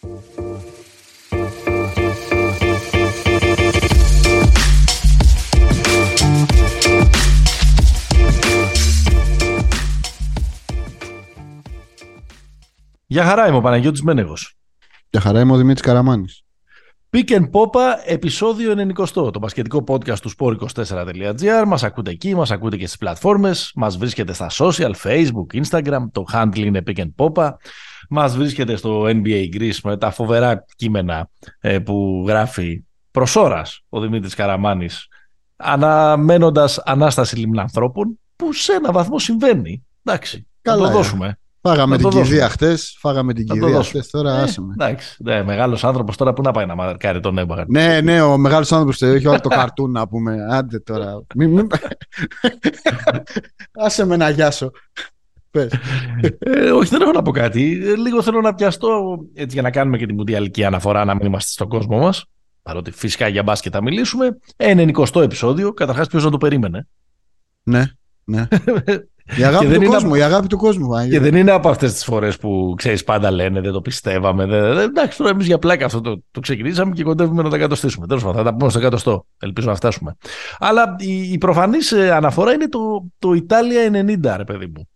Γεια 0.00 0.08
χαρά 13.24 13.46
είμαι 13.46 13.56
ο 13.56 13.60
Παναγιώτης 13.60 14.02
Μένεγος. 14.02 14.56
Γεια 15.10 15.20
χαρά 15.20 15.40
είμαι 15.40 15.52
ο 15.52 15.56
Δημήτρης 15.56 15.82
Καραμάνης. 15.82 16.44
Pick 17.10 17.30
and 17.30 17.50
Popa, 17.50 17.96
επεισόδιο 18.04 18.72
90, 18.72 19.08
το 19.12 19.38
μπασκετικό 19.38 19.84
podcast 19.88 20.18
του 20.18 20.30
sport24.gr. 20.38 21.64
Μας 21.66 21.82
ακούτε 21.82 22.10
εκεί, 22.10 22.34
μας 22.34 22.50
ακούτε 22.50 22.76
και 22.76 22.86
στις 22.86 22.98
πλατφόρμες, 22.98 23.72
μας 23.74 23.96
βρίσκεται 23.96 24.32
στα 24.32 24.50
social, 24.50 24.92
facebook, 25.02 25.62
instagram, 25.62 26.08
το 26.12 26.24
handle 26.32 26.58
είναι 26.58 26.82
Pick 26.86 26.96
and 26.96 27.10
Popa. 27.16 27.50
Μας 28.12 28.36
βρίσκεται 28.36 28.76
στο 28.76 29.02
NBA 29.04 29.48
Greece 29.54 29.78
με 29.82 29.96
τα 29.96 30.10
φοβερά 30.10 30.64
κείμενα 30.76 31.30
ε, 31.60 31.78
που 31.78 32.24
γράφει 32.26 32.84
προς 33.10 33.36
ώρας 33.36 33.82
ο 33.88 34.00
Δημήτρης 34.00 34.34
Καραμάνης 34.34 35.08
αναμένοντας 35.56 36.78
Ανάσταση 36.78 37.36
Λιμνανθρώπων 37.36 38.18
που 38.36 38.52
σε 38.52 38.72
ένα 38.72 38.92
βαθμό 38.92 39.18
συμβαίνει. 39.18 39.86
Εντάξει, 40.04 40.46
Καλά, 40.62 40.86
το 40.86 40.92
δώσουμε. 40.92 41.38
Φάγαμε 41.62 41.96
την 41.96 42.08
κηδεία 42.08 42.48
χτε, 42.48 42.76
φάγαμε 42.98 43.32
την 43.32 43.46
κηδεία 43.46 43.82
χτε, 43.82 44.02
τώρα 44.10 44.38
ε, 44.38 44.42
άσε 44.42 44.60
με. 44.60 44.74
Εντάξει, 44.78 45.16
ναι, 45.18 45.42
μεγάλος 45.42 45.84
άνθρωπος 45.84 46.16
τώρα 46.16 46.32
που 46.32 46.42
να 46.42 46.50
πάει 46.50 46.66
να 46.66 46.74
μαρκάρει 46.74 47.20
τον 47.20 47.38
έμπαγα. 47.38 47.64
Ναι, 47.68 48.00
ναι, 48.00 48.22
ο 48.22 48.38
μεγάλος 48.38 48.72
άνθρωπος 48.72 49.02
έχει 49.02 49.26
όλο 49.26 49.40
το 49.40 49.48
καρτούν 49.48 49.90
να 49.90 50.08
πούμε. 50.08 50.46
Άντε 50.50 50.78
τώρα. 50.78 51.22
Μην, 51.34 51.50
μην... 51.50 51.66
άσε 53.84 54.06
με 54.06 54.16
να 54.16 54.30
γιάσω. 54.30 54.70
Πες. 55.50 55.72
Ε, 56.38 56.70
όχι, 56.70 56.90
δεν 56.90 57.00
έχω 57.00 57.12
να 57.12 57.22
πω 57.22 57.30
κάτι. 57.30 57.80
Ε, 57.84 57.96
λίγο 57.96 58.22
θέλω 58.22 58.40
να 58.40 58.54
πιαστώ 58.54 59.18
έτσι, 59.34 59.52
για 59.52 59.62
να 59.62 59.70
κάνουμε 59.70 59.98
και 59.98 60.06
τη 60.06 60.12
μουντιαλική 60.12 60.64
αναφορά 60.64 61.04
να 61.04 61.14
μην 61.14 61.26
είμαστε 61.26 61.50
στον 61.50 61.68
κόσμο 61.68 61.98
μας. 61.98 62.24
Παρότι 62.62 62.90
φυσικά 62.90 63.28
για 63.28 63.42
μπάσκετ 63.42 63.72
θα 63.74 63.82
μιλήσουμε. 63.82 64.38
Ένα 64.56 64.84
20 65.14 65.22
επεισόδιο. 65.22 65.72
Καταρχάς, 65.72 66.06
ποιος 66.06 66.24
να 66.24 66.30
το 66.30 66.38
περίμενε; 66.38 66.86
Ναι, 67.62 67.84
ναι. 68.24 68.48
Η 69.38 69.44
αγάπη 69.44 69.78
του 69.78 69.84
κόσμου, 69.84 70.14
η 70.14 70.22
αγάπη 70.22 70.46
του 70.46 70.56
κόσμου. 70.56 70.88
Και 71.10 71.20
δεν 71.20 71.34
είναι 71.34 71.50
από 71.50 71.68
αυτές 71.68 71.92
τις 71.92 72.04
φορές 72.04 72.38
που 72.38 72.74
ξέρεις 72.76 73.04
πάντα 73.04 73.30
λένε, 73.30 73.60
δεν 73.60 73.72
το 73.72 73.80
πιστεύαμε. 73.80 74.46
Δεν, 74.46 74.78
εντάξει, 74.78 75.18
τώρα 75.18 75.30
εμείς 75.30 75.46
για 75.46 75.58
πλάκα 75.58 75.84
αυτό 75.84 76.00
το, 76.00 76.22
το 76.30 76.40
ξεκινήσαμε 76.40 76.94
και 76.94 77.02
κοντεύουμε 77.02 77.42
να 77.42 77.50
τα 77.50 77.58
κατοστήσουμε. 77.58 78.06
Τέλος 78.06 78.22
πάντων, 78.22 78.36
θα 78.38 78.50
τα 78.50 78.56
πούμε 78.56 78.70
στο 78.70 78.78
εκατοστό. 78.78 79.26
Ελπίζω 79.38 79.68
να 79.68 79.74
φτάσουμε. 79.74 80.16
Αλλά 80.58 80.96
η, 80.98 81.32
η 81.32 81.38
προφανής 81.38 81.92
ε, 81.92 82.12
αναφορά 82.12 82.52
είναι 82.52 82.68
το, 82.68 83.06
το 83.18 83.32
Ιτάλια 83.32 83.90
90, 83.92 84.34
ρε 84.36 84.44
παιδί 84.44 84.66
μου. 84.66 84.88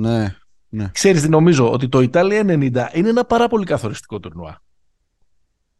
Ναι. 0.00 0.36
ναι. 0.68 0.90
Ξέρεις 0.92 1.22
τι 1.22 1.28
νομίζω, 1.28 1.72
ότι 1.72 1.88
το 1.88 2.00
Ιτάλια 2.00 2.42
90 2.42 2.46
είναι 2.92 3.08
ένα 3.08 3.24
πάρα 3.24 3.48
πολύ 3.48 3.64
καθοριστικό 3.64 4.20
τουρνουά. 4.20 4.62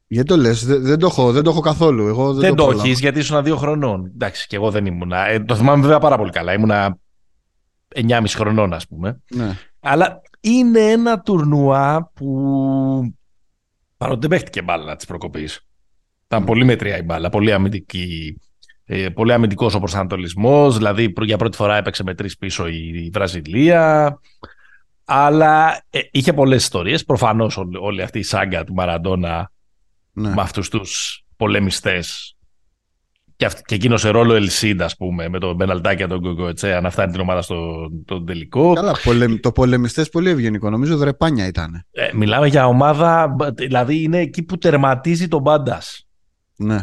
Γιατί 0.06 0.28
το 0.28 0.36
λες, 0.36 0.64
δεν, 0.64 0.82
δεν, 0.82 0.98
το 0.98 1.06
έχω, 1.06 1.32
δεν 1.32 1.42
το 1.42 1.50
έχω 1.50 1.60
καθόλου. 1.60 2.06
Εγώ 2.06 2.32
δεν, 2.32 2.40
δεν 2.40 2.54
το, 2.54 2.64
το 2.64 2.70
έχεις, 2.70 3.00
γιατί 3.00 3.18
ήσουν 3.18 3.42
δύο 3.42 3.56
χρονών. 3.56 4.06
Εντάξει, 4.06 4.46
και 4.46 4.56
εγώ 4.56 4.70
δεν 4.70 4.86
ήμουνα. 4.86 5.26
Ε, 5.26 5.40
το 5.40 5.56
θυμάμαι 5.56 5.82
βέβαια 5.82 5.98
πάρα 5.98 6.16
πολύ 6.16 6.30
καλά. 6.30 6.52
Ήμουνα 6.52 6.98
9,5 7.94 8.24
χρονών 8.28 8.72
ας 8.72 8.86
πούμε. 8.86 9.22
Ναι. 9.30 9.56
Αλλά 9.80 10.20
είναι 10.40 10.80
ένα 10.80 11.20
τουρνουά 11.20 12.10
που 12.14 13.14
παρότι 13.96 14.20
δεν 14.20 14.30
παίχτηκε 14.30 14.62
μπάλα 14.62 14.96
της 14.96 15.06
προκοπής. 15.06 15.60
Ήταν 16.26 16.44
πολύ 16.44 16.64
μετριά 16.64 16.98
η 16.98 17.02
μπάλα, 17.02 17.28
πολύ 17.28 17.52
αμυντική. 17.52 18.40
Ε, 18.90 19.08
πολύ 19.08 19.32
αμυντικός 19.32 19.74
ο 19.74 19.78
προσανατολισμός, 19.78 20.76
δηλαδή 20.76 21.12
για 21.22 21.36
πρώτη 21.36 21.56
φορά 21.56 21.76
έπαιξε 21.76 22.02
με 22.02 22.14
τρεις 22.14 22.36
πίσω 22.36 22.68
η 22.68 23.10
Βραζιλία. 23.12 24.18
Αλλά 25.04 25.82
ε, 25.90 26.00
είχε 26.10 26.32
πολλές 26.32 26.62
ιστορίες. 26.62 27.04
Προφανώς 27.04 27.56
όλη 27.80 28.02
αυτή 28.02 28.18
η 28.18 28.22
σάγκα 28.22 28.64
του 28.64 28.74
Μαραντόνα 28.74 29.50
ναι. 30.12 30.28
με 30.28 30.40
αυτούς 30.40 30.68
τους 30.68 31.24
πολεμιστές 31.36 32.36
και, 33.36 33.44
αυ- 33.44 33.60
και 33.64 33.74
εκείνος 33.74 34.00
σε 34.00 34.08
ρόλο 34.08 34.34
Ελσίντα, 34.34 34.84
ας 34.84 34.96
πούμε, 34.96 35.28
με 35.28 35.38
τον 35.38 35.54
Μπεναλτάκια 35.54 36.08
τον 36.08 36.20
Γκογκοετσέα 36.20 36.80
να 36.80 36.90
φτάνει 36.90 37.12
την 37.12 37.20
ομάδα 37.20 37.42
στο 37.42 37.88
τον 38.04 38.26
τελικό. 38.26 38.72
Καλά, 38.72 38.94
πολεμ, 39.04 39.36
το 39.40 39.52
πολεμιστές 39.52 40.08
πολύ 40.08 40.30
ευγενικό. 40.30 40.70
Νομίζω 40.70 40.96
δρεπάνια 40.96 41.46
ήταν. 41.46 41.84
Ε, 41.90 42.10
μιλάμε 42.14 42.46
για 42.46 42.66
ομάδα, 42.66 43.36
δηλαδή 43.54 44.02
είναι 44.02 44.18
εκεί 44.18 44.42
που 44.42 44.58
τερματίζει 44.58 45.28
τον 45.28 45.40
μπάντας. 45.40 46.06
Ναι. 46.56 46.78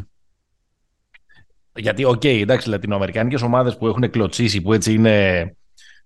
Γιατί, 1.75 2.03
ok, 2.03 2.21
okay, 2.23 2.39
εντάξει, 2.41 2.69
λατινοαμερικάνικες 2.69 3.41
ομάδες 3.41 3.77
που 3.77 3.87
έχουν 3.87 4.09
κλωτσίσει, 4.09 4.61
που 4.61 4.73
έτσι 4.73 4.93
είναι. 4.93 5.55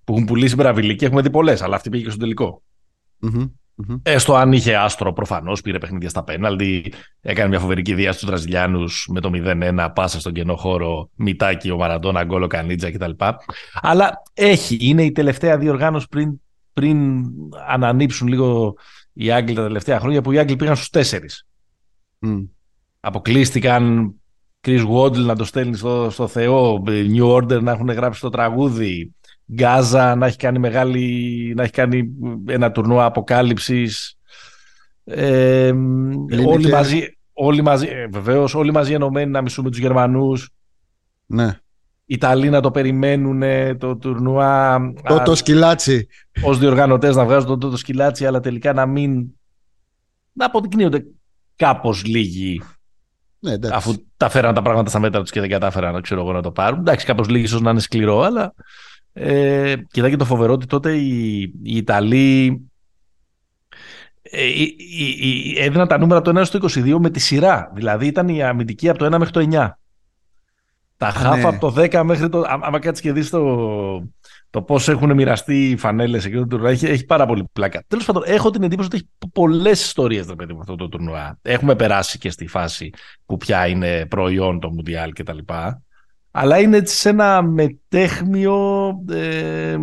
που 0.04 0.14
έχουν 0.14 0.26
πουλήσει 0.26 0.56
μπραβιλική, 0.56 1.06
έχουμε 1.06 1.22
δει 1.22 1.30
πολλές, 1.30 1.62
αλλά 1.62 1.76
αυτή 1.76 1.90
πήγε 1.90 2.04
και 2.04 2.10
στο 2.10 2.20
τελικο 2.20 2.62
mm-hmm. 3.22 3.50
Mm-hmm. 3.82 4.00
Έστω 4.04 4.36
αν 4.36 4.54
είχε 4.54 4.76
άστρο, 4.76 5.14
προφανώς 5.14 5.62
πήρε 5.62 5.78
παιχνίδια 5.78 6.10
στα 6.10 6.24
πέναλτι. 6.24 6.94
Έκανε 7.22 7.50
μια 7.50 7.60
φοβερή 7.60 7.82
κηδεία 7.82 8.12
στους 8.12 8.26
Βραζιλιάνους 8.26 9.08
με 9.12 9.20
το 9.20 9.32
0-1, 9.34 9.88
πάσα 9.96 10.20
στον 10.20 10.34
κενό 10.34 10.56
χώρο, 10.56 11.10
Μητάκι, 11.16 11.72
ο 11.72 11.78
Μαραντόνα, 11.78 12.24
γκολ 12.24 12.48
ο 12.48 12.53
Κανίγια 12.53 12.92
κτλ. 12.92 13.12
Αλλά 13.74 14.22
έχει, 14.34 14.78
είναι 14.82 15.04
η 15.04 15.12
τελευταία 15.12 15.58
διοργάνωση 15.58 16.08
πριν, 16.10 16.42
πριν 16.74 17.26
ανανύψουν 17.68 18.28
λίγο 18.28 18.76
οι 19.14 19.32
Άγγλοι 19.32 19.56
τα 19.56 19.64
τελευταία 19.64 20.00
χρόνια 20.00 20.22
που 20.22 20.32
οι 20.32 20.40
Άγγλοι 20.40 20.56
πήγαν 20.56 20.76
στους 20.76 20.90
τέσσερις. 20.90 21.48
Mm. 22.26 22.48
Αποκλείστηκαν 23.00 24.14
Chris 24.62 24.88
Waddle 24.88 25.26
να 25.26 25.36
το 25.36 25.44
στέλνει 25.44 25.76
στο, 25.76 26.08
στο 26.10 26.28
Θεό, 26.28 26.84
New 26.88 27.36
Order 27.36 27.62
να 27.62 27.72
έχουν 27.72 27.90
γράψει 27.90 28.22
το 28.22 28.30
τραγούδι, 28.30 29.14
Γκάζα 29.54 30.16
να 30.16 30.26
έχει 30.26 30.38
κάνει 30.38 30.60
μεγάλη, 30.60 31.54
να 31.56 31.64
έχει 31.64 31.72
κάνει 31.72 32.10
ένα 32.48 32.72
τουρνουά 32.72 33.06
αποκάλυψης. 33.06 34.18
Ε, 35.04 35.72
όλοι, 36.46 36.64
και... 36.64 36.70
μαζί, 36.70 37.18
όλοι 37.34 37.62
μαζί, 37.62 37.88
ε, 37.88 38.08
βεβαίως, 38.08 38.56
όλοι 38.56 38.72
μαζί 38.72 38.94
ενωμένοι 38.94 39.32
να 39.32 39.42
μισούμε 39.42 39.70
τους 39.70 39.80
Γερμανούς. 39.80 40.50
Ναι. 41.26 41.60
Οι 42.06 42.14
Ιταλοί 42.14 42.50
να 42.50 42.62
το 42.62 42.72
περιμένουν 42.72 43.44
το 43.78 43.96
τουρνουά. 43.96 44.80
Το, 45.08 45.22
το 45.26 45.36
σκυλάτσι. 45.36 46.08
Ως 46.44 46.60
διοργανωτές 46.60 47.16
να 47.16 47.26
βγάζουν 47.26 47.60
το, 47.60 47.70
το 47.70 47.78
σκυλάτσι, 47.78 48.26
αλλά 48.26 48.40
τελικά 48.40 48.74
να 48.74 48.86
μην... 48.86 49.26
να 50.34 50.46
αποδεικνύονται 50.46 51.06
κάπως 51.56 52.06
λίγοι 52.06 52.62
ναι, 53.40 53.56
αφού 53.72 53.94
τα 54.18 54.30
φέραν 54.30 54.54
τα 54.54 54.62
πράγματα 54.62 54.90
στα 54.90 55.00
μέτρα 55.00 55.22
τους 55.22 55.32
και 55.32 55.40
δεν 55.40 55.50
κατάφεραν 55.50 56.02
ξέρω 56.02 56.22
εγώ, 56.22 56.32
να 56.32 56.42
το 56.42 56.52
πάρουν. 56.52 56.80
Εντάξει, 56.80 57.06
κάπως 57.06 57.30
λίγοι 57.30 57.44
ίσως 57.44 57.62
να 57.62 57.72
είναι 57.72 57.80
σκληρό, 57.80 58.22
αλλά 58.22 58.54
ε, 59.14 59.76
και 59.92 60.16
το 60.16 60.26
φοβερό 60.26 60.54
ότι 60.54 60.66
τότε 60.66 60.96
οι, 60.96 61.42
οι 61.42 61.76
Ιταλοί 61.76 62.62
ε, 64.22 64.50
έδιναν 65.56 65.88
τα 65.88 65.98
νούμερα 65.98 66.20
από 66.20 66.34
το 66.34 66.40
1 66.40 66.46
στο 66.46 66.60
22 66.62 66.98
με 67.00 67.10
τη 67.10 67.20
σειρά. 67.20 67.72
Δηλαδή 67.74 68.08
ήταν 68.08 68.28
η 68.28 68.44
αμυντική 68.44 68.90
από 68.90 69.00
το 69.00 69.16
1 69.16 69.18
μέχρι 69.18 69.32
το 69.32 69.48
9. 69.52 69.70
Τα 70.98 71.10
χάφα 71.10 71.38
ναι. 71.38 71.44
από 71.44 71.72
το 71.72 71.82
10 71.82 72.02
μέχρι 72.04 72.30
το. 72.30 72.44
Άμα 72.48 72.80
κάτσεις 72.80 73.04
και 73.04 73.12
δεις 73.12 73.30
το, 73.30 73.40
το 74.50 74.62
πώς 74.62 74.90
έχουν 74.90 75.14
μοιραστεί 75.14 75.70
οι 75.70 75.78
φανέλες 75.78 76.26
εκεί 76.26 76.46
το 76.46 76.68
έχει, 76.68 76.86
έχει 76.86 77.06
πάρα 77.06 77.26
πολύ 77.26 77.44
πλάκα. 77.54 77.84
Τέλος 77.88 78.06
πάντων, 78.06 78.24
έχω 78.26 78.50
την 78.50 78.64
εντύπωση 78.64 78.88
ότι 78.88 78.98
έχει 78.98 79.32
πολλές 79.34 79.82
ιστορίες 79.82 80.26
με 80.26 80.36
αυτό 80.60 80.76
το 80.76 80.90
τουρνουά. 80.90 81.40
Έχουμε 81.42 81.76
περάσει 81.76 82.18
και 82.18 82.30
στη 82.30 82.48
φάση 82.48 82.90
που 83.26 83.38
πια 83.38 83.68
είναι 83.68 84.06
προϊόν 84.06 84.60
το 84.60 84.70
Μουντιάλ 84.70 85.14
κτλ 85.14 85.38
αλλά 86.32 86.60
είναι 86.60 86.78
έτσι 86.78 86.96
σε 86.96 87.10
ένα 87.10 87.42
μετέχμιο 87.42 88.90
ε, 89.12 89.78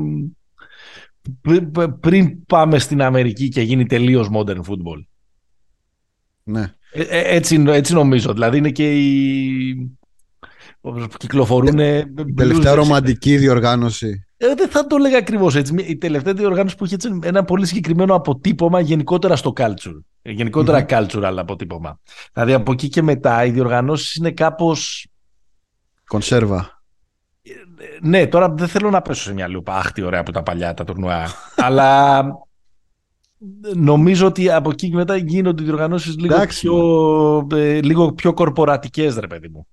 πριν 2.01 2.45
πάμε 2.45 2.79
στην 2.79 3.03
Αμερική 3.03 3.49
και 3.49 3.61
γίνει 3.61 3.87
τελείως 3.87 4.29
modern 4.33 4.59
football. 4.59 5.05
Ναι. 6.43 6.75
Ε, 6.93 7.03
ε, 7.03 7.35
έτσι, 7.35 7.65
έτσι 7.67 7.93
νομίζω. 7.93 8.33
Δηλαδή 8.33 8.59
είναι 8.59 8.71
και 8.71 8.93
οι... 8.93 9.99
Κυκλοφορούν... 11.17 11.77
Τελευταία 12.35 12.75
ρομαντική 12.75 13.37
διοργάνωση. 13.37 14.26
Ε, 14.37 14.55
δεν 14.55 14.69
θα 14.69 14.87
το 14.87 14.97
έλεγα 14.97 15.19
ακριβώς 15.19 15.55
έτσι. 15.55 15.75
Η 15.87 15.97
τελευταία 15.97 16.33
διοργάνωση 16.33 16.77
που 16.77 16.85
είχε 16.85 16.95
έτσι 16.95 17.19
ένα 17.23 17.45
πολύ 17.45 17.67
συγκεκριμένο 17.67 18.15
αποτύπωμα 18.15 18.81
γενικότερα 18.81 19.37
στο 19.37 19.53
culture. 19.57 20.01
Γενικότερα 20.23 20.87
mm-hmm. 20.89 21.07
cultural 21.07 21.35
αποτύπωμα. 21.37 22.01
Δηλαδή 22.33 22.53
από 22.53 22.73
εκεί 22.73 22.89
και 22.89 23.03
μετά 23.03 23.45
οι 23.45 23.51
διοργανώσεις 23.51 24.15
είναι 24.15 24.31
κάπω 24.31 24.77
Κονσέρβα. 26.07 26.83
Ναι, 28.03 28.27
τώρα 28.27 28.51
δεν 28.51 28.69
θέλω 28.69 28.91
να 28.91 29.03
πέσω 29.03 29.23
σε 29.23 29.33
μια 29.33 29.49
λούπα. 29.49 29.75
Αχ, 29.77 29.93
τι 29.93 30.03
ωραία 30.03 30.23
που 30.23 30.31
τα 30.31 30.43
παλιά 30.43 30.75
τα 30.75 30.85
τουρνουά. 30.85 31.27
Αλλά 31.67 32.25
νομίζω 33.75 34.27
ότι 34.27 34.51
από 34.51 34.71
εκεί 34.71 34.89
και 34.89 34.95
μετά 34.95 35.17
γίνονται 35.17 35.63
οι 35.63 35.65
διοργανώσεις 35.65 36.17
λίγο, 36.19 36.47
πιο, 36.47 37.47
ε, 37.53 37.81
λίγο 37.81 38.13
πιο 38.13 38.35
κορπορατικές, 38.35 39.17
ρε 39.17 39.27
παιδί 39.27 39.49
μου. 39.49 39.67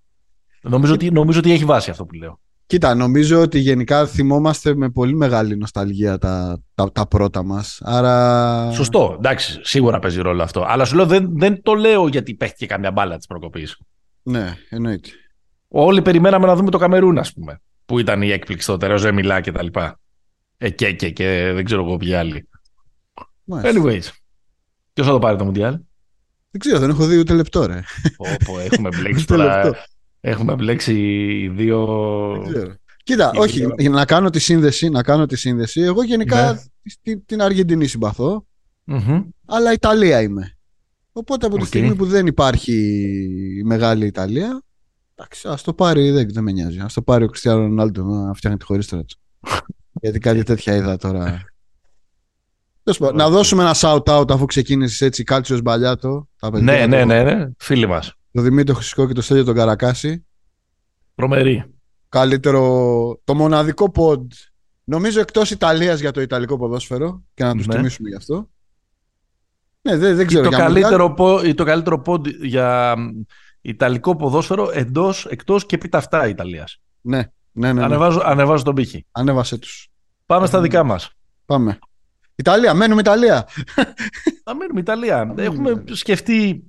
Νομίζω, 0.62 0.94
ότι, 0.94 1.12
νομίζω 1.12 1.40
ότι 1.40 1.52
έχει 1.52 1.66
βάση 1.66 1.90
αυτό 1.90 2.06
που 2.06 2.14
λέω. 2.14 2.40
Κοίτα, 2.66 2.96
νομίζω 2.96 3.42
ότι 3.42 3.60
γενικά 3.60 4.06
θυμόμαστε 4.06 4.76
με 4.76 4.90
πολύ 4.90 5.16
μεγάλη 5.16 5.58
νοσταλγία 5.58 6.18
τα, 6.18 6.64
τα, 6.76 6.92
τα 6.92 7.08
πρώτα 7.08 7.44
μας. 7.44 7.82
Άρα... 7.84 8.72
Σωστό, 8.72 9.16
εντάξει, 9.18 9.60
σίγουρα 9.62 10.00
παίζει 10.00 10.22
ρόλο 10.22 10.44
αυτό. 10.44 10.66
Αλλά 10.68 10.86
σου 10.86 10.96
λέω 10.96 11.06
δεν, 11.06 11.30
δεν 11.38 11.62
το 11.62 11.74
λέω 11.74 12.08
γιατί 12.08 12.34
παίχτηκε 12.34 12.66
καμιά 12.66 12.92
μπάλα 12.92 13.18
της 13.18 13.28
προκοπής. 13.28 13.78
Ναι, 14.24 14.58
εννοείται. 14.70 15.10
Όλοι 15.68 16.02
περιμέναμε 16.02 16.46
να 16.46 16.56
δούμε 16.56 16.70
το 16.70 16.78
Καμερούν, 16.78 17.18
ας 17.18 17.34
πούμε. 17.34 17.62
Που 17.86 18.00
ήταν 18.00 18.22
η 18.22 18.30
έκπληξη 18.30 18.68
τότε, 18.68 18.94
ο 18.94 18.98
Ζεμιλά 18.98 19.42
και 19.42 19.52
τα 19.52 19.64
λοιπά. 19.64 20.00
Ε, 20.58 20.70
και, 20.70 20.92
και, 20.92 21.52
δεν 21.54 21.66
ξέρω 21.66 21.86
εγώ 21.86 21.98
ποιοι 21.98 22.14
άλλοι. 22.14 22.48
Anyways. 23.50 24.08
Ποιος 24.94 25.08
θα 25.08 25.12
το 25.12 25.20
πάρει 25.20 25.38
το 25.38 25.46
Μουντιάλ; 25.46 25.72
Δεν 26.52 26.60
ξέρω, 26.60 26.80
δεν 26.80 26.90
έχω 26.90 27.06
δει 27.06 27.18
ούτε 27.18 27.34
λεπτό, 27.34 27.66
ρε. 27.66 27.82
Πω, 28.18 28.26
πω, 28.46 28.60
έχουμε 28.60 28.90
μπλέξει 28.98 29.24
Ούτε 29.24 29.36
τώρα. 29.36 29.86
Λεπτό. 30.24 30.42
Έχουμε 30.42 30.56
μπλέξει 30.56 30.94
οι 31.42 31.48
δύο. 31.48 31.86
Δεν 32.44 32.54
ξέρω. 32.54 32.74
Κοίτα, 33.04 33.32
Η 33.34 33.38
όχι, 33.38 33.60
βίντεο. 33.60 33.76
για 33.80 33.90
να 33.90 34.06
κάνω 34.06 34.30
τη 34.30 34.40
σύνδεση, 34.40 34.90
να 34.90 35.04
κάνω 35.04 35.26
τη 35.26 35.36
σύνδεση. 35.36 35.82
Εγώ 35.82 36.04
γενικά 36.04 36.52
Ναι. 36.54 36.60
την, 37.02 37.26
την 37.26 37.42
Αργεντινή 37.42 37.88
συμπαθώ, 37.88 38.46
Μμμ. 38.84 39.22
αλλά 39.46 39.74
Ιταλία 39.74 40.22
είμαι. 40.22 40.58
Οπότε 41.12 41.46
από 41.46 41.56
τη 41.56 41.62
Οκ. 41.62 41.68
στιγμή 41.68 41.96
που 41.96 42.06
δεν 42.06 42.28
υπάρχει 42.28 42.74
η 43.60 43.64
μεγάλη 43.64 44.06
Ιταλία, 44.06 44.62
εντάξει, 45.16 45.48
ας 45.48 45.62
το 45.64 45.74
πάρει, 45.74 46.12
δεν, 46.12 46.30
δεν 46.34 46.44
με 46.44 46.52
νοιάζει. 46.52 46.80
Ας 46.80 46.94
το 46.94 47.02
πάρει 47.02 47.24
ο 47.24 47.28
Κριστιανό 47.28 47.60
Ρονάλντο 47.60 48.04
να 48.04 48.34
φτιάχνει 48.34 48.60
τη 48.60 48.66
χωρίστρα 48.66 49.04
του. 49.04 49.18
Γιατί 50.02 50.20
κάτι 50.20 50.44
τέτοια 50.44 50.76
είδα 50.76 50.98
τώρα. 50.98 51.42
Τέλος 52.84 53.00
πάντων, 53.00 53.16
Να 53.16 53.30
δώσουμε 53.30 53.62
ένα 53.64 53.76
shout-out 53.76 54.32
αφού 54.32 54.46
ξεκίνησες 54.46 55.02
έτσι 55.02 55.24
Κάλτσιος 55.24 55.62
Μπαλιάτο. 55.62 56.28
τα 56.40 56.50
παιδιά, 56.52 56.72
Ναι, 56.74 56.86
ναι, 56.86 57.00
το- 57.00 57.06
ναι, 57.06 57.24
ναι. 57.24 57.46
Φίλοι 57.58 57.88
μας. 57.88 58.14
Το 58.34 58.42
Δημήτρη 58.42 58.76
Χρυσικό 58.76 59.08
και 59.08 59.14
το 59.14 59.22
Στέλιο 59.22 59.44
τον 59.44 59.56
Καρακάση. 59.56 60.26
Τρομερή. 61.16 61.74
Καλύτερο, 62.10 62.62
το 63.24 63.36
μοναδικό 63.36 63.92
ποντ, 63.92 64.32
νομίζω 64.84 65.20
εκτός 65.20 65.52
Ιταλίας 65.52 66.00
για 66.00 66.12
το 66.12 66.22
Ιταλικό 66.22 66.58
ποδόσφαιρο 66.58 67.24
και 67.34 67.44
να 67.44 67.56
τους 67.56 67.68
Ναι. 67.68 67.76
τιμήσουμε 67.76 68.10
γι' 68.10 68.16
αυτό. 68.16 68.50
Ναι, 69.82 69.98
δεν, 69.98 70.16
δεν 70.16 70.28
ξέρω. 70.28 70.44
το, 70.44 70.50
για 70.50 70.58
καλύτερο, 70.58 71.14
πο- 71.14 71.42
ή 71.44 71.54
το 71.54 71.64
καλύτερο 71.64 72.00
πόντ 72.00 72.28
για 72.42 72.96
μ, 72.98 73.10
Ιταλικό 73.62 74.16
ποδόσφαιρο 74.16 74.70
εντός, 74.74 75.26
εκτός 75.26 75.66
και 75.66 75.78
πίτα 75.78 75.98
αυτά 75.98 76.28
Ιταλίας. 76.28 76.82
Ναι, 77.02 77.18
ναι, 77.18 77.28
ναι, 77.68 77.74
ναι. 77.74 77.84
Ανεβάζω, 77.84 78.22
ανεβάζω 78.26 78.64
τον 78.64 78.76
πύχη. 78.76 79.06
Ανέβασε 79.12 79.58
τους. 79.58 79.88
Πάμε 80.26 80.48
στα 80.48 80.58
Ναι. 80.58 80.64
δικά 80.64 80.84
μας. 80.84 81.10
Πάμε. 81.46 81.80
Ιταλία, 82.36 82.74
μένουμε 82.74 83.02
Ιταλία. 83.02 83.48
Να 84.46 84.56
μείνουμε 84.56 84.80
Ιταλία. 84.80 85.20
μείνουμε 85.26 85.44
Έχουμε 85.44 85.70
Ιταλία. 85.70 85.96
σκεφτεί 85.96 86.64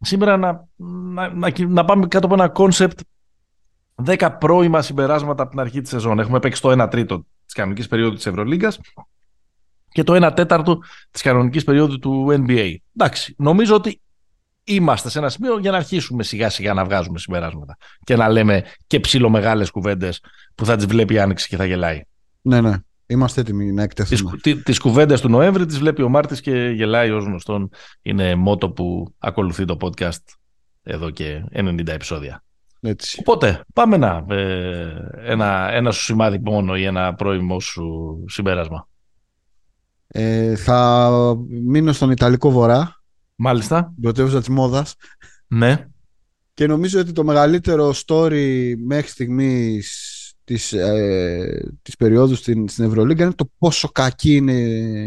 σήμερα 0.00 0.36
να, 0.36 0.66
να, 0.76 1.28
να, 1.28 1.52
να 1.68 1.84
πάμε 1.84 2.06
κάτω 2.06 2.26
από 2.26 2.34
ένα 2.34 2.48
κόνσεπτ 2.48 3.00
10 4.04 4.36
πρώιμα 4.40 4.82
συμπεράσματα 4.82 5.42
από 5.42 5.50
την 5.50 5.60
αρχή 5.60 5.80
της 5.80 5.90
σεζόν. 5.90 6.18
Έχουμε 6.18 6.38
παίξει 6.38 6.62
το 6.62 6.82
1 6.82 6.90
τρίτο 6.90 7.26
της 7.44 7.54
κανονικής 7.54 7.88
περίοδου 7.88 8.14
της 8.14 8.26
Ευρωλίγκας 8.26 8.80
και 9.88 10.02
το 10.02 10.26
1 10.26 10.32
τέταρτο 10.34 10.78
της 11.10 11.22
κανονικής 11.22 11.64
περίοδου 11.64 11.98
του 11.98 12.26
NBA. 12.30 12.74
Εντάξει, 12.96 13.34
νομίζω 13.38 13.74
ότι 13.74 14.00
είμαστε 14.64 15.10
σε 15.10 15.18
ένα 15.18 15.28
σημείο 15.28 15.58
για 15.58 15.70
να 15.70 15.76
αρχίσουμε 15.76 16.22
σιγά 16.22 16.50
σιγά 16.50 16.74
να 16.74 16.84
βγάζουμε 16.84 17.18
συμπεράσματα 17.18 17.76
και 18.04 18.16
να 18.16 18.28
λέμε 18.28 18.64
και 18.86 19.00
ψιλομεγάλες 19.00 19.70
κουβέντες 19.70 20.20
που 20.54 20.64
θα 20.64 20.76
τις 20.76 20.86
βλέπει 20.86 21.14
η 21.14 21.18
Άνοιξη 21.18 21.48
και 21.48 21.56
θα 21.56 21.64
γελάει. 21.64 22.02
ναι, 22.40 22.60
ναι. 22.60 22.76
Είμαστε 23.10 23.40
έτοιμοι 23.40 23.64
να 23.72 23.72
Τις, 23.74 23.84
εκτεθούμε. 23.84 24.30
κου- 24.30 24.40
τι- 24.40 24.62
τις 24.62 24.78
κουβέντες 24.78 25.20
του 25.20 25.28
Νοέμβρη 25.28 25.66
τις 25.66 25.78
βλέπει 25.78 26.02
ο 26.02 26.08
Μάρτης 26.08 26.40
και 26.40 26.72
γελάει 26.76 27.10
ως 27.10 27.24
γνωστόν. 27.24 27.70
Είναι 28.02 28.34
μότο 28.34 28.70
που 28.70 29.14
ακολουθεί 29.18 29.64
το 29.64 29.76
podcast 29.80 30.22
εδώ 30.82 31.10
και 31.10 31.44
90 31.52 31.92
επεισόδια. 31.92 32.42
Έτσι. 32.80 33.16
Οπότε 33.20 33.60
πάμε 33.74 33.96
να 33.96 34.24
ε, 34.28 35.08
ένα, 35.24 35.68
ένα 35.72 35.90
σου 35.90 36.02
σημάδι 36.02 36.40
μόνο 36.44 36.76
ή 36.76 36.84
ένα 36.84 37.14
πρώιμο 37.14 37.60
σου 37.60 38.16
συμπέρασμα. 38.28 38.88
Ε, 40.08 40.56
θα 40.56 41.10
μείνω 41.64 41.92
στον 41.92 42.10
Ιταλικό 42.10 42.50
Βορρά, 42.50 43.02
Μάλιστα. 43.34 43.84
την 43.94 44.02
πρωτεύουσα 44.02 44.38
της 44.38 44.48
μόδας. 44.48 44.94
Ναι. 45.46 45.86
Και 46.54 46.66
νομίζω 46.66 47.00
ότι 47.00 47.12
το 47.12 47.24
μεγαλύτερο 47.24 47.94
story 48.06 48.74
μέχρι 48.86 49.08
στιγμής 49.08 50.07
της, 50.48 50.72
ε, 50.72 51.72
της 51.82 51.96
περίοδου 51.96 52.34
στην, 52.34 52.68
στην 52.68 52.84
Ευρωλίγκα 52.84 53.24
είναι 53.24 53.32
το 53.32 53.50
πόσο 53.58 53.88
κακή 53.88 54.36
είναι 54.36 54.52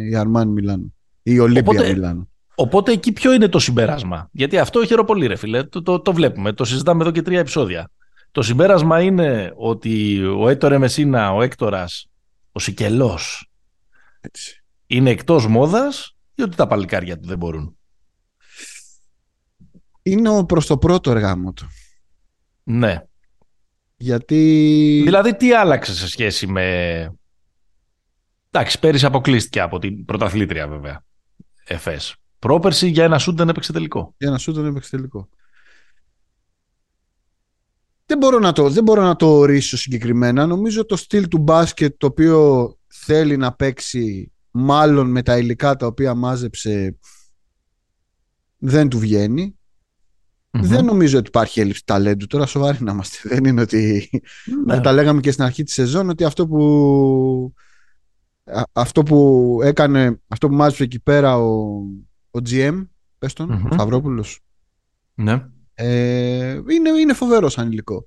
η 0.10 0.16
Αρμάνι 0.16 0.52
Μιλάνο. 0.52 0.94
Η 1.24 1.40
Ολύμπια 1.40 1.62
Οπότε- 1.62 1.92
Μιλάνο. 1.94 2.30
Οπότε 2.56 2.92
εκεί 2.92 3.12
ποιο 3.12 3.34
είναι 3.34 3.48
το 3.48 3.60
συμπέρασμα; 3.60 4.30
Γιατί 4.32 4.58
αυτό 4.58 4.86
χαιροπολί 4.86 5.28
ρε 5.28 5.36
φίλε. 5.36 5.64
Το, 5.64 5.82
το, 5.82 6.00
το 6.00 6.14
βλέπουμε. 6.14 6.54
Το 6.54 6.66
συζητάμε 6.66 7.02
εδώ 7.02 7.12
και 7.12 7.22
τρία 7.22 7.40
επεισόδια. 7.40 7.90
Το 8.32 8.42
συμπέρασμα 8.42 9.02
είναι 9.02 9.54
ότι 9.56 10.24
ο 10.26 10.50
Έτορε 10.50 10.78
Μεσίνα, 10.78 11.34
ο 11.34 11.42
Έκτορας, 11.42 12.10
ο 12.52 12.60
Σικελός 12.60 13.52
Έτσι. 14.22 14.64
είναι 14.88 15.10
εκτός 15.10 15.48
μόδας 15.48 16.16
ή 16.36 16.42
ότι 16.42 16.56
τα 16.56 16.68
παλικάρια 16.68 17.20
του 17.20 17.28
δεν 17.28 17.38
μπορούν; 17.38 17.78
Είναι 20.02 20.30
ο 20.30 20.46
προς 20.46 20.66
το 20.66 20.78
πρώτο 20.78 21.12
εργάμο 21.12 21.54
του. 21.54 21.68
Ναι. 22.64 23.04
Γιατί 24.02 25.02
Δηλαδή 25.04 25.36
τι 25.36 25.54
άλλαξε 25.54 25.96
σε 25.96 26.08
σχέση 26.08 26.48
με... 26.48 26.66
Εντάξει, 28.52 28.80
πέρυσι 28.80 29.06
αποκλείστηκε 29.06 29.62
από 29.62 29.80
την 29.80 30.06
πρωταθλήτρια 30.06 30.68
βέβαια. 30.68 31.04
ΕΦΕΣ. 31.64 32.16
Πρόπερση 32.40 32.88
για 32.88 33.04
ένα 33.04 33.18
σούτ 33.18 33.38
δεν 33.38 33.50
έπαιξε 33.50 33.74
τελικό. 33.74 34.14
για 34.18 34.30
να 34.30 34.38
σου 34.38 34.54
τον 34.54 34.66
έπαιξε 34.66 34.90
τελικό. 34.90 35.30
Δεν 38.06 38.18
μπορώ, 38.18 38.40
να 38.40 38.52
το, 38.52 38.70
δεν 38.70 38.84
μπορώ 38.84 39.02
να 39.02 39.16
το 39.16 39.38
ορίσω 39.38 39.78
συγκεκριμένα. 39.78 40.46
Νομίζω 40.46 40.86
το 40.86 40.96
στυλ 40.96 41.28
του 41.28 41.38
μπάσκετ 41.38 41.98
το 41.98 42.08
οποίο 42.08 42.72
θέλει 42.88 43.38
να 43.38 43.54
παίξει 43.54 44.32
μάλλον 44.52 45.12
με 45.12 45.22
τα 45.22 45.38
υλικά 45.38 45.76
τα 45.76 45.86
οποία 45.86 46.14
μάζεψε 46.14 46.98
δεν 48.58 48.90
του 48.90 49.00
βγαίνει. 49.00 49.56
Δεν 50.54 50.86
νομίζω 50.86 51.18
ότι 51.18 51.28
υπάρχει 51.28 51.60
έλλειψη 51.60 51.82
ταλέντου. 51.86 52.28
Τώρα 52.28 52.46
σοβαροί 52.46 52.78
να 52.82 52.92
είμαστε. 52.92 53.18
Δεν 53.36 53.46
είναι 53.46 53.62
ότι 53.62 54.10
Ναι. 54.66 54.82
τα 54.82 54.92
λέγαμε 54.92 55.20
και 55.20 55.32
στην 55.32 55.44
αρχή 55.44 55.64
της 55.64 55.74
σεζόν 55.74 56.10
ότι 56.10 56.24
αυτό 56.24 56.48
που 56.48 57.54
α- 58.46 58.64
αυτό 58.72 59.04
που 59.04 59.60
έκανε 59.64 60.20
αυτό 60.28 60.48
που 60.48 60.56
μάζεψε 60.56 60.84
εκεί 60.84 61.00
πέρα 61.00 61.38
ο, 61.38 61.52
ο 62.32 62.40
GM 62.50 62.88
πες 63.18 63.34
τον, 63.34 63.52
Μμμ. 63.52 63.66
ο 63.66 63.74
Σταυρόπουλος 63.74 64.40
ναι. 65.14 65.46
ε, 65.74 66.52
είναι, 66.70 66.90
είναι 67.00 67.14
φοβερό 67.14 67.50
σαν 67.50 67.72
υλικό. 67.72 68.06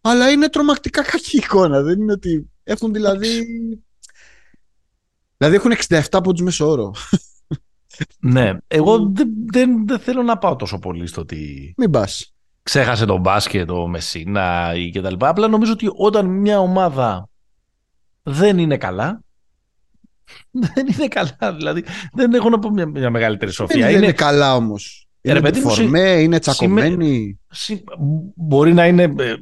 Αλλά 0.00 0.30
είναι 0.30 0.48
τρομακτικά 0.48 1.02
κακή 1.12 1.36
εικόνα. 1.36 1.82
Δεν 1.82 2.00
είναι 2.00 2.12
ότι 2.12 2.50
έχουν 2.64 2.92
δηλαδή. 2.92 3.42
Δηλαδή 5.36 5.56
έχουν 5.56 5.72
67 6.10 6.20
πόντους 6.22 6.42
μέσο 6.42 6.68
όρο. 6.70 6.94
Ναι. 8.20 8.52
Εγώ 8.66 9.10
δεν, 9.12 9.28
δεν, 9.52 9.86
δεν 9.86 9.98
θέλω 9.98 10.22
να 10.22 10.38
πάω 10.38 10.56
τόσο 10.56 10.78
πολύ 10.78 11.06
στο 11.06 11.20
ότι 11.20 11.74
Μην 11.76 11.90
πας. 11.90 12.34
ξέχασε 12.62 13.06
τον 13.06 13.20
μπάσκετ, 13.20 13.70
ο 13.70 13.86
Μεσίνα 13.88 14.74
ή 14.74 14.90
και 14.90 15.00
τα 15.00 15.10
λοιπά. 15.10 15.28
Απλά 15.28 15.48
νομίζω 15.48 15.72
ότι 15.72 15.86
όταν 15.96 16.26
μια 16.26 16.58
ομάδα 16.58 17.28
δεν 18.22 18.58
είναι 18.58 18.76
καλά, 18.76 19.20
δεν 20.74 20.86
είναι 20.86 21.08
καλά. 21.08 21.54
Δηλαδή 21.56 21.84
δεν 22.12 22.34
έχω 22.34 22.48
να 22.48 22.58
πω 22.58 22.70
μια, 22.70 22.86
μια 22.86 23.10
μεγαλύτερη 23.10 23.50
Δεν, 23.56 23.66
σοφία. 23.68 23.90
είναι 23.90 24.12
καλά 24.12 24.54
όμως. 24.54 25.00
Ε, 25.20 25.32
ρε 25.32 25.38
Είναι 25.38 25.48
παιδί 25.50 25.64
μου, 25.64 25.70
φορμέ, 25.70 26.10
είναι 26.10 26.38
τσακωμένοι. 26.38 27.40
Συ- 27.50 27.82
Μπορεί 28.34 28.72
να 28.74 28.86
είναι. 28.86 29.02
ε, 29.02 29.34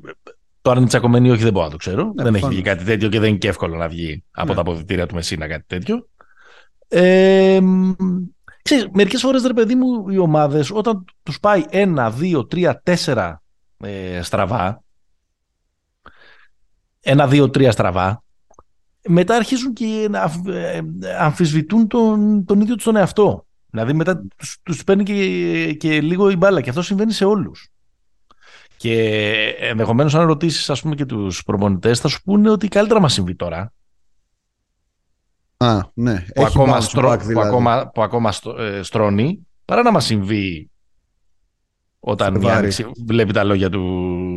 Το 0.62 0.70
αν 0.70 0.76
είναι 0.78 0.86
τσακωμένη 0.86 1.28
ή 1.28 1.30
όχι 1.30 1.42
δεν 1.42 1.52
μπορώ 1.52 1.64
να 1.64 1.70
το 1.70 1.76
ξέρω. 1.76 2.02
δεν 2.14 2.24
έχει 2.26 2.30
προφανώς. 2.32 2.54
βγει 2.54 2.62
κάτι 2.64 2.84
τέτοιο 2.84 3.08
και 3.08 3.18
δεν 3.20 3.28
είναι 3.28 3.38
και 3.38 3.48
εύκολο 3.48 3.76
να 3.76 3.88
βγει 3.88 4.24
από 4.30 4.48
Ναι. 4.48 4.54
τα 4.54 4.60
αποδητήρια 4.60 5.06
του 5.06 5.14
Μεσίνα 5.14 5.46
κάτι 5.48 5.64
τέτοιο. 5.66 6.08
Ε, 6.88 7.58
μ, 7.62 7.92
ξέρεις, 8.64 8.88
μερικές 8.92 9.20
φορές 9.20 9.42
ρε 9.42 9.52
παιδί 9.52 9.74
μου 9.74 10.08
οι 10.08 10.18
ομάδες 10.18 10.70
όταν 10.70 11.04
τους 11.22 11.40
πάει 11.40 11.64
ένα, 11.68 12.10
δύο, 12.10 12.46
τρία, 12.46 12.80
τέσσερα 12.80 13.42
ε, 13.76 14.22
στραβά 14.22 14.82
ένα, 17.00 17.26
δύο, 17.26 17.50
τρία 17.50 17.72
στραβά 17.72 18.24
μετά 19.08 19.36
αρχίζουν 19.36 19.72
και 19.72 20.06
να 20.10 20.20
αμφ- 20.20 20.48
ε, 20.48 20.80
αμφισβητούν 21.18 21.88
τον, 21.88 22.44
τον 22.44 22.60
ίδιο 22.60 22.74
τους 22.74 22.84
τον 22.84 22.96
εαυτό. 22.96 23.46
Δηλαδή 23.70 23.92
μετά 23.92 24.22
τους, 24.36 24.58
τους 24.62 24.84
παίρνει 24.84 25.02
και, 25.02 25.72
και 25.72 26.00
λίγο 26.00 26.30
η 26.30 26.36
μπάλα 26.36 26.60
και 26.60 26.68
αυτό 26.68 26.82
συμβαίνει 26.82 27.12
σε 27.12 27.24
όλους. 27.24 27.68
Και 28.76 29.08
ενδεχομένως 29.58 30.14
αν 30.14 30.26
ρωτήσεις 30.26 30.70
ας 30.70 30.82
πούμε 30.82 30.94
και 30.94 31.04
τους 31.04 31.42
προπονητές 31.42 32.00
θα 32.00 32.08
σου 32.08 32.22
πούνε 32.22 32.50
ότι 32.50 32.68
καλύτερα 32.68 33.00
μας 33.00 33.12
συμβεί 33.12 33.34
τώρα 33.34 33.72
Α, 35.64 35.90
ναι. 35.94 36.14
που, 36.14 36.24
Έχει 36.42 36.46
ακόμα, 36.46 36.78
bounce 36.78 36.82
στρώ- 36.82 37.12
back, 37.12 37.18
που 37.18 37.26
δηλαδή. 37.26 37.48
ακόμα, 37.48 37.90
που 37.94 38.02
ακόμα 38.02 38.32
στρο- 38.32 38.58
ε, 38.60 38.82
στρώνει 38.82 39.46
παρά 39.64 39.82
να 39.82 39.90
μας 39.92 40.04
συμβεί 40.04 40.70
όταν 42.00 42.34
η 42.34 42.38
Φλεβάρι. 42.38 42.58
Άνοιξη 42.58 42.86
βλέπει 43.06 43.32
τα 43.32 43.44
λόγια 43.44 43.70
του 43.70 43.80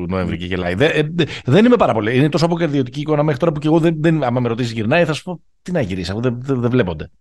Νοέμβρη 0.09 0.37
και 0.37 0.45
γελάει. 0.45 0.73
Δεν, 0.75 0.89
ε, 0.93 1.09
δε- 1.13 1.25
δεν 1.45 1.65
είμαι 1.65 1.75
πάρα 1.75 1.93
πολύ. 1.93 2.17
Είναι 2.17 2.29
τόσο 2.29 2.45
αποκαρδιωτική 2.45 2.99
εικόνα 2.99 3.23
μέχρι 3.23 3.39
τώρα 3.39 3.51
που 3.51 3.59
και 3.59 3.67
εγώ 3.67 3.79
δεν, 3.79 3.95
δεν, 3.99 4.23
άμα 4.23 4.39
με 4.39 4.47
ρωτήσεις 4.47 4.71
γυρνάει 4.71 5.05
θα 5.05 5.13
σου 5.13 5.23
πω 5.23 5.41
τι 5.61 5.71
να 5.71 5.81
γυρίσει 5.81 6.11
αφού 6.11 6.21
δεν, 6.21 6.37
δεν, 6.41 6.61
δεν 6.61 6.69
βλέπονται. 6.69 7.11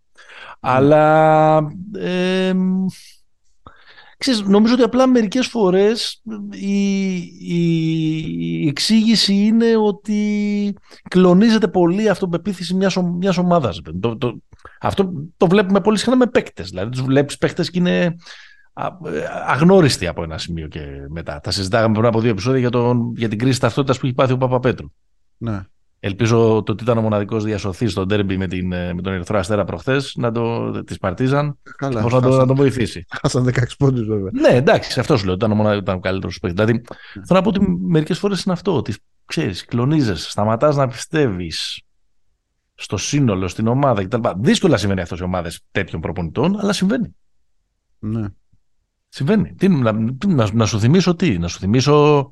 Αλλά 0.60 1.56
ε, 1.98 2.52
ξέρεις, 4.16 4.40
νομίζω 4.42 4.74
ότι 4.74 4.82
απλά 4.82 5.06
μερικές 5.06 5.46
φορές 5.46 6.22
η, 6.50 7.14
η, 7.40 7.62
η 8.62 8.68
εξήγηση 8.68 9.34
είναι 9.34 9.76
ότι 9.76 10.74
κλονίζεται 11.10 11.68
πολύ 11.68 12.02
η 12.02 12.08
αυτοπεποίθηση 12.08 12.74
μιας, 12.74 12.96
ο- 12.96 13.02
μιας 13.02 13.36
ομάδας. 13.38 13.80
Το, 14.00 14.16
το, 14.16 14.36
αυτό 14.80 15.12
το 15.36 15.46
βλέπουμε 15.46 15.80
πολύ 15.80 15.98
συχνά 15.98 16.16
με 16.16 16.26
παίκτες. 16.26 16.68
Δηλαδή 16.68 16.90
τους 16.90 17.02
βλέπεις 17.02 17.38
παίκτες 17.38 17.70
και 17.70 17.78
είναι 17.78 18.16
α- 18.72 18.86
ε, 18.86 19.24
αγνώριστοι 19.46 20.06
από 20.06 20.22
ένα 20.22 20.38
σημείο 20.38 20.68
και 20.68 20.80
μετά. 21.08 21.40
Τα 21.40 21.50
συζητάγαμε 21.50 21.94
πριν 21.94 22.06
από 22.06 22.20
δύο 22.20 22.30
επεισόδια 22.30 22.60
για, 22.60 22.70
τον, 22.70 23.12
για 23.16 23.28
την 23.28 23.38
κρίση 23.38 23.60
ταυτότητας 23.60 23.98
που 23.98 24.06
έχει 24.06 24.14
πάθει 24.14 24.32
ο 24.32 24.36
Παπαπέτρου. 24.36 24.86
Ναι. 25.36 25.60
Ελπίζω 26.00 26.62
το 26.62 26.72
ότι 26.72 26.82
ήταν 26.82 26.98
ο 26.98 27.00
μοναδικός 27.00 27.44
διασωθής 27.44 27.92
στο 27.92 28.06
ντέρμπι 28.06 28.36
με, 28.36 28.46
την, 28.46 28.66
με 28.66 29.00
τον 29.02 29.12
Ερυθρό 29.12 29.38
Αστέρα 29.38 29.64
προχθές 29.64 30.14
να 30.16 30.32
το 30.32 30.70
της 30.84 30.98
Παρτίζαν. 30.98 31.58
Καλά, 31.76 32.02
να, 32.02 32.20
το, 32.20 32.36
να 32.36 32.46
το 32.46 32.54
βοηθήσει. 32.54 33.04
Χάσαν 33.20 33.48
16 33.48 33.62
πόντους, 33.78 34.06
βέβαια. 34.06 34.30
Ναι, 34.32 34.48
εντάξει, 34.48 35.00
αυτός 35.00 35.20
σου 35.20 35.26
λέω. 35.26 35.34
Ήταν 35.34 35.50
ο, 35.50 35.54
μοναδικό, 35.54 35.92
ο 35.92 36.00
καλύτερος 36.00 36.38
παίκτης. 36.38 36.64
Δηλαδή, 36.64 36.84
θέλω 37.12 37.24
να 37.28 37.42
πω 37.42 37.48
ότι 37.48 37.60
μερικές 37.80 38.18
φορές 38.18 38.42
είναι 38.42 38.54
αυτό. 38.54 38.76
Ότι 38.76 38.94
ξέρεις, 39.24 39.64
κλονίζεσαι, 39.64 40.30
σταματάς 40.30 40.76
να 40.76 40.88
πιστεύεις 40.88 41.80
στο 42.74 42.96
σύνολο, 42.96 43.48
στην 43.48 43.66
ομάδα 43.66 44.04
κτλ. 44.04 44.28
Δύσκολα 44.38 44.76
συμβαίνει 44.76 45.00
αυτός 45.00 45.18
σε 45.18 45.24
ομάδες 45.24 45.60
τέτοιων 45.70 46.00
προπονητών, 46.00 46.60
αλλά 46.60 46.72
συμβαίνει. 46.72 47.16
Ναι. 47.98 48.26
Συμβαίνει. 49.08 49.54
Τι, 49.54 49.68
να, 49.68 49.92
να, 50.26 50.52
να, 50.52 50.66
σου 50.66 50.80
θυμίσω 50.80 51.14
τι, 51.14 51.38
να 51.38 51.48
σου 51.48 51.58
θυμίσω 51.58 52.30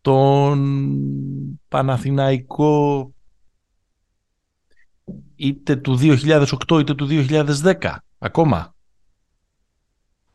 τον 0.00 0.60
Παναθηναϊκό 1.72 3.12
είτε 5.36 5.76
του 5.76 5.98
2008 6.00 6.80
είτε 6.80 6.94
του 6.94 7.06
2010 7.10 7.74
ακόμα. 8.18 8.74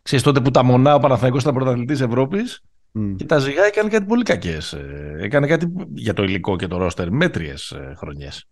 Ξέρεις 0.01 0.25
τότε 0.25 0.41
που 0.41 0.51
τα 0.51 0.63
μονά 0.63 0.95
ο 0.95 0.99
Παναθηναϊκός 0.99 1.41
ήταν 1.41 1.53
πρωταθλητής 1.53 2.01
Ευρώπης 2.01 2.63
mm. 2.93 3.13
και 3.17 3.25
τα 3.25 3.37
ζυγά 3.39 3.65
έκανε 3.65 3.89
κάτι 3.89 4.05
πολύ 4.05 4.23
κακές. 4.23 4.73
Ε, 4.73 5.15
έκανε 5.19 5.47
κάτι 5.47 5.73
για 5.93 6.13
το 6.13 6.23
υλικό 6.23 6.55
και 6.55 6.67
το 6.67 6.77
ρόστερ 6.77 7.11
μέτριες 7.11 7.71
ε, 7.71 7.93
χρονιές. 7.97 8.47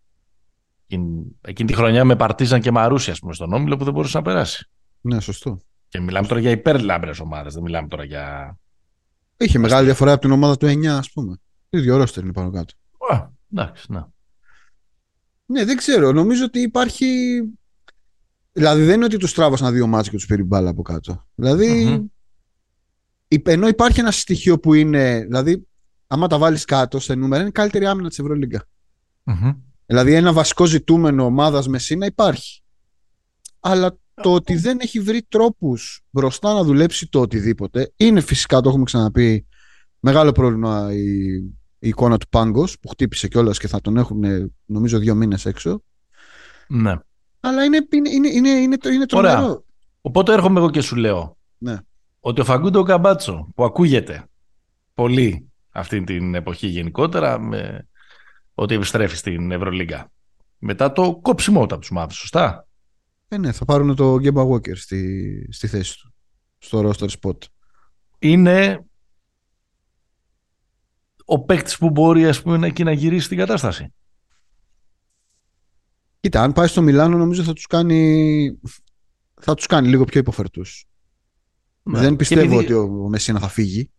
Εκείνη, 1.42 1.70
τη 1.70 1.74
χρονιά 1.74 2.06
με 2.06 2.16
Παρτίζαν 2.16 2.62
και 2.62 2.72
Μαρούσια 2.72 3.16
πούμε, 3.20 3.34
στον 3.34 3.54
Όμιλο 3.54 3.78
που 3.78 3.84
δεν 3.84 3.94
μπορούσε 3.94 4.18
να 4.18 4.24
περάσει. 4.24 4.70
Ναι, 5.02 5.20
σωστό. 5.20 5.60
Και 5.88 6.00
μιλάμε 6.00 6.28
τώρα 6.28 6.40
για 6.40 6.52
υπερλάμπρες 6.52 7.20
ομάδες, 7.20 7.54
δεν 7.54 7.64
μιλάμε 7.64 7.88
τώρα 7.88 8.04
για 8.04 8.58
Είχε 9.38 9.60
μεγάλη 9.60 9.86
διαφορά 9.86 10.12
από 10.12 10.22
την 10.22 10.32
ομάδα 10.32 10.58
του 10.58 10.66
9, 10.66 10.86
ας 10.86 11.12
πούμε. 11.12 11.40
Το 11.76 11.82
ίδιο 11.82 11.98
ρόστερ 11.98 12.24
είναι 12.24 12.34
πάνω 12.34 12.50
κάτω. 12.50 12.74
Α, 13.14 13.30
εντάξει, 13.54 13.92
ναι. 13.92 14.04
Ναι, 15.46 15.66
δεν 15.66 15.78
ξέρω. 15.78 16.12
Νομίζω 16.12 16.46
ότι 16.46 16.60
υπάρχει. 16.60 17.08
Δηλαδή 18.52 18.84
δεν 18.84 18.96
είναι 18.96 19.06
ότι 19.06 19.18
τους 19.18 19.34
τράβασαν 19.34 19.74
δύο 19.74 19.88
μάτια 19.88 20.12
και 20.12 20.18
τους 20.18 20.26
πήρε 20.26 20.44
μπάλα 20.44 20.70
από 20.70 20.82
κάτω. 20.82 21.26
Δηλαδή. 21.36 21.86
Mm-hmm. 23.28 23.42
Ενώ 23.44 23.68
υπάρχει 23.68 24.00
ένα 24.00 24.12
στοιχείο 24.12 24.60
που 24.60 24.74
είναι. 24.74 25.24
Δηλαδή, 25.24 25.68
άμα 26.08 26.28
τα 26.28 26.38
βάλεις 26.38 26.66
κάτω 26.66 27.00
σε 27.00 27.16
νούμερα, 27.16 27.40
είναι 27.40 27.50
η 27.50 27.52
καλύτερη 27.52 27.86
άμυνα 27.86 28.10
της 28.10 28.20
Ευρωλίγκα. 28.20 28.66
Mm-hmm. 29.26 29.56
Δηλαδή, 29.86 30.14
ένα 30.14 30.34
βασικό 30.34 30.66
ζητούμενο 30.66 31.26
ομάδας 31.26 31.68
με 31.68 31.80
σύνα 31.80 32.06
υπάρχει. 32.06 32.64
Αλλά 33.60 33.98
το 34.14 34.34
ότι 34.34 34.56
δεν 34.56 34.80
έχει 34.82 35.00
βρει 35.00 35.24
τρόπους 35.24 36.04
μπροστά 36.10 36.54
να 36.54 36.64
δουλέψει 36.64 37.08
το 37.10 37.20
οτιδήποτε 37.20 37.94
είναι 37.96 38.22
φυσικά, 38.22 38.62
το 38.62 38.70
έχουμε 38.70 38.84
ξαναπεί, 38.84 39.48
μεγάλο 40.00 40.32
πρόβλημα 40.32 40.94
η, 40.94 41.40
η 41.86 41.88
εικόνα 41.88 42.18
του 42.18 42.28
Πάγκος 42.30 42.80
που 42.80 42.88
χτύπησε 42.88 43.28
κιόλας 43.28 43.60
και 43.60 43.68
θα 43.68 43.82
τον 43.82 43.98
έχουν 43.98 44.24
νομίζω 44.66 45.00
δύο 45.00 45.16
μήνες 45.16 45.46
έξω. 45.46 45.84
Ναι. 46.68 46.96
Αλλά 47.40 47.64
είναι, 47.64 47.88
είναι, 47.92 48.10
είναι, 48.10 48.28
είναι, 48.28 48.50
είναι, 48.50 48.78
είναι 48.94 49.06
τρομερό. 49.06 49.42
Ωραία. 49.42 49.62
Οπότε 50.02 50.34
έρχομαι 50.34 50.60
εγώ 50.60 50.70
και 50.70 50.82
σου 50.82 50.96
λέω 50.96 51.38
ναι. 51.58 51.78
ότι 52.20 52.42
ο 52.42 52.44
Φαγκούντο 52.44 52.84
Καμπάτσο 52.84 53.48
που 53.56 53.64
ακούγεται 53.64 54.28
πολύ 54.94 55.52
αυτή 55.70 56.04
την 56.04 56.36
εποχή 56.36 56.68
γενικότερα 56.68 57.40
με 57.40 57.88
ότι 58.54 58.76
επιστρέφει 58.76 59.16
στην 59.16 59.52
Ευρωλίγκα 59.52 60.12
μετά 60.58 60.92
το 60.92 61.20
κόψιμο 61.22 61.64
από 61.64 61.78
τους 61.78 61.92
μαύρους, 61.92 62.18
σωστά; 62.18 62.68
Ε, 63.28 63.38
ναι, 63.38 63.52
θα 63.52 63.66
πάρουν 63.66 63.96
το 63.96 64.20
Γκέμπα 64.20 64.44
Walker 64.44 64.76
στη, 64.76 65.48
στη 65.52 65.68
θέση 65.68 66.00
του, 66.00 66.14
στο 66.58 66.90
roster 66.90 67.08
spot. 67.22 67.38
Είναι 68.20 68.86
ο 71.26 71.40
παίκτης 71.40 71.78
που 71.78 71.90
μπορεί 71.90 72.26
ας 72.26 72.42
πούμε, 72.42 72.68
εκεί 72.68 72.84
να 72.84 72.92
γυρίσει 72.92 73.28
την 73.28 73.38
κατάσταση. 73.38 73.94
Κοίτα, 76.20 76.42
αν 76.42 76.54
πάει 76.54 76.68
στο 76.68 76.82
Μιλάνο 76.82 77.18
νομίζω 77.18 77.44
θα 77.44 77.54
τους 77.54 77.66
κάνει, 77.66 78.60
θα 79.42 79.54
τους 79.54 79.66
κάνει 79.66 79.88
λίγο 79.88 80.04
πιο 80.04 80.20
υποφερτούς. 80.20 80.86
Ναι. 81.84 82.00
Δεν 82.00 82.16
πιστεύω 82.16 82.58
ότι 82.58 82.74
ο 82.74 82.88
Μεσίνα 82.88 83.40
θα 83.40 83.48
φύγει. 83.48 83.90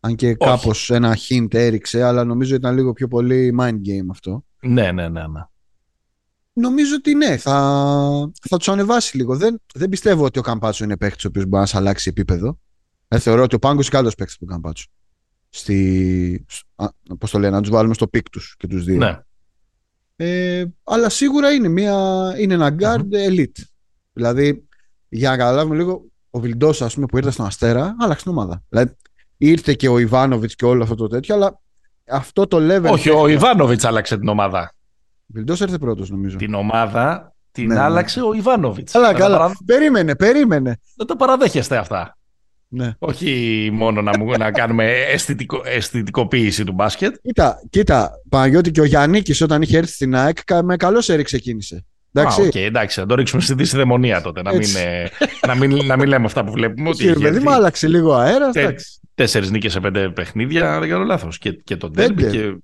Αν 0.00 0.14
και 0.14 0.34
κάπως 0.34 0.90
ένα 0.90 1.16
hint 1.28 1.54
έριξε, 1.54 2.02
αλλά 2.02 2.24
νομίζω 2.24 2.54
ήταν 2.54 2.74
λίγο 2.74 2.92
πιο 2.92 3.08
πολύ 3.08 3.54
mind 3.60 3.74
game 3.74 4.06
αυτό. 4.10 4.44
Ναι, 4.60 4.92
ναι, 4.92 5.08
ναι. 5.08 5.26
ναι 5.26 5.44
νομίζω 6.60 6.94
ότι 6.94 7.14
ναι, 7.14 7.36
θα, 7.36 8.30
θα 8.48 8.56
τους 8.56 8.68
ανεβάσει 8.68 9.16
λίγο. 9.16 9.36
Δεν, 9.36 9.62
δεν 9.74 9.88
πιστεύω 9.88 10.24
ότι 10.24 10.38
ο 10.38 10.42
Καμπάτσο 10.42 10.84
είναι 10.84 10.96
παίκτης 10.96 11.24
ο 11.24 11.28
οποίος 11.28 11.44
μπορεί 11.44 11.60
να 11.60 11.66
σε 11.66 11.76
αλλάξει 11.76 12.08
επίπεδο. 12.08 12.58
Ε, 13.08 13.18
θεωρώ 13.18 13.42
ότι 13.42 13.54
ο 13.54 13.58
Πάνγκος 13.58 13.86
είναι 13.86 13.96
καλύτερος 13.96 14.12
παίκτης 14.16 14.34
από 14.34 14.44
τον 14.44 14.54
Καμπάτσο. 14.54 14.86
Στη, 15.52 16.46
Πώς 17.18 17.30
το 17.30 17.38
λένε, 17.38 17.56
να 17.56 17.60
τους 17.62 17.70
βάλουμε 17.70 17.94
στο 17.94 18.06
pick 18.06 18.30
τους 18.30 18.54
και 18.58 18.66
τους 18.66 18.84
δύο. 18.84 18.96
Ναι. 18.96 19.18
Ε, 20.16 20.64
αλλά 20.84 21.08
σίγουρα 21.08 21.52
είναι, 21.52 21.68
μια, 21.68 21.94
είναι 22.38 22.54
ένα 22.54 22.76
guard 22.78 23.28
elite. 23.28 23.62
Δηλαδή, 24.12 24.68
για 25.08 25.30
να 25.30 25.36
καταλάβουμε 25.36 25.76
λίγο, 25.76 26.04
ο 26.30 26.40
Βιλντόζα, 26.40 26.82
ας 26.82 26.94
πούμε, 26.94 27.06
που 27.06 27.16
ήρθε 27.16 27.30
στον 27.30 27.46
Αστέρα, 27.46 27.96
άλλαξε 27.98 28.22
την 28.22 28.32
ομάδα. 28.32 28.62
Δηλαδή, 28.68 28.96
ήρθε 29.36 29.74
και 29.74 29.88
ο 29.88 29.98
Ιβάνοβιτς 29.98 30.54
και 30.54 30.64
όλο 30.64 30.82
αυτό 30.82 30.94
το 30.94 31.06
τέτοιο, 31.06 31.34
αλλά 31.34 31.60
αυτό 32.08 32.46
το 32.46 32.56
level. 32.60 32.90
Όχι, 32.90 33.10
ο 33.10 33.28
Ιβάνοβιτς 33.28 33.84
άλλαξε 33.84 34.18
την 34.18 34.28
ομάδα. 34.28 34.74
Βιλντόζα 35.26 35.60
ήρθε 35.60 35.78
πρώτος, 35.78 36.10
νομίζω. 36.10 36.36
Την 36.36 36.54
ομάδα 36.54 37.34
την 37.52 37.66
ναι, 37.66 37.74
ναι. 37.74 37.80
άλλαξε 37.80 38.22
ο 38.22 38.32
Ιβάνοβιτς. 38.32 38.92
Καλά, 38.92 39.14
καλά. 39.14 39.38
Παρα... 39.38 39.56
Περίμενε, 39.64 40.16
περίμενε. 40.16 40.80
Δεν 40.96 41.06
το 41.06 41.16
παραδέχεστε 41.16 41.76
αυτά. 41.76 42.18
Ναι. 42.72 42.94
Όχι 42.98 43.70
μόνο 43.72 44.02
να, 44.02 44.36
να 44.38 44.50
κάνουμε 44.50 44.90
αισθητικο, 44.90 45.60
αισθητικοποίηση 45.64 46.64
του 46.64 46.72
μπάσκετ. 46.72 47.14
Κοίτα, 47.22 47.62
κοίτα, 47.70 48.10
Παναγιώτη 48.28 48.70
και 48.70 48.80
ο 48.80 48.84
Γιάννης 48.84 49.40
όταν 49.40 49.62
είχε 49.62 49.78
έρθει 49.78 49.92
στην 49.92 50.14
ΑΕΚ 50.14 50.38
με 50.62 50.76
καλό 50.76 51.04
έρη 51.08 51.22
ξεκίνησε. 51.22 51.84
Εντάξει. 52.12 52.42
Α, 52.42 52.46
okay, 52.46 52.56
εντάξει, 52.56 53.00
να 53.00 53.06
το 53.06 53.14
ρίξουμε 53.14 53.42
στη 53.42 53.54
δυσδαιμονία 53.54 54.20
τότε. 54.20 54.42
Να 54.42 54.52
μην, 54.52 54.68
ε, 54.76 55.08
να, 55.46 55.54
μην, 55.54 55.86
να 55.86 55.96
μην 55.96 56.08
λέμε 56.08 56.26
αυτά 56.26 56.44
που 56.44 56.52
βλέπουμε. 56.52 56.90
Κύριε 56.90 57.14
παιδί 57.14 57.38
μου, 57.38 57.52
άλλαξε 57.52 57.88
λίγο 57.88 58.14
αέρα. 58.14 58.50
Τέσσερις 59.14 59.50
νίκες 59.50 59.72
σε 59.72 59.80
πέντε 59.80 60.08
παιχνίδια, 60.08 60.80
δεν 60.80 60.88
κάνω 60.88 61.04
λάθος. 61.04 61.38
Και, 61.38 61.52
και 61.52 61.76
το 61.76 61.90
τέρμι 61.90 62.22
και 62.22 62.54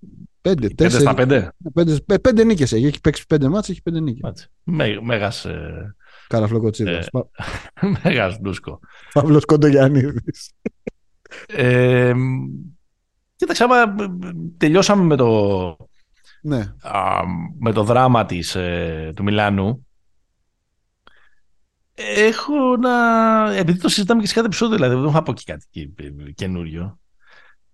Πέντε, 0.41 0.69
πέντε 0.69 0.99
στα 0.99 1.15
πέντε. 1.15 1.53
Πέντε, 1.75 2.19
πέντε 2.19 2.45
νίκες 2.45 2.73
έχει. 2.73 2.87
Έχει 2.87 3.01
παίξει 3.01 3.27
πέντε 3.27 3.49
μάτς, 3.49 3.69
έχει 3.69 3.83
πέντε 3.83 4.01
νίκες. 4.01 4.51
Μέ, 4.63 4.99
μέγας... 5.03 5.45
Ε... 5.45 5.95
Καραφλοκοτσίδας. 6.28 7.06
Ε, 7.06 7.87
μέγας 8.02 8.38
ντούσκο. 8.40 8.80
Παύλος 9.12 9.45
Κοντογιαννίδης. 9.45 10.52
ε, 11.47 12.12
κοίταξε, 13.37 13.64
άμα 13.64 13.95
τελειώσαμε 14.56 15.02
με 15.02 15.16
το, 15.16 15.76
ναι. 16.42 16.75
α, 16.80 17.23
με 17.59 17.73
το 17.73 17.83
δράμα 17.83 18.26
της, 18.26 18.54
ε, 18.54 19.12
του 19.16 19.23
Μιλάνου, 19.23 19.87
έχω 21.95 22.76
να... 22.76 23.52
Επειδή 23.52 23.78
το 23.78 23.88
συζητάμε 23.88 24.21
και 24.21 24.26
σε 24.26 24.35
κάθε 24.35 24.47
επεισόδιο, 24.47 24.76
δηλαδή 24.76 24.95
δεν 24.95 25.04
έχω 25.04 25.23
πω 25.23 25.33
και 25.33 25.42
κάτι 25.47 25.92
καινούριο. 26.35 26.99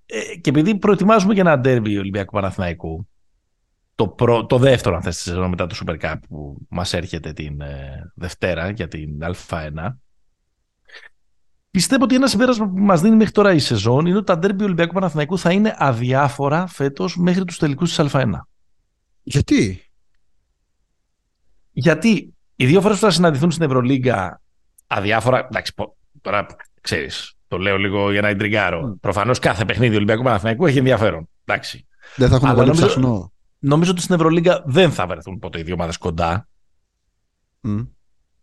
Ε, 0.06 0.36
και 0.36 0.50
επειδή 0.50 0.78
προετοιμάζουμε 0.78 1.32
για 1.32 1.42
ένα 1.42 1.58
ντέρμπι 1.58 1.98
Ολυμπιακού 1.98 2.32
Παναθηναϊκού, 2.32 3.08
το, 4.02 4.08
προ, 4.08 4.46
το 4.46 4.58
δεύτερο 4.58 4.96
αν 4.96 5.02
θες 5.02 5.16
τη 5.16 5.22
σεζόν 5.22 5.48
μετά 5.48 5.66
το 5.66 5.76
Super 5.84 6.00
Cup 6.00 6.14
που 6.28 6.56
μας 6.68 6.92
έρχεται 6.92 7.32
την 7.32 7.60
ε, 7.60 8.12
Δευτέρα 8.14 8.70
για 8.70 8.88
την 8.88 9.18
Α1, 9.48 9.94
Πιστεύω 11.70 12.04
ότι 12.04 12.14
ένα 12.14 12.26
συμπέρασμα 12.26 12.68
που 12.68 12.78
μας 12.78 13.00
δίνει 13.00 13.16
μέχρι 13.16 13.32
τώρα 13.32 13.52
η 13.52 13.58
σεζόν 13.58 14.06
είναι 14.06 14.16
ότι 14.16 14.26
τα 14.26 14.38
ντέρμπι 14.38 14.64
Ολυμπιακού 14.64 14.92
Παναθηναϊκού 14.92 15.38
θα 15.38 15.52
είναι 15.52 15.74
αδιάφορα 15.78 16.66
φέτος 16.66 17.16
μέχρι 17.16 17.44
τους 17.44 17.58
τελικούς 17.58 17.96
της 17.96 18.12
Α1. 18.12 18.30
Γιατί; 19.22 19.90
Γιατί 21.72 22.34
οι 22.56 22.66
δύο 22.66 22.80
φορές 22.80 22.98
που 22.98 23.04
θα 23.04 23.10
συναντηθούν 23.10 23.50
στην 23.50 23.64
Ευρωλίγκα 23.64 24.40
αδιάφορα. 24.86 25.38
Εντάξει, 25.38 25.72
τώρα 26.20 26.46
ξέρεις, 26.80 27.34
το 27.48 27.58
λέω 27.58 27.76
λίγο 27.76 28.12
για 28.12 28.20
να 28.20 28.28
εντριγκάρω. 28.28 28.90
Mm. 28.90 29.00
Προφανώς 29.00 29.38
κάθε 29.38 29.64
παιχνίδι 29.64 29.96
Ολυμπιακού 29.96 30.22
Παναθηναϊκού 30.22 30.66
έχει 30.66 30.78
ενδιαφέρον. 30.78 31.28
Εντάξει. 31.44 31.86
Δεν 32.16 32.28
θα 32.28 32.34
έχουν 32.34 32.54
πολύ 32.54 32.66
νομίζω, 32.68 32.86
ψαχνό. 32.86 33.32
Νομίζω 33.64 33.90
ότι 33.90 34.00
στην 34.00 34.14
Ευρωλίγκα 34.14 34.62
δεν 34.66 34.92
θα 34.92 35.06
βρεθούν 35.06 35.38
ποτέ 35.38 35.58
οι 35.58 35.62
δύο 35.62 35.74
ομάδες 35.74 35.96
κοντά. 35.96 36.48
Mm. 37.62 37.88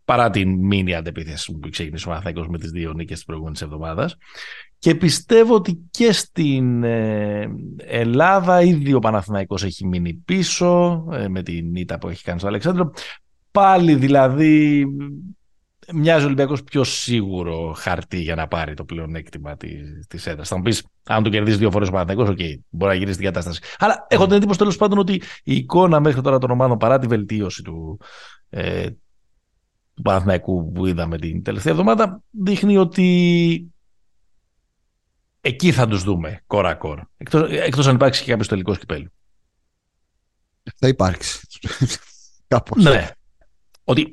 Παρά 0.04 0.30
την 0.30 0.58
μήνυα 0.66 0.98
αντεπίθεσης 0.98 1.58
που 1.60 1.68
ξεκίνησε 1.70 2.06
ο 2.06 2.08
Παναθηναϊκός 2.08 2.48
με 2.48 2.58
τις 2.58 2.70
δύο 2.70 2.92
νίκες 2.92 3.18
τη 3.18 3.24
προηγούμενη 3.24 3.56
εβδομάδας. 3.62 4.16
Και 4.78 4.94
πιστεύω 4.94 5.54
ότι 5.54 5.80
και 5.90 6.12
στην 6.12 6.82
ε, 6.82 7.50
Ελλάδα 7.76 8.62
ήδη 8.62 8.92
ο 8.92 8.98
Παναθηναϊκός 8.98 9.64
έχει 9.64 9.86
μείνει 9.86 10.14
πίσω 10.14 11.04
ε, 11.12 11.28
με 11.28 11.42
την 11.42 11.74
ήττα 11.74 11.98
που 11.98 12.08
έχει 12.08 12.24
κάνει 12.24 12.38
στο 12.38 12.48
Αλεξάνδρο. 12.48 12.92
Πάλι 13.50 13.94
δηλαδή 13.94 14.86
μοιάζει 15.94 16.22
ο 16.22 16.26
Ολυμπιακός 16.26 16.62
πιο 16.62 16.84
σίγουρο 16.84 17.72
χαρτί 17.76 18.20
για 18.20 18.34
να 18.34 18.48
πάρει 18.48 18.74
το 18.74 18.84
πλεονέκτημα 18.84 19.56
της 20.08 20.26
έδρας. 20.26 20.48
Θα 20.48 20.56
μου 20.56 20.62
πεις, 20.62 20.84
αν 21.02 21.22
το 21.22 21.30
κερδίσει 21.30 21.56
δύο 21.56 21.70
φορές 21.70 21.88
ο 21.88 21.90
Παναθηναϊκός, 21.90 22.28
ok, 22.28 22.38
okay, 22.40 22.58
μπορεί 22.68 22.92
να 22.92 22.98
γυρίσει 22.98 23.16
την 23.16 23.26
κατάσταση. 23.26 23.60
Αλλά 23.78 24.06
έχω 24.08 24.26
την 24.26 24.36
εντύπωση 24.36 24.58
τέλος 24.58 24.76
πάντων 24.76 24.98
ότι 24.98 25.22
η 25.42 25.54
εικόνα 25.54 26.00
μέχρι 26.00 26.20
τώρα 26.20 26.38
των 26.38 26.50
ομάδων 26.50 26.78
παρά 26.78 26.98
τη 26.98 27.06
βελτίωση 27.06 27.62
του, 27.62 28.00
ε, 28.50 28.90
του 29.94 30.02
Παναθηναϊκού 30.02 30.72
που 30.72 30.86
είδαμε 30.86 31.18
την 31.18 31.42
τελευταία 31.42 31.72
εβδομάδα 31.72 32.22
δείχνει 32.30 32.76
ότι 32.76 33.72
εκεί 35.40 35.72
θα 35.72 35.86
τους 35.86 36.02
δούμε 36.02 36.42
κόρα-κόρα. 36.46 37.10
Εκτός 37.48 37.86
αν 37.86 37.94
υπάρξει 37.94 38.22
και 38.22 38.30
κάποιος 38.30 38.48
τελικός 38.48 38.78
κυπέλου. 38.78 39.12
Θα 40.76 40.88
υπάρξει. 40.88 41.40
Κάπως. 42.48 42.82
Ναι. 42.82 43.08
Ότι 43.84 44.10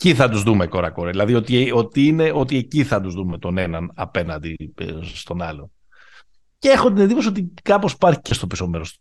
εκεί 0.00 0.14
θα 0.14 0.28
τους 0.28 0.42
δούμε 0.42 0.66
κόρα-κόρα. 0.66 1.10
Δηλαδή 1.10 1.34
ότι, 1.34 1.70
ότι, 1.72 2.06
είναι, 2.06 2.32
ότι 2.32 2.56
εκεί 2.56 2.84
θα 2.84 3.00
τους 3.00 3.14
δούμε 3.14 3.38
τον 3.38 3.58
έναν 3.58 3.92
απέναντι 3.94 4.72
ε, 4.74 4.98
στον 5.02 5.42
άλλο. 5.42 5.70
Και 6.58 6.68
έχω 6.68 6.92
την 6.92 7.02
εντύπωση 7.02 7.28
ότι 7.28 7.52
κάπως 7.62 7.92
υπάρχει 7.92 8.20
και 8.20 8.34
στο 8.34 8.46
πίσω 8.46 8.68
μέρος 8.68 9.00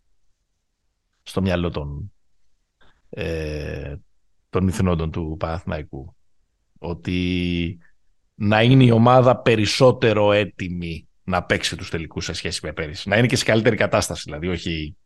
στο 1.23 1.41
μυαλό 1.41 1.69
των, 1.69 2.13
ε, 3.09 3.95
των 4.49 4.67
ηθινόντων 4.67 5.11
του 5.11 5.35
Παναθηναϊκού. 5.39 6.15
Ότι 6.79 7.77
να 8.35 8.61
είναι 8.61 8.83
η 8.83 8.91
ομάδα 8.91 9.37
περισσότερο 9.41 10.31
έτοιμη 10.31 11.07
να 11.23 11.43
παίξει 11.43 11.75
τους 11.75 11.89
τελικούς 11.89 12.25
σε 12.25 12.33
σχέση 12.33 12.59
με 12.63 12.73
πέρυσι. 12.73 13.09
Να 13.09 13.17
είναι 13.17 13.27
και 13.27 13.35
σε 13.35 13.43
καλύτερη 13.43 13.75
κατάσταση, 13.75 14.21
δηλαδή 14.25 14.47
όχι 14.47 14.97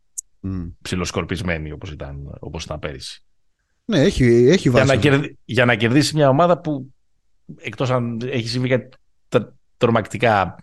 mm. 0.42 0.72
ψιλοσκορπισμένη 0.82 1.72
όπως 1.72 1.90
ήταν, 1.90 2.36
όπως 2.40 2.64
ήταν 2.64 2.78
πέρυσι. 2.78 3.24
Ναι, 3.84 4.00
έχει, 4.00 4.24
έχει 4.24 4.70
βάση. 4.70 4.96
Για 4.96 5.10
να, 5.10 5.28
για 5.44 5.64
να 5.64 5.74
κερδίσει 5.74 6.14
μια 6.14 6.28
ομάδα 6.28 6.58
που 6.58 6.92
εκτός 7.56 7.90
αν 7.90 8.20
έχει 8.24 8.48
συμβεί 8.48 8.68
κάτι 8.68 8.88
τρομακτικά 9.76 10.56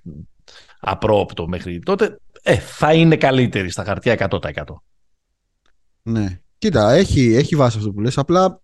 απρόοπτο 0.79 1.47
μέχρι 1.47 1.79
τότε, 1.79 2.19
ε, 2.41 2.55
θα 2.55 2.93
είναι 2.93 3.17
καλύτερη 3.17 3.69
στα 3.69 3.83
χαρτιά 3.83 4.27
100%. 4.29 4.39
Ναι. 6.01 6.39
Κοίτα, 6.57 6.91
έχει, 6.91 7.35
έχει 7.35 7.55
βάση 7.55 7.77
αυτό 7.77 7.91
που 7.91 7.99
λες. 7.99 8.17
Απλά 8.17 8.61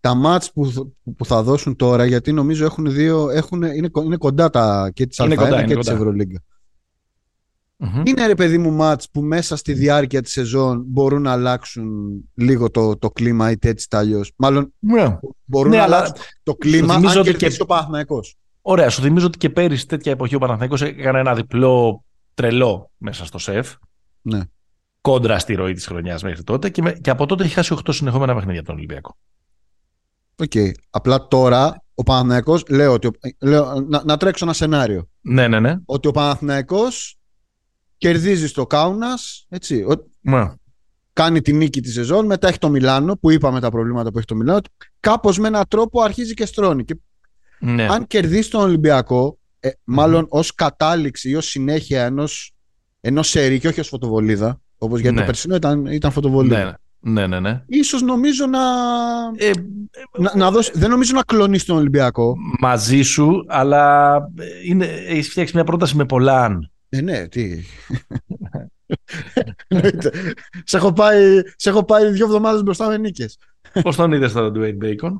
τα 0.00 0.14
μάτς 0.14 0.52
που, 0.52 0.94
που 1.16 1.24
θα 1.24 1.42
δώσουν 1.42 1.76
τώρα, 1.76 2.04
γιατί 2.04 2.32
νομίζω 2.32 2.64
έχουν 2.64 2.92
δύο, 2.92 3.30
έχουν, 3.30 3.62
είναι, 3.62 3.90
είναι 4.04 4.16
κοντά 4.16 4.50
τα, 4.50 4.90
και 4.94 5.06
της 5.06 5.20
Α1 5.22 5.64
και 5.66 5.76
της 5.76 5.88
Ευρωλίγκα. 5.88 6.42
Mm-hmm. 7.78 8.02
Είναι 8.04 8.26
ρε 8.26 8.34
παιδί 8.34 8.58
μου 8.58 8.70
μάτς 8.70 9.10
που 9.10 9.20
μέσα 9.20 9.56
στη 9.56 9.72
διάρκεια 9.72 10.22
της 10.22 10.32
σεζόν 10.32 10.82
μπορούν 10.86 11.22
να 11.22 11.32
αλλάξουν 11.32 11.90
λίγο 12.34 12.70
το, 12.70 12.96
το 12.98 13.10
κλίμα 13.10 13.50
είτε 13.50 13.68
έτσι 13.68 13.88
τ' 13.88 13.94
Μάλλον 14.36 14.72
yeah. 14.96 15.18
μπορούν 15.44 15.70
ναι, 15.70 15.76
να 15.76 15.82
αλλάξουν 15.82 16.14
το 16.42 16.54
κλίμα 16.54 16.94
αν 16.94 17.02
κερδίσει 17.02 17.36
και... 17.36 17.50
το 17.50 17.66
Παναθηναϊκός. 17.66 18.36
Ωραία, 18.62 18.90
σου 18.90 19.02
θυμίζω 19.02 19.26
ότι 19.26 19.38
και 19.38 19.50
πέρυσι 19.50 19.86
τέτοια 19.86 20.12
εποχή 20.12 20.34
ο 20.34 20.38
Παναθηναϊκός 20.38 20.82
έκανε 20.82 21.18
ένα 21.18 21.34
διπλό 21.34 22.04
τρελό 22.34 22.90
μέσα 22.96 23.24
στο 23.24 23.38
ΣΕΦ. 23.38 23.74
Ναι. 24.22 24.40
Κόντρα 25.00 25.38
στη 25.38 25.54
ροή 25.54 25.72
της 25.72 25.86
χρονιάς 25.86 26.22
μέχρι 26.22 26.42
τότε 26.42 26.70
και, 26.70 26.82
με, 26.82 26.92
και 26.92 27.10
από 27.10 27.26
τότε 27.26 27.44
έχει 27.44 27.54
χάσει 27.54 27.74
8 27.84 27.88
συνεχόμενα 27.88 28.34
παιχνίδια 28.34 28.60
από 28.60 28.68
τον 28.68 28.76
Ολυμπιακό. 28.76 29.16
Ok. 30.36 30.50
Okay. 30.54 30.70
Απλά 30.90 31.26
τώρα 31.28 31.84
ο 31.94 32.02
Παναθηναϊκός, 32.02 32.64
λέω 32.68 32.92
ότι, 32.92 33.10
λέω, 33.40 33.86
να, 33.88 34.02
να 34.04 34.16
τρέξω 34.16 34.44
ένα 34.44 34.54
σενάριο. 34.54 35.08
Ναι, 35.20 35.48
ναι, 35.48 35.60
ναι. 35.60 35.76
Ότι 35.84 36.08
ο 36.08 36.10
Παναθηναϊκός 36.10 37.15
κερδίζεις 37.98 38.50
στο 38.50 38.66
Κάουνας, 38.66 39.46
έτσι. 39.48 39.84
Ναι. 40.20 40.52
Κάνει 41.12 41.40
τη 41.40 41.52
νίκη 41.52 41.80
τη 41.80 41.90
σεζόν, 41.90 42.26
μετά 42.26 42.48
έχει 42.48 42.58
το 42.58 42.68
Μιλάνο, 42.68 43.16
που 43.16 43.30
είπαμε 43.30 43.60
τα 43.60 43.70
προβλήματα 43.70 44.10
που 44.10 44.18
έχει 44.18 44.26
το 44.26 44.34
Μιλάνο. 44.34 44.60
Κάπως 45.00 45.38
με 45.38 45.48
έναν 45.48 45.64
τρόπο 45.68 46.02
αρχίζει 46.02 46.34
και 46.34 46.46
στρώνει. 46.46 46.84
Και 46.84 46.96
ναι. 47.58 47.86
Αν 47.86 48.06
κερδίσει 48.06 48.50
τον 48.50 48.60
Ολυμπιακό, 48.60 49.38
ε, 49.60 49.70
μάλλον 49.84 50.24
mm. 50.24 50.28
ως 50.28 50.54
κατάληξη 50.54 51.30
ή 51.30 51.34
ως 51.34 51.46
συνέχεια 51.46 52.04
ενός 52.04 52.54
ενός 53.00 53.28
σερί 53.28 53.58
και 53.58 53.68
όχι 53.68 53.80
ως 53.80 53.88
φωτοβολίδα, 53.88 54.60
όπως 54.78 55.00
γιατί 55.00 55.14
ναι. 55.14 55.20
το 55.20 55.26
περσινό 55.26 55.54
ήταν, 55.54 55.86
ήταν 55.86 56.12
φωτοβολίδα. 56.12 56.64
Ναι. 56.64 56.72
Ναι, 57.00 57.26
ναι, 57.26 57.40
ναι. 57.40 57.62
Ίσως 57.66 58.02
νομίζω 58.02 58.46
να... 58.46 58.60
Ε, 59.36 59.50
να, 60.18 60.36
να 60.36 60.50
δώσει... 60.50 60.70
Δεν 60.74 60.90
νομίζω 60.90 61.12
να 61.14 61.22
κλονίσει 61.22 61.66
τον 61.66 61.76
Ολυμπιακό. 61.76 62.36
Μαζί 62.60 63.02
σου, 63.02 63.44
αλλά 63.48 64.16
είναι... 64.64 64.84
έχεις 64.84 65.28
φτιάξει 65.28 65.54
μια 65.54 65.64
πρόταση 65.64 65.96
με 65.96 66.04
πολλά 66.04 66.44
αν. 66.44 66.70
Ε, 66.88 67.00
ναι, 67.00 67.28
τι... 67.28 67.62
σε, 70.64 70.76
έχω 70.76 70.92
πάει, 70.92 71.40
σε 71.56 71.68
έχω 71.68 71.84
πάει 71.84 72.10
δύο 72.10 72.24
εβδομάδες 72.24 72.62
μπροστά 72.62 72.88
με 72.88 72.98
νίκες. 72.98 73.38
Πώς 73.82 73.96
τον 73.96 74.12
είδες 74.12 74.32
τώρα, 74.32 74.50
Dwayne 74.54 74.84
Bacon? 74.84 75.16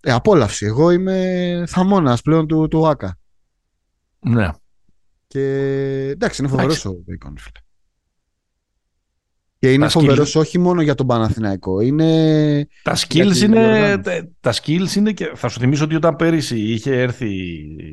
Ε, 0.00 0.12
απόλαυση. 0.12 0.66
Εγώ 0.66 0.90
είμαι 0.90 1.64
θαμώνας 1.66 2.22
πλέον 2.22 2.46
του, 2.46 2.68
του 2.68 2.88
ΆΚΑ. 2.88 3.18
Ναι. 4.18 4.50
Και 5.26 5.40
εντάξει, 6.12 6.42
είναι 6.42 6.50
φοβερός 6.50 6.84
ο 6.84 6.90
Bacon, 6.90 7.32
φίλε. 7.36 7.60
Και 9.58 9.72
είναι 9.72 9.88
φοβερός 9.88 10.34
όχι 10.34 10.58
μόνο 10.58 10.82
για 10.82 10.94
τον 10.94 11.06
Παναθηναϊκό. 11.06 11.80
Είναι... 11.80 12.68
Τα, 12.82 12.96
skills 12.96 13.36
είναι, 13.36 14.00
τα, 14.40 14.54
skills 14.54 14.94
είναι 14.96 15.12
και 15.12 15.32
θα 15.34 15.48
σου 15.48 15.60
θυμίσω 15.60 15.84
ότι 15.84 15.94
όταν 15.94 16.16
πέρυσι 16.16 16.60
είχε 16.60 17.00
έρθει, 17.00 17.30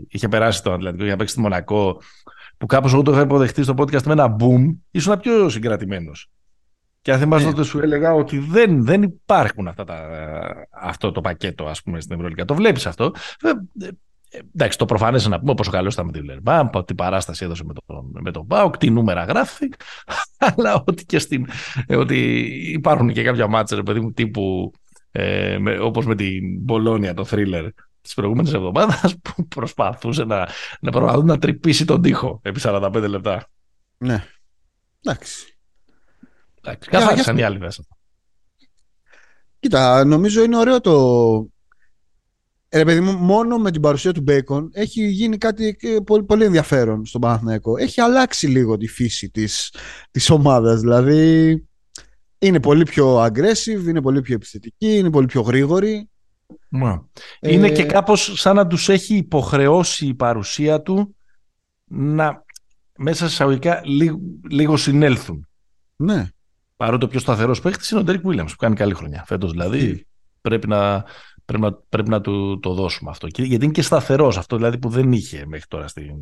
είχε 0.07 0.27
περάσει 0.27 0.63
το 0.63 0.73
Ατλαντικό 0.73 1.03
για 1.03 1.11
να 1.11 1.17
παίξει 1.17 1.33
στη 1.33 1.41
Μονακό, 1.41 2.01
που 2.63 2.69
κάπως 2.69 2.93
εγώ 2.93 3.01
το 3.01 3.11
είχα 3.11 3.21
υποδεχτεί 3.21 3.63
στο 3.63 3.73
podcast 3.77 4.03
με 4.03 4.11
ένα 4.11 4.35
boom, 4.39 4.75
ήσουν 4.91 5.19
πιο 5.19 5.49
συγκρατημένος. 5.49 6.29
Και 7.01 7.11
αν 7.11 7.19
θυμάσαι 7.19 7.45
ναι. 7.45 7.51
τότε 7.51 7.63
σου 7.63 7.79
έλεγα 7.79 8.13
ότι 8.13 8.37
δεν, 8.37 8.85
δεν 8.85 9.03
υπάρχουν 9.03 9.67
αυτά 9.67 9.83
τα, 9.83 10.07
αυτό 10.69 11.11
το 11.11 11.21
πακέτο 11.21 11.65
ας 11.65 11.81
πούμε, 11.81 12.01
στην 12.01 12.15
Ευρωλίκα. 12.15 12.45
Το 12.45 12.55
βλέπεις 12.55 12.85
αυτό. 12.85 13.11
Ε, 13.41 13.87
εντάξει, 14.53 14.77
το 14.77 14.85
προφανές 14.85 15.27
να 15.27 15.39
πούμε 15.39 15.53
πόσο 15.53 15.71
καλό 15.71 15.89
ήταν 15.91 16.05
με 16.05 16.11
τη 16.11 16.19
Βιλερμπάν, 16.19 16.69
τι 16.85 16.95
παράσταση 16.95 17.45
έδωσε 17.45 17.63
με 17.63 17.73
τον, 17.73 18.11
με 18.21 18.31
τον 18.31 18.47
Πάοκ, 18.47 18.77
τι 18.77 18.89
νούμερα 18.89 19.23
γράφει, 19.23 19.69
αλλά 20.55 20.83
ότι 20.87 21.05
και 21.05 21.19
στην. 21.19 21.47
Ε, 21.87 21.95
ότι 21.95 22.17
υπάρχουν 22.71 23.13
και 23.13 23.23
κάποια 23.23 23.47
μάτσα, 23.47 23.83
παιδί 23.83 23.99
μου, 23.99 24.11
τύπου 24.11 24.71
ε, 25.11 25.57
με, 25.57 25.79
όπως 25.79 26.05
με 26.05 26.15
την 26.15 26.59
Μπολόνια, 26.59 27.13
το 27.13 27.25
θρίλερ 27.25 27.65
της 28.03 28.13
προηγούμενης 28.13 28.53
εβδομάδας, 28.53 29.15
που 29.21 29.47
προσπαθούσε 29.47 30.23
να, 30.23 30.49
να 30.79 30.91
προσπαθούν 30.91 31.25
να 31.25 31.37
τρυπήσει 31.37 31.85
τον 31.85 32.01
τοίχο 32.01 32.39
επί 32.43 32.59
45 32.63 33.05
λεπτά. 33.09 33.47
Ναι. 33.97 34.25
Εντάξει. 35.01 35.57
Εντάξει, 36.61 36.89
καθάρισαν 36.89 37.37
οι 37.37 37.43
άλλοι 37.43 37.59
μέσα. 37.59 37.85
Κοίτα, 39.59 40.05
νομίζω 40.05 40.43
είναι 40.43 40.57
ωραίο 40.57 40.81
το, 40.81 40.93
ε, 42.73 42.77
ρε 42.77 42.85
παιδί 42.85 42.99
μου, 42.99 43.11
μόνο 43.11 43.57
με 43.57 43.71
την 43.71 43.81
παρουσία 43.81 44.13
του 44.13 44.21
Μπέικον 44.21 44.69
έχει 44.73 45.07
γίνει 45.07 45.37
κάτι 45.37 45.77
πολύ, 46.05 46.23
πολύ 46.23 46.43
ενδιαφέρον 46.45 47.05
στον 47.05 47.21
Παναθηναϊκό. 47.21 47.77
Έχει 47.77 48.01
αλλάξει 48.01 48.47
λίγο 48.47 48.77
τη 48.77 48.87
φύση 48.87 49.29
της, 49.29 49.73
της 50.11 50.29
ομάδας. 50.29 50.79
Δηλαδή, 50.79 51.51
είναι 52.39 52.59
πολύ 52.59 52.83
πιο 52.83 53.25
aggressive, 53.25 53.87
είναι 53.87 54.01
πολύ 54.01 54.21
πιο 54.21 54.35
επιθετική, 54.35 54.97
είναι 54.97 55.09
πολύ 55.09 55.25
πιο 55.25 55.41
γρήγορη. 55.41 56.09
Μα. 56.69 57.07
Ε... 57.39 57.53
Είναι 57.53 57.69
και 57.69 57.83
κάπως 57.83 58.31
σαν 58.35 58.55
να 58.55 58.67
τους 58.67 58.89
έχει 58.89 59.15
υποχρεώσει 59.15 60.07
η 60.07 60.13
παρουσία 60.13 60.81
του 60.81 61.15
να 61.85 62.43
μέσα 62.97 63.17
σε 63.17 63.25
εισαγωγικά 63.25 63.81
λίγο, 63.85 64.19
λίγο 64.49 64.77
συνέλθουν. 64.77 65.47
Ναι. 65.95 66.27
Παρότι 66.77 67.05
ο 67.05 67.07
πιο 67.07 67.19
σταθερός 67.19 67.61
παίχτης 67.61 67.89
είναι 67.89 67.99
ο 67.99 68.03
Ντέρικ 68.03 68.27
Βίλιαμς 68.27 68.51
που 68.51 68.57
κάνει 68.57 68.75
καλή 68.75 68.93
χρονιά. 68.93 69.23
Φέτος 69.27 69.51
δηλαδή 69.51 70.05
πρέπει 70.41 70.67
να, 70.67 71.05
Πρέπει 71.45 71.63
να, 71.63 71.73
πρέπει 71.73 72.09
να 72.09 72.21
του 72.21 72.59
το 72.59 72.73
δώσουμε 72.73 73.09
αυτό. 73.09 73.27
Γιατί 73.27 73.63
είναι 73.63 73.73
και 73.73 73.81
σταθερός 73.81 74.37
αυτό 74.37 74.55
δηλαδή 74.55 74.77
που 74.77 74.89
δεν 74.89 75.11
είχε 75.11 75.45
μέχρι 75.45 75.65
τώρα 75.67 75.87
στην, 75.87 76.15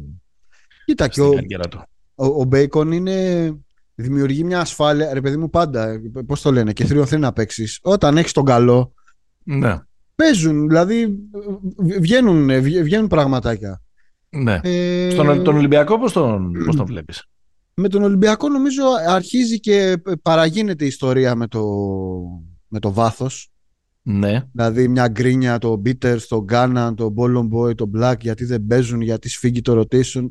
Κοίτα, 0.86 1.06
στην 1.12 1.24
ο, 1.24 1.68
του. 1.70 1.84
Ο, 2.16 2.26
ο 2.26 2.44
Μπέικον 2.44 2.92
είναι, 2.92 3.50
δημιουργεί 3.96 4.44
μια 4.44 4.60
ασφάλεια. 4.60 5.14
Ρε 5.14 5.22
παιδί 5.22 5.38
μου 5.38 5.50
πάντα, 5.50 6.02
πώς 6.26 6.42
το 6.42 6.52
λένε, 6.52 6.74
και 6.74 6.86
θρύο 6.86 7.06
θέλει 7.06 7.22
να 7.22 7.34
παίξεις. 7.34 7.80
Όταν 7.82 8.18
έχεις 8.18 8.32
τον 8.32 8.46
καλό. 8.46 8.94
Ναι. 9.44 9.80
Παίζουν, 10.16 10.68
δηλαδή 10.68 11.18
βγαίνουν, 12.00 12.62
βγαίνουν 12.62 13.08
πραγματάκια. 13.08 13.82
Ναι. 14.30 14.60
Ε... 14.64 15.10
Στον 15.10 15.44
τον 15.44 15.56
Ολυμπιακό 15.56 16.00
πώς 16.00 16.12
τον, 16.12 16.52
πώς 16.66 16.76
τον 16.76 16.86
βλέπεις; 16.86 17.26
Με 17.74 17.88
τον 17.88 18.04
Ολυμπιακό 18.04 18.50
νομίζω 18.50 18.84
αρχίζει 19.08 19.60
και 19.60 20.02
παραγίνεται 20.22 20.84
η 20.84 20.88
ιστορία 20.88 21.36
με 21.36 21.48
το, 21.48 21.64
με 22.68 22.80
το 22.80 22.94
βάθος. 22.94 23.52
Ναι. 24.04 24.44
Δηλαδή 24.52 24.88
μια 24.88 25.08
γκρίνια 25.08 25.58
το 25.58 25.76
Μπίτερ, 25.76 26.28
το 26.28 26.44
Γκάνα, 26.44 26.94
το 26.94 27.10
Μπόλον 27.10 27.50
Boy, 27.54 27.76
το 27.76 27.90
Black 27.98 28.20
γιατί 28.20 28.46
δεν 28.46 28.66
παίζουν, 28.66 29.02
γιατί 29.02 29.30
σφίγγει 29.30 29.62
το 29.62 29.80
rotation. 29.80 30.30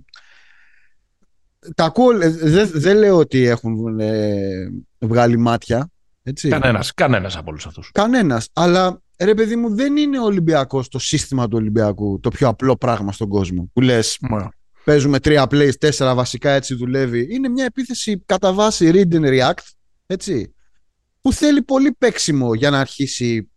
Τα 1.74 1.84
ακούω, 1.84 2.18
δεν 2.42 2.70
δε 2.72 2.94
λέω 2.94 3.16
ότι 3.16 3.46
έχουν 3.46 4.00
ε, 4.00 4.68
βγάλει 4.98 5.38
μάτια. 5.38 5.90
Έτσι. 6.22 6.48
Κανένας, 6.48 6.94
κανένας 6.94 7.36
από 7.36 7.50
όλους 7.50 7.66
αυτούς. 7.66 7.90
Κανένας, 7.94 8.48
αλλά 8.52 9.02
ρε 9.24 9.34
παιδί 9.34 9.56
μου 9.56 9.74
δεν 9.74 9.96
είναι 9.96 10.18
ο 10.18 10.24
Ολυμπιακός 10.24 10.88
το 10.88 10.98
σύστημα 10.98 11.48
του 11.48 11.56
Ολυμπιακού 11.56 12.20
το 12.20 12.28
πιο 12.28 12.48
απλό 12.48 12.76
πράγμα 12.76 13.12
στον 13.12 13.28
κόσμο 13.28 13.70
που 13.72 13.80
λες 13.80 14.18
yeah. 14.30 14.48
παίζουμε 14.84 15.20
τρία 15.20 15.44
plays, 15.50 15.74
τέσσερα 15.78 16.14
βασικά 16.14 16.50
έτσι 16.50 16.74
δουλεύει. 16.74 17.26
Είναι 17.30 17.48
μια 17.48 17.64
επίθεση 17.64 18.22
κατά 18.26 18.52
βάση 18.52 18.90
read 18.94 19.14
and 19.14 19.24
react, 19.24 19.64
έτσι 20.06 20.54
που 21.20 21.32
θέλει 21.32 21.62
πολύ 21.62 21.92
παίξιμο 21.92 22.54
για 22.54 22.70
να 22.70 22.80
αρχίσει 22.80 23.50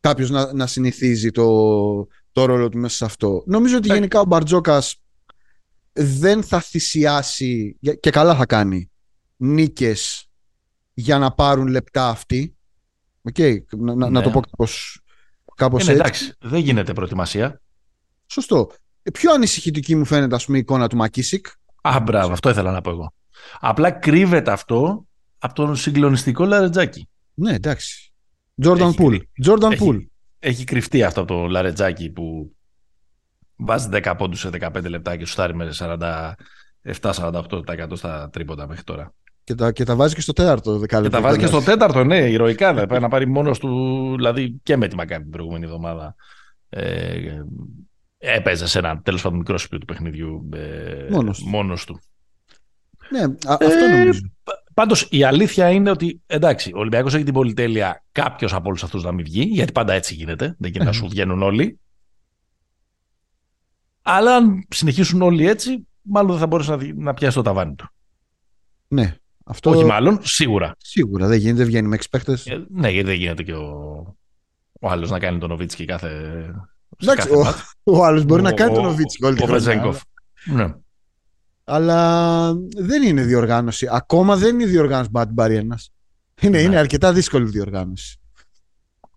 κάποιος 0.00 0.30
να, 0.30 0.52
να 0.52 0.66
συνηθίζει 0.66 1.30
το, 1.30 1.46
το 2.32 2.44
ρόλο 2.44 2.68
του 2.68 2.78
μέσα 2.78 2.96
σε 2.96 3.04
αυτό. 3.04 3.42
Νομίζω 3.46 3.76
ότι 3.76 3.90
ε. 3.90 3.94
γενικά 3.94 4.20
ο 4.20 4.24
Μπαρτζόκας 4.24 5.02
δεν 5.92 6.42
θα 6.42 6.60
θυσιάσει 6.60 7.78
και 8.00 8.10
καλά 8.10 8.36
θα 8.36 8.46
κάνει 8.46 8.90
νίκες 9.36 10.28
για 10.94 11.18
να 11.18 11.32
πάρουν 11.32 11.66
λεπτά 11.66 12.08
αυτοί. 12.08 12.56
Okay, 13.32 13.56
να, 13.76 13.94
να, 13.94 14.22
το 14.22 14.28
ναι. 14.28 14.34
πω 14.34 14.40
κάπως, 14.40 15.02
κάπως 15.58 15.80
έτσι. 15.80 15.92
Εντάξει, 15.92 16.32
δεν 16.40 16.60
γίνεται 16.60 16.92
προετοιμασία. 16.92 17.60
Σωστό. 18.26 18.70
Ε, 19.02 19.10
πιο 19.10 19.32
ανησυχητική 19.32 19.96
μου 19.96 20.04
φαίνεται 20.04 20.34
ας 20.34 20.44
πούμε, 20.44 20.56
η 20.56 20.60
εικόνα 20.60 20.88
του 20.88 20.96
Μακίσικ. 20.96 21.46
Α, 21.80 22.00
μπράβο, 22.00 22.32
αυτό 22.32 22.48
ήθελα 22.48 22.70
να 22.70 22.80
πω 22.80 22.90
εγώ. 22.90 23.12
Απλά 23.60 23.90
κρύβεται 23.90 24.50
αυτό 24.50 25.06
από 25.38 25.54
τον 25.54 25.76
συγκλονιστικό 25.76 26.44
Λαρετζάκη. 26.44 27.08
Ναι, 27.34 27.54
εντάξει. 27.54 28.12
Jordan 28.62 28.90
Poole. 28.94 29.20
Jordan 29.46 29.70
έχει, 29.70 29.88
Poole. 29.88 30.06
Έχει 30.38 30.64
κρυφτεί 30.64 31.02
αυτό 31.02 31.20
από 31.20 31.34
το 31.34 31.46
Λαρετζάκι 31.46 32.10
που 32.10 32.56
βάζει 33.56 33.88
10 33.92 34.14
πόντους 34.18 34.40
σε 34.40 34.50
15 34.60 34.88
λεπτά 34.88 35.16
και 35.16 35.24
σου 35.24 35.32
στάρει 35.32 35.54
με 35.54 35.72
47-48% 36.84 37.92
στα 37.94 38.30
τρίποτα 38.32 38.66
μέχρι 38.66 38.84
τώρα. 38.84 39.14
Και 39.48 39.54
τα, 39.54 39.72
και 39.72 39.84
τα 39.84 39.96
βάζει 39.96 40.14
και 40.14 40.20
στο 40.20 40.32
τέταρτο 40.32 40.78
δεκάλεπτο. 40.78 41.16
Και 41.16 41.22
τα 41.22 41.28
βάζει 41.28 41.38
και 41.38 41.46
στο 41.46 41.60
τέταρτο, 41.60 42.04
ναι, 42.04 42.16
ηρωικά. 42.16 42.74
Δηλαδή, 42.74 42.98
να 43.00 43.08
πάρει 43.08 43.26
μόνος 43.26 43.58
του, 43.58 44.14
δηλαδή 44.16 44.60
και 44.62 44.76
με 44.76 44.88
τη 44.88 44.96
Μακάβη 44.96 45.22
την 45.22 45.30
προηγούμενη 45.30 45.64
εβδομάδα. 45.64 46.14
Ε, 46.68 47.42
έπαιζε 48.18 48.66
σε 48.66 48.78
ένα 48.78 49.00
τέλος 49.02 49.22
πάντων 49.22 49.38
μικρό 49.38 49.58
σπίτι 49.58 49.78
του 49.78 49.92
παιχνιδιού 49.92 50.48
ε, 50.52 51.06
μόνος. 51.10 51.42
μόνος 51.42 51.84
του. 51.84 52.00
Ναι, 53.10 53.20
α, 53.22 53.56
αυτό 53.60 53.84
ε, 53.84 53.98
νομίζω. 53.98 54.20
Πάντως 54.74 55.08
η 55.10 55.24
αλήθεια 55.24 55.70
είναι 55.70 55.90
ότι 55.90 56.22
εντάξει, 56.26 56.72
ο 56.74 56.78
Ολυμπιακός 56.78 57.14
έχει 57.14 57.24
την 57.24 57.34
πολυτέλεια 57.34 58.04
κάποιος 58.12 58.54
από 58.54 58.68
όλους 58.68 58.82
αυτούς 58.82 59.04
να 59.04 59.12
μην 59.12 59.24
βγει, 59.24 59.42
γιατί 59.42 59.72
πάντα 59.72 59.92
έτσι 59.92 60.14
γίνεται. 60.14 60.56
Δεν 60.58 60.70
γίνεται 60.70 60.90
να 60.90 60.92
σου 60.92 61.08
βγαίνουν 61.08 61.42
όλοι. 61.42 61.80
Αλλά 64.02 64.34
αν 64.34 64.66
συνεχίσουν 64.68 65.22
όλοι 65.22 65.48
έτσι, 65.48 65.86
μάλλον 66.02 66.30
δεν 66.30 66.38
θα 66.38 66.46
μπορέσει 66.46 66.70
να, 66.70 66.78
να 66.94 67.14
πιάσεις 67.14 67.34
το 67.34 67.42
ταβάνι 67.42 67.74
του. 67.74 67.88
Ναι. 68.88 69.16
Αυτό... 69.50 69.70
Όχι 69.70 69.84
μάλλον, 69.84 70.18
σίγουρα. 70.22 70.74
Σίγουρα, 70.78 71.26
δεν 71.26 71.38
γίνεται, 71.38 71.56
δεν 71.56 71.66
βγαίνει 71.66 71.88
με 71.88 71.94
εξπέκτε. 71.94 72.38
Ε, 72.44 72.58
ναι, 72.68 72.90
γιατί 72.90 73.08
δεν 73.08 73.16
γίνεται 73.16 73.42
και 73.42 73.54
ο, 73.54 73.70
ο 74.80 74.88
άλλος 74.88 75.10
να 75.10 75.18
κάνει 75.18 75.38
τον 75.38 75.48
Νοβίτσκι 75.48 75.84
κάθε. 75.84 76.08
Εντάξει, 77.02 77.28
ο, 77.30 77.54
ο 77.82 78.04
άλλος 78.04 78.24
μπορεί 78.24 78.40
ο, 78.40 78.44
να 78.44 78.52
κάνει 78.52 78.74
τον 78.74 78.82
Νοβίτσκι 78.82 79.24
όλη 79.24 79.36
τη 79.36 79.46
χρονιά. 79.46 79.94
Ναι. 80.44 80.74
Αλλά 81.64 82.52
δεν 82.76 83.02
είναι 83.02 83.22
διοργάνωση. 83.22 83.88
Ακόμα 83.90 84.36
δεν 84.36 84.54
είναι 84.54 84.70
διοργάνωση 84.70 85.10
που 85.10 85.20
την 85.20 85.34
πάρει 85.34 85.56
ένας. 85.56 85.92
Είναι, 86.40 86.58
ναι. 86.58 86.62
είναι 86.62 86.76
αρκετά 86.76 87.12
δύσκολη 87.12 87.44
διοργάνωση. 87.44 88.20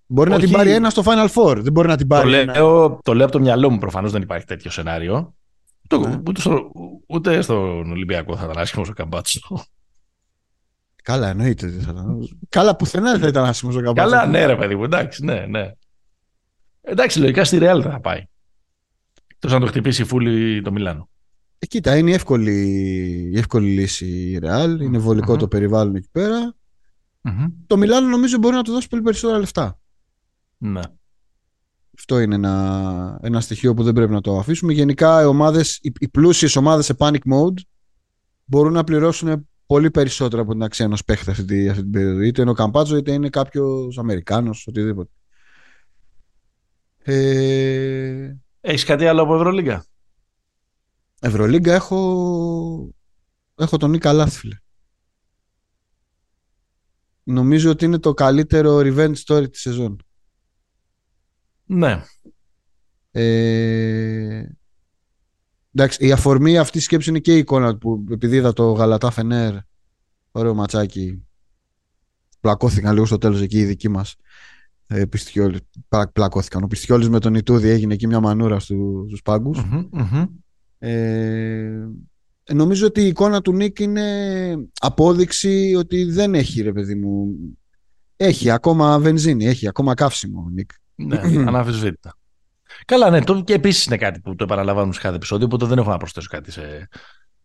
Μπορεί 0.06 0.32
Όχι. 0.32 0.40
να 0.40 0.46
την 0.46 0.56
πάρει 0.56 0.72
ένας 0.72 0.92
στο 0.92 1.04
Final 1.06 1.28
Four. 1.28 1.58
Δεν 1.58 1.72
μπορεί 1.72 1.88
να 1.88 1.98
την 1.98 2.08
πάρει. 2.08 2.32
Το, 2.32 2.36
ένα... 2.36 2.54
λέω, 2.54 3.00
το 3.04 3.14
λέω 3.14 3.26
από 3.26 3.34
το 3.34 3.40
μυαλό 3.40 3.70
μου. 3.70 3.78
Προφανώς 3.78 4.12
δεν 4.12 4.22
υπάρχει 4.22 4.46
τέτοιο 4.46 4.72
σενάριο. 4.72 5.36
Ναι. 6.00 6.20
Ούτε, 6.28 6.40
στο, 6.40 6.72
ούτε 7.08 7.42
στον 7.42 7.92
Ολυμπιακό 7.92 8.38
θα 8.38 8.44
ήταν 8.44 8.58
άσχημος 8.58 8.90
ο 8.90 8.94
Καμπάτσο. 8.94 9.66
Καλά, 11.02 11.30
εννοείται. 11.30 11.74
Καλά, 12.50 12.76
πουθενά 12.76 13.12
δεν 13.12 13.20
θα 13.20 13.28
ήταν 13.28 13.46
άσχημος 13.46 13.76
ο 13.76 13.82
Καμπάτσο. 13.82 14.10
Καλά, 14.10 14.26
ναι, 14.26 14.46
ρε 14.46 14.56
παιδί 14.56 14.76
μου. 14.76 14.84
Εντάξει, 14.84 15.24
ναι, 15.24 15.46
ναι. 15.46 15.72
Εντάξει, 16.82 17.20
λογικά 17.20 17.44
στη 17.44 17.58
Ρεάλ 17.58 17.82
θα 17.86 18.00
πάει. 18.00 18.26
Εκτός 19.28 19.52
να 19.52 19.60
το 19.60 19.66
χτυπήσει 19.66 20.04
φούλη 20.04 20.62
το 20.62 20.72
Μιλάνο. 20.72 21.10
Ε, 21.60 21.66
κοίτα, 21.66 21.98
είναι 21.98 22.10
η 22.10 22.14
εύκολη, 22.14 22.62
η 23.34 23.38
εύκολη 23.38 23.70
λύση 23.70 24.06
η 24.06 24.38
Ρεάλ. 24.38 24.80
Είναι 24.80 24.98
βολικό 24.98 25.34
mm-hmm. 25.34 25.40
το 25.40 25.48
περιβάλλον 25.48 25.96
εκεί 25.96 26.10
πέρα. 26.12 26.56
Mm-hmm. 27.24 27.52
Το 27.68 27.78
Μιλάνο 27.78 28.08
νομίζω 28.08 28.38
μπορεί 28.38 28.56
να 28.56 28.62
του 28.62 28.72
δώσει 28.72 28.88
πολύ 28.88 29.02
περισσότερα 29.02 29.40
λεφτά. 29.40 29.80
Ναι. 30.58 30.82
Αυτό 31.98 32.20
είναι 32.20 32.36
ένα, 32.36 33.20
ένα 33.22 33.42
στοιχείο 33.42 33.74
που 33.74 33.84
δεν 33.84 33.94
πρέπει 33.94 34.12
να 34.12 34.22
το 34.22 34.38
αφήσουμε. 34.38 34.74
Γενικά 34.74 35.22
οι, 35.22 35.26
ομάδες, 35.26 35.78
οι, 35.82 35.92
οι 36.00 36.08
πλούσιες 36.08 36.56
ομάδες 36.56 36.86
σε 36.86 36.96
panic 36.98 37.34
mode 37.34 37.60
μπορούν 38.46 38.74
να 38.74 38.84
πληρώσουν 38.84 39.50
πολύ 39.72 39.92
περισσότερο 39.92 40.42
από 40.42 40.52
την 40.52 40.64
αξία 40.64 40.86
ενός 40.86 41.04
παίχτη 41.04 41.30
αυτή, 41.30 41.70
αυτή 41.70 41.82
την 41.82 41.92
περίοδο. 41.92 42.22
Είτε 42.22 42.42
είναι 42.42 42.50
ο 42.50 42.54
Καμπάτζο, 42.54 42.98
είτε 42.98 43.12
είναι 43.12 43.30
κάποιος 43.30 43.98
Αμερικάνος, 43.98 44.68
οτιδήποτε. 44.68 45.12
Ε... 46.98 48.36
Έχεις 48.62 48.84
κάτι 48.84 49.06
άλλο 49.06 49.22
από 49.22 49.36
Ευρωλίγκα; 49.36 49.86
Ευρωλίγκα 51.20 51.74
έχω, 51.74 52.94
έχω 53.56 53.78
τον 53.78 53.90
Νίκα 53.90 54.14
Λάθφιλε. 54.14 54.56
Νομίζω 57.24 57.70
ότι 57.70 57.86
είναι 57.86 58.00
το 58.00 58.14
καλύτερο 58.14 58.78
revenge 58.78 59.16
story 59.26 59.52
της 59.52 59.62
σεζόν. 59.62 60.06
Ναι. 61.66 62.04
Ε, 63.12 63.81
εντάξει, 65.74 66.06
η 66.06 66.12
αφορμή 66.12 66.58
αυτή 66.58 66.78
τη 66.78 66.84
σκέψη 66.84 67.10
είναι 67.10 67.20
και 67.20 67.36
η 67.36 67.38
εικόνα 67.38 67.78
που 67.78 68.06
επειδή 68.12 68.36
είδα 68.36 68.54
το 68.54 68.72
Γαλατά 68.72 69.12
Φενέρ, 69.12 69.54
ωραίο 70.32 70.54
ματσάκι, 70.54 71.24
πλακώθηκαν 72.40 72.94
λίγο 72.94 73.06
στο 73.06 73.18
τέλος 73.18 73.42
εκεί 73.42 73.58
οι 73.58 73.66
δικοί 73.66 73.90
μας. 73.90 74.16
Ε, 74.88 75.04
πλακώθηκαν. 76.14 76.64
Ο 76.64 76.68
Πιστιόλης 76.68 77.10
με 77.10 77.20
τον 77.20 77.36
Ιτούδη 77.36 77.70
έγινε 77.70 77.94
εκεί 77.94 78.08
μια 78.08 78.20
μανούρα 78.20 78.60
στου, 78.60 79.06
στους 79.08 79.22
παγκους 79.22 79.60
Ε, 80.80 81.88
νομίζω 82.54 82.88
ότι 82.88 83.02
η 83.02 83.08
εικόνα 83.08 83.42
του 83.42 83.54
Νίκ 83.54 83.80
είναι 83.80 84.06
απόδειξη 84.80 85.76
ότι 85.78 86.04
δεν 86.04 86.36
έχει 86.36 86.62
ρε 86.62 86.72
παιδί 86.72 86.96
μου 86.96 87.36
έχει 88.18 88.50
ακόμα 88.50 89.00
βενζίνη, 89.00 89.46
έχει 89.46 89.68
ακόμα 89.68 89.94
καύσιμο 89.94 90.44
ο 90.46 90.50
Νίκ. 90.50 90.72
Ναι, 90.96 91.18
αναφυσβήτητα. 91.48 92.16
Καλά, 92.86 93.10
ναι, 93.10 93.22
το, 93.22 93.42
και 93.42 93.54
επίσης 93.54 93.86
είναι 93.86 93.98
κάτι 93.98 94.20
που 94.20 94.36
το 94.36 94.44
επαναλαμβάνουμε 94.44 94.94
σε 94.94 95.00
κάθε 95.00 95.16
επεισόδιο, 95.16 95.46
οπότε 95.46 95.66
δεν 95.66 95.78
έχω 95.78 95.90
να 95.90 95.98
προσθέσω 95.98 96.28
κάτι 96.30 96.52
σε, 96.52 96.90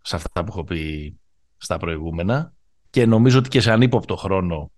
σε 0.02 0.16
αυτά 0.16 0.44
που 0.44 0.46
έχω 0.48 0.64
πει 0.64 1.14
στα 1.56 1.76
προηγούμενα. 1.76 2.52
Και 2.90 3.06
νομίζω 3.06 3.38
ότι 3.38 3.48
και 3.48 3.60
σε 3.60 3.72
ανύποπτο 3.72 4.16
χρόνο, 4.16 4.70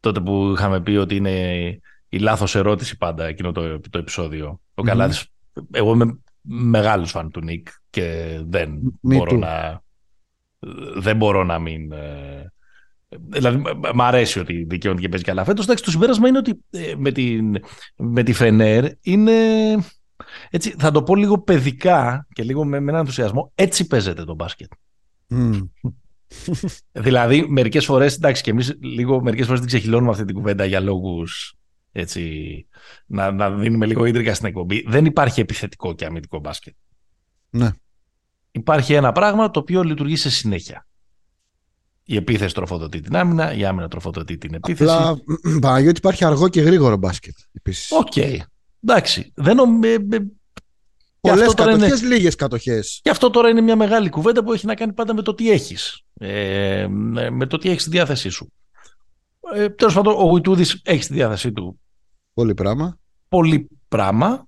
τότε 0.00 0.20
που 0.20 0.52
είχαμε 0.56 0.80
πει 0.80 0.90
ότι 0.90 1.16
είναι 1.16 1.56
η 2.08 2.18
λάθος 2.18 2.54
ερώτηση 2.54 2.96
πάντα 2.96 3.24
εκείνο 3.24 3.52
το, 3.52 3.80
το 3.80 3.98
επεισόδιο. 3.98 4.60
Ο 4.74 4.82
mm 4.82 4.84
Καλάδης, 4.84 5.26
εγώ 5.70 5.92
είμαι 5.92 6.18
μεγάλος 6.40 7.10
φαν 7.10 7.30
του 7.30 7.40
Νίκ 7.40 7.68
και 7.90 8.38
δεν 8.44 8.78
μπορώ 9.00 9.36
να 9.36 9.82
δεν 10.96 11.16
μπορώ 11.16 11.44
να 11.44 11.58
μην 11.58 11.92
ε, 11.92 12.52
Δηλαδή, 13.28 13.62
μ' 13.94 14.02
αρέσει 14.02 14.38
ότι 14.38 14.64
δικαιώνεται 14.68 15.02
και 15.02 15.08
παίζει 15.08 15.24
καλά 15.24 15.44
φέτος. 15.44 15.64
Εντάξει, 15.64 15.84
το 15.84 15.90
συμπέρασμα 15.90 16.28
είναι 16.28 16.38
ότι 16.38 16.64
ε, 16.70 16.94
με, 16.96 17.12
την, 17.12 17.56
με 17.96 18.22
τη 18.22 18.32
Φενέρ 18.32 18.84
είναι. 19.00 19.32
Έτσι, 20.50 20.74
θα 20.78 20.90
το 20.90 21.02
πω 21.02 21.14
λίγο 21.14 21.38
παιδικά 21.38 22.26
και 22.32 22.42
λίγο 22.42 22.64
με, 22.64 22.80
με 22.80 22.88
έναν 22.90 23.00
ενθουσιασμό. 23.00 23.52
Έτσι 23.54 23.86
παίζεται 23.86 24.24
το 24.24 24.34
μπάσκετ. 24.34 24.70
Mm. 25.30 25.68
δηλαδή, 27.06 27.46
μερικές 27.48 27.84
φορές, 27.84 28.14
εντάξει, 28.14 28.42
και 28.42 28.50
εμείς 28.50 28.76
λίγο 28.80 29.22
μερικές 29.22 29.46
φορές 29.46 29.60
την 29.60 29.68
ξεχυλώνουμε 29.68 30.10
αυτή 30.10 30.24
την 30.24 30.34
κουβέντα 30.34 30.64
για 30.64 30.80
λόγους 30.80 31.56
έτσι, 31.98 32.66
να, 33.06 33.32
να 33.32 33.50
δίνουμε 33.50 33.86
λίγο 33.86 34.04
ίντριγκα 34.04 34.34
στην 34.34 34.46
εκπομπή. 34.46 34.84
Δεν 34.86 35.04
υπάρχει 35.04 35.40
επιθετικό 35.40 35.94
και 35.94 36.04
αμυντικό 36.04 36.38
μπάσκετ. 36.38 36.74
Ναι. 37.50 37.70
Υπάρχει 38.50 38.94
ένα 38.94 39.12
πράγμα 39.12 39.50
το 39.50 39.60
οποίο 39.60 39.82
λειτουργεί 39.82 40.16
σε 40.16 40.30
συνέχεια. 40.30 40.86
Η 42.08 42.16
επίθεση 42.16 42.54
τροφοδοτεί 42.54 43.00
την 43.00 43.16
άμυνα, 43.16 43.54
η 43.54 43.64
άμυνα 43.64 43.88
τροφοδοτεί 43.88 44.38
την 44.38 44.54
επίθεση. 44.54 44.90
Απλά, 44.92 45.16
Παναγιώτη, 45.60 45.98
υπάρχει 45.98 46.24
αργό 46.24 46.48
και 46.48 46.60
γρήγορο 46.60 46.96
μπάσκετ. 46.96 47.34
Ok. 47.90 48.12
Okay. 48.14 48.36
Εντάξει. 48.84 49.32
Δεν 49.34 49.56
νομ... 49.56 49.80
Πολλές 51.20 51.54
κατοχέ, 51.54 51.86
είναι... 51.86 52.14
λίγες 52.14 52.34
κατοχές. 52.34 53.00
Και 53.02 53.10
αυτό 53.10 53.30
τώρα 53.30 53.48
είναι 53.48 53.60
μια 53.60 53.76
μεγάλη 53.76 54.08
κουβέντα 54.08 54.44
που 54.44 54.52
έχει 54.52 54.66
να 54.66 54.74
κάνει 54.74 54.92
πάντα 54.92 55.14
με 55.14 55.22
το 55.22 55.34
τι 55.34 55.50
έχεις. 55.50 56.00
Ε, 56.14 56.86
με 57.30 57.46
το 57.46 57.58
τι 57.58 57.70
έχεις 57.70 57.82
στη 57.82 57.90
διάθεσή 57.90 58.28
σου. 58.28 58.52
Ε, 59.54 59.68
Τέλος 59.68 59.94
πάντων, 59.94 60.14
ο 60.16 60.22
Γουιτούδης 60.22 60.80
έχει 60.84 61.02
στη 61.02 61.14
διάθεσή 61.14 61.52
του. 61.52 61.80
Πολύ 62.34 62.54
πράγμα. 62.54 62.98
Πολύ 63.28 63.68
πράγμα. 63.88 64.46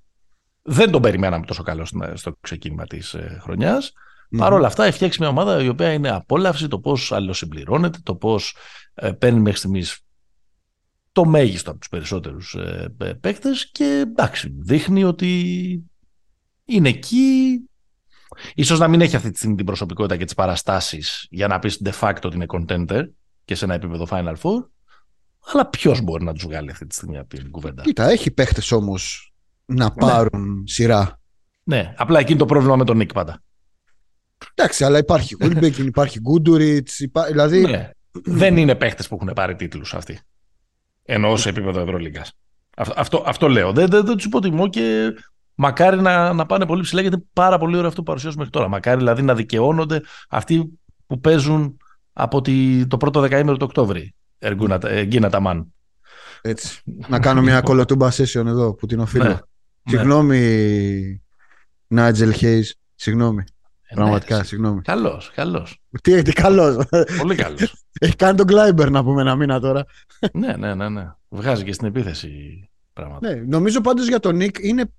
Δεν 0.63 0.91
τον 0.91 1.03
περιμέναμε 1.03 1.47
τόσο 1.47 1.63
καλό 1.63 1.85
στο 2.15 2.37
ξεκίνημα 2.41 2.87
της 2.87 3.15
ε, 3.15 3.39
χρονιάς. 3.43 3.93
Mm-hmm. 4.31 4.39
Παρ' 4.39 4.53
όλα 4.53 4.67
αυτά, 4.67 4.85
έχει 4.85 4.95
φτιάξει 4.95 5.21
μια 5.21 5.29
ομάδα 5.29 5.63
η 5.63 5.69
οποία 5.69 5.93
είναι 5.93 6.11
απόλαυση 6.11 6.69
το 6.69 6.79
πώς 6.79 7.13
αλληλοσυμπληρώνεται, 7.13 7.99
το 8.03 8.15
πώς 8.15 8.57
ε, 8.95 9.13
παίρνει 9.13 9.41
μέχρι 9.41 9.59
στιγμής 9.59 10.01
το 11.13 11.25
μέγιστο 11.25 11.71
από 11.71 11.79
τους 11.79 11.89
περισσότερους 11.89 12.55
ε, 12.55 13.17
παίκτες 13.21 13.71
και 13.73 13.85
εντάξει, 13.85 14.55
δείχνει 14.59 15.05
ότι 15.05 15.83
είναι 16.65 16.89
εκεί. 16.89 17.61
Ίσως 18.55 18.79
να 18.79 18.89
μην 18.89 19.01
έχει 19.01 19.17
αυτή 19.17 19.31
τη 19.31 19.37
στιγμή 19.37 19.57
την 19.57 19.67
προσωπικότητα 19.67 20.17
και 20.17 20.25
τις 20.25 20.35
παραστάσεις 20.35 21.27
για 21.31 21.47
να 21.47 21.59
πεις 21.59 21.83
de 21.85 21.93
facto 22.01 22.21
ότι 22.23 22.37
είναι 22.37 22.47
contender 22.49 23.09
και 23.45 23.55
σε 23.55 23.65
ένα 23.65 23.75
επίπεδο 23.75 24.07
Final 24.11 24.35
Four. 24.43 24.67
Αλλά 25.53 25.67
ποιος 25.67 26.01
μπορεί 26.01 26.25
να 26.25 26.33
τους 26.33 26.45
βγάλει 26.45 26.71
αυτή 26.71 26.87
τη 26.87 26.95
στιγμή 26.95 27.19
από 27.19 27.37
την 27.37 27.51
κουβέντα; 27.51 27.83
Κοίτα, 27.83 28.11
έχει 28.11 28.31
παίχτες 28.31 28.73
όμως 28.73 29.33
να 29.65 29.85
ναι. 29.85 29.91
πάρουν 29.91 30.55
ναι. 30.55 30.63
σειρά. 30.65 31.21
Ναι, 31.63 31.95
απλά 31.97 32.19
εκεί 32.19 32.31
είναι 32.31 32.41
το 32.41 32.47
πρόβλημα 32.47 32.77
με 32.77 32.85
τον 32.85 32.97
Νίκ 32.97 33.13
πάντα. 33.13 33.43
Εντάξει, 34.55 34.85
αλλά 34.85 34.99
υπάρχει 34.99 35.37
Wilbekin, 35.41 35.85
υπάρχει 35.85 36.21
Γκούντουριτς. 36.21 37.01
Υπά... 37.01 37.25
Δηλαδή... 37.25 37.61
Ναι. 37.61 37.91
Δεν 38.25 38.57
είναι 38.57 38.75
παίχτε 38.75 39.03
που 39.09 39.15
έχουν 39.21 39.33
πάρει 39.35 39.55
τίτλους 39.55 39.95
αυτοί. 39.95 40.19
Ενώ 41.03 41.37
σε 41.37 41.49
επίπεδο 41.49 41.81
Ευρωλίγκας. 41.81 42.33
Αυτό, 42.77 42.95
αυτό, 42.97 43.23
αυτό 43.27 43.49
λέω. 43.49 43.73
Δεν, 43.73 43.89
δεν, 43.89 44.05
δεν 44.05 44.17
τους 44.17 44.25
υποτιμώ 44.25 44.69
και 44.69 45.15
μακάρι 45.55 46.01
να, 46.01 46.33
να 46.33 46.47
πάνε 46.47 46.67
πολύ 46.67 46.83
ψηλά 46.83 47.01
γιατί 47.01 47.17
είναι 47.17 47.25
πάρα 47.33 47.59
πολύ 47.59 47.77
ωραίο 47.77 47.89
αυτό 47.89 48.01
που 48.01 48.07
παρουσιάζουμε 48.07 48.43
μέχρι 48.43 48.59
τώρα. 48.59 48.69
Μακάρι 48.69 48.99
δηλαδή 48.99 49.23
να 49.23 49.35
δικαιώνονται 49.35 50.01
αυτοί 50.29 50.79
που 51.07 51.21
παίζουν 51.21 51.77
από 52.13 52.41
τη, 52.41 52.87
το 52.87 52.97
πρώτο 52.97 53.21
δεκαήμερο 53.21 53.57
του 53.57 53.67
Οκτώβρη. 53.69 54.15
Εργίνα 54.39 55.31
Ταμάν. 55.31 55.73
Έτσι. 56.43 56.83
να 57.09 57.21
κάνω 57.21 57.43
μια 57.43 57.61
κολοτούμπα 57.61 58.11
session 58.11 58.47
εδώ 58.47 58.75
που 58.75 58.87
την 58.87 59.01
οφείλω. 59.01 59.25
Ναι. 59.25 59.39
Συγγνώμη, 59.85 61.23
Νάτζελ 61.87 62.33
Χέις. 62.33 62.75
Συγγνώμη. 62.95 63.45
Πραγματικά, 63.95 64.37
ναι, 64.37 64.45
συγγνώμη. 64.45 64.83
Καλός, 64.83 65.31
καλός. 65.35 65.81
Τι, 66.03 66.23
τι 66.23 66.33
καλός. 66.33 66.87
Πολύ 67.21 67.35
καλός. 67.35 67.75
Έχει 68.01 68.17
κάνει 68.17 68.37
τον 68.37 68.47
Κλάιμπερ 68.47 68.91
να 68.91 69.05
πούμε 69.05 69.21
ένα 69.21 69.37
μήνα 69.37 69.61
τώρα. 69.61 69.85
ναι, 70.33 70.57
ναι, 70.57 70.75
ναι, 70.75 70.89
ναι. 70.89 71.13
Βγάζει 71.29 71.65
και 71.65 71.73
στην 71.73 71.87
επίθεση 71.87 72.31
πράγματα. 72.93 73.29
Ναι, 73.29 73.35
νομίζω 73.35 73.81
πάντως 73.81 74.09
για 74.09 74.21
τον 74.21 74.37
Νικ 74.37 74.57
είναι. 74.61 74.93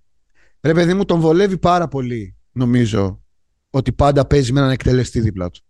Ρε 0.62 0.73
παιδί 0.73 0.93
μου, 0.93 1.06
τον 1.06 1.19
βολεύει 1.19 1.58
πάρα 1.58 1.88
πολύ. 1.88 2.36
Νομίζω 2.52 3.21
ότι 3.69 3.91
πάντα 3.91 4.25
παίζει 4.25 4.52
με 4.54 4.60
έναν 4.60 4.71
εκτελεστή 4.71 5.19
δίπλα 5.19 5.49
του. 5.49 5.62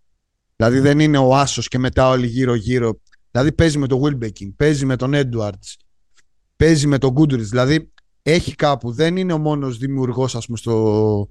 Δηλαδή 0.56 0.80
δεν 0.80 1.00
είναι 1.00 1.18
ο 1.18 1.36
Άσος 1.36 1.68
και 1.68 1.78
μετά 1.78 2.10
όλοι 2.10 2.28
γύρω-γύρω. 2.28 3.02
Δηλαδή 3.32 3.52
παίζει 3.52 3.78
με 3.78 3.88
τον 3.88 4.02
Wilbekin, 4.04 4.54
παίζει 4.56 4.86
με 4.86 4.96
τον 4.96 5.12
Edwards, 5.16 5.76
παίζει 6.56 6.88
με 6.88 6.98
τον 6.98 7.14
Goodrich. 7.18 7.40
Δηλαδή 7.40 7.92
έχει 8.22 8.56
κάπου. 8.56 8.92
Δεν 8.92 9.18
είναι 9.18 9.34
ο 9.34 9.38
μόνος 9.38 9.78
δημιουργός, 9.78 10.36
ας 10.36 10.46
πούμε, 10.46 10.58
στο. 10.58 11.28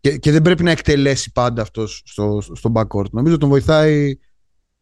Και, 0.00 0.16
και 0.18 0.30
δεν 0.30 0.42
πρέπει 0.42 0.62
να 0.62 0.70
εκτελέσει 0.70 1.32
πάντα 1.32 1.62
αυτός 1.62 2.02
στο, 2.04 2.40
στο 2.40 2.72
backcourt. 2.74 3.10
Νομίζω 3.10 3.38
τον 3.38 3.48
βοηθάει 3.48 4.18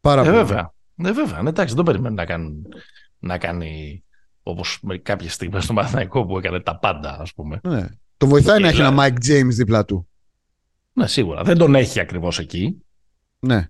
πάρα 0.00 0.20
Ε, 0.20 0.24
πολύ. 0.24 0.36
βέβαια. 0.36 0.72
Ναι, 0.94 1.12
βέβαια. 1.12 1.42
Ναι, 1.42 1.48
εντάξει, 1.48 1.74
δεν 1.74 1.84
το 1.84 1.90
περιμένει 1.90 2.14
να 2.14 2.24
κάνει, 2.24 2.62
να 3.18 3.38
κάνει 3.38 4.02
όπως 4.42 4.80
κάποιε 5.02 5.28
στιγμέ 5.28 5.60
στο 5.60 5.72
Μαθηναϊκό 5.72 6.26
που 6.26 6.38
έκανε 6.38 6.60
τα 6.60 6.78
πάντα, 6.78 7.16
ας 7.20 7.34
πούμε. 7.34 7.60
Ναι. 7.62 7.86
Τον 8.16 8.28
βοηθάει 8.28 8.56
Ε, 8.56 8.60
να 8.60 8.68
έχει 8.68 8.80
ένα 8.80 8.88
δηλαδή- 8.90 9.16
Mike 9.18 9.30
James 9.30 9.48
δίπλα 9.54 9.84
του. 9.84 10.08
Ναι, 10.92 11.06
σίγουρα. 11.06 11.42
Δεν 11.42 11.58
τον 11.58 11.74
έχει 11.74 12.00
ακριβώς 12.00 12.38
εκεί. 12.38 12.82
Ναι. 13.38 13.66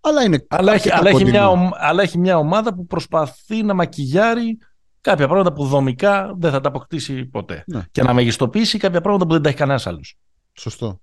Αλλά 0.00 0.22
είναι. 0.22 0.46
Αλλά 0.48 0.72
έχει, 0.72 0.90
αρκετά 0.90 0.96
αλλά, 0.96 1.08
έχει 1.08 1.18
κοντινό. 1.18 1.38
μια, 1.38 1.48
ομ- 1.48 1.72
αλλά 1.76 2.02
έχει 2.02 2.18
μια 2.18 2.38
ομάδα 2.38 2.74
που 2.74 2.86
προσπαθεί 2.86 3.62
να 3.62 3.74
μακιγιάρει 3.74 4.58
κάποια 5.00 5.26
πράγματα 5.26 5.52
που 5.52 5.64
δομικά 5.66 6.34
δεν 6.38 6.50
θα 6.50 6.60
τα 6.60 6.68
αποκτήσει 6.68 7.24
ποτέ. 7.24 7.64
Ναι. 7.66 7.82
Και 7.90 8.02
να 8.02 8.14
μεγιστοποιήσει 8.14 8.78
κάποια 8.78 9.00
πράγματα 9.00 9.26
που 9.26 9.32
δεν 9.32 9.42
τα 9.42 9.48
έχει 9.48 9.58
κανένας 9.58 9.86
άλλος. 9.86 10.16
Σωστό. 10.58 11.00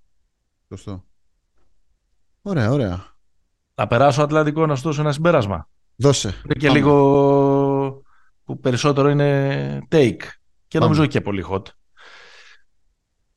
Σωστό. 0.69 1.05
Ωραία, 2.41 2.71
ωραία. 2.71 3.13
Να 3.75 3.87
περάσω 3.87 4.21
Ατλαντικό 4.21 4.65
να 4.65 4.75
σου 4.75 4.81
δώσω 4.81 5.01
ένα 5.01 5.11
συμπέρασμα. 5.11 5.69
Δώσε. 5.95 6.27
Είναι 6.27 6.53
και 6.53 6.67
Πάμε. 6.67 6.79
λίγο 6.79 8.03
που 8.43 8.59
περισσότερο 8.59 9.09
είναι 9.09 9.79
take 9.91 10.19
και 10.67 10.79
νομίζω 10.79 10.99
Πάμε. 10.99 11.11
και 11.11 11.21
πολύ 11.21 11.45
hot. 11.49 11.61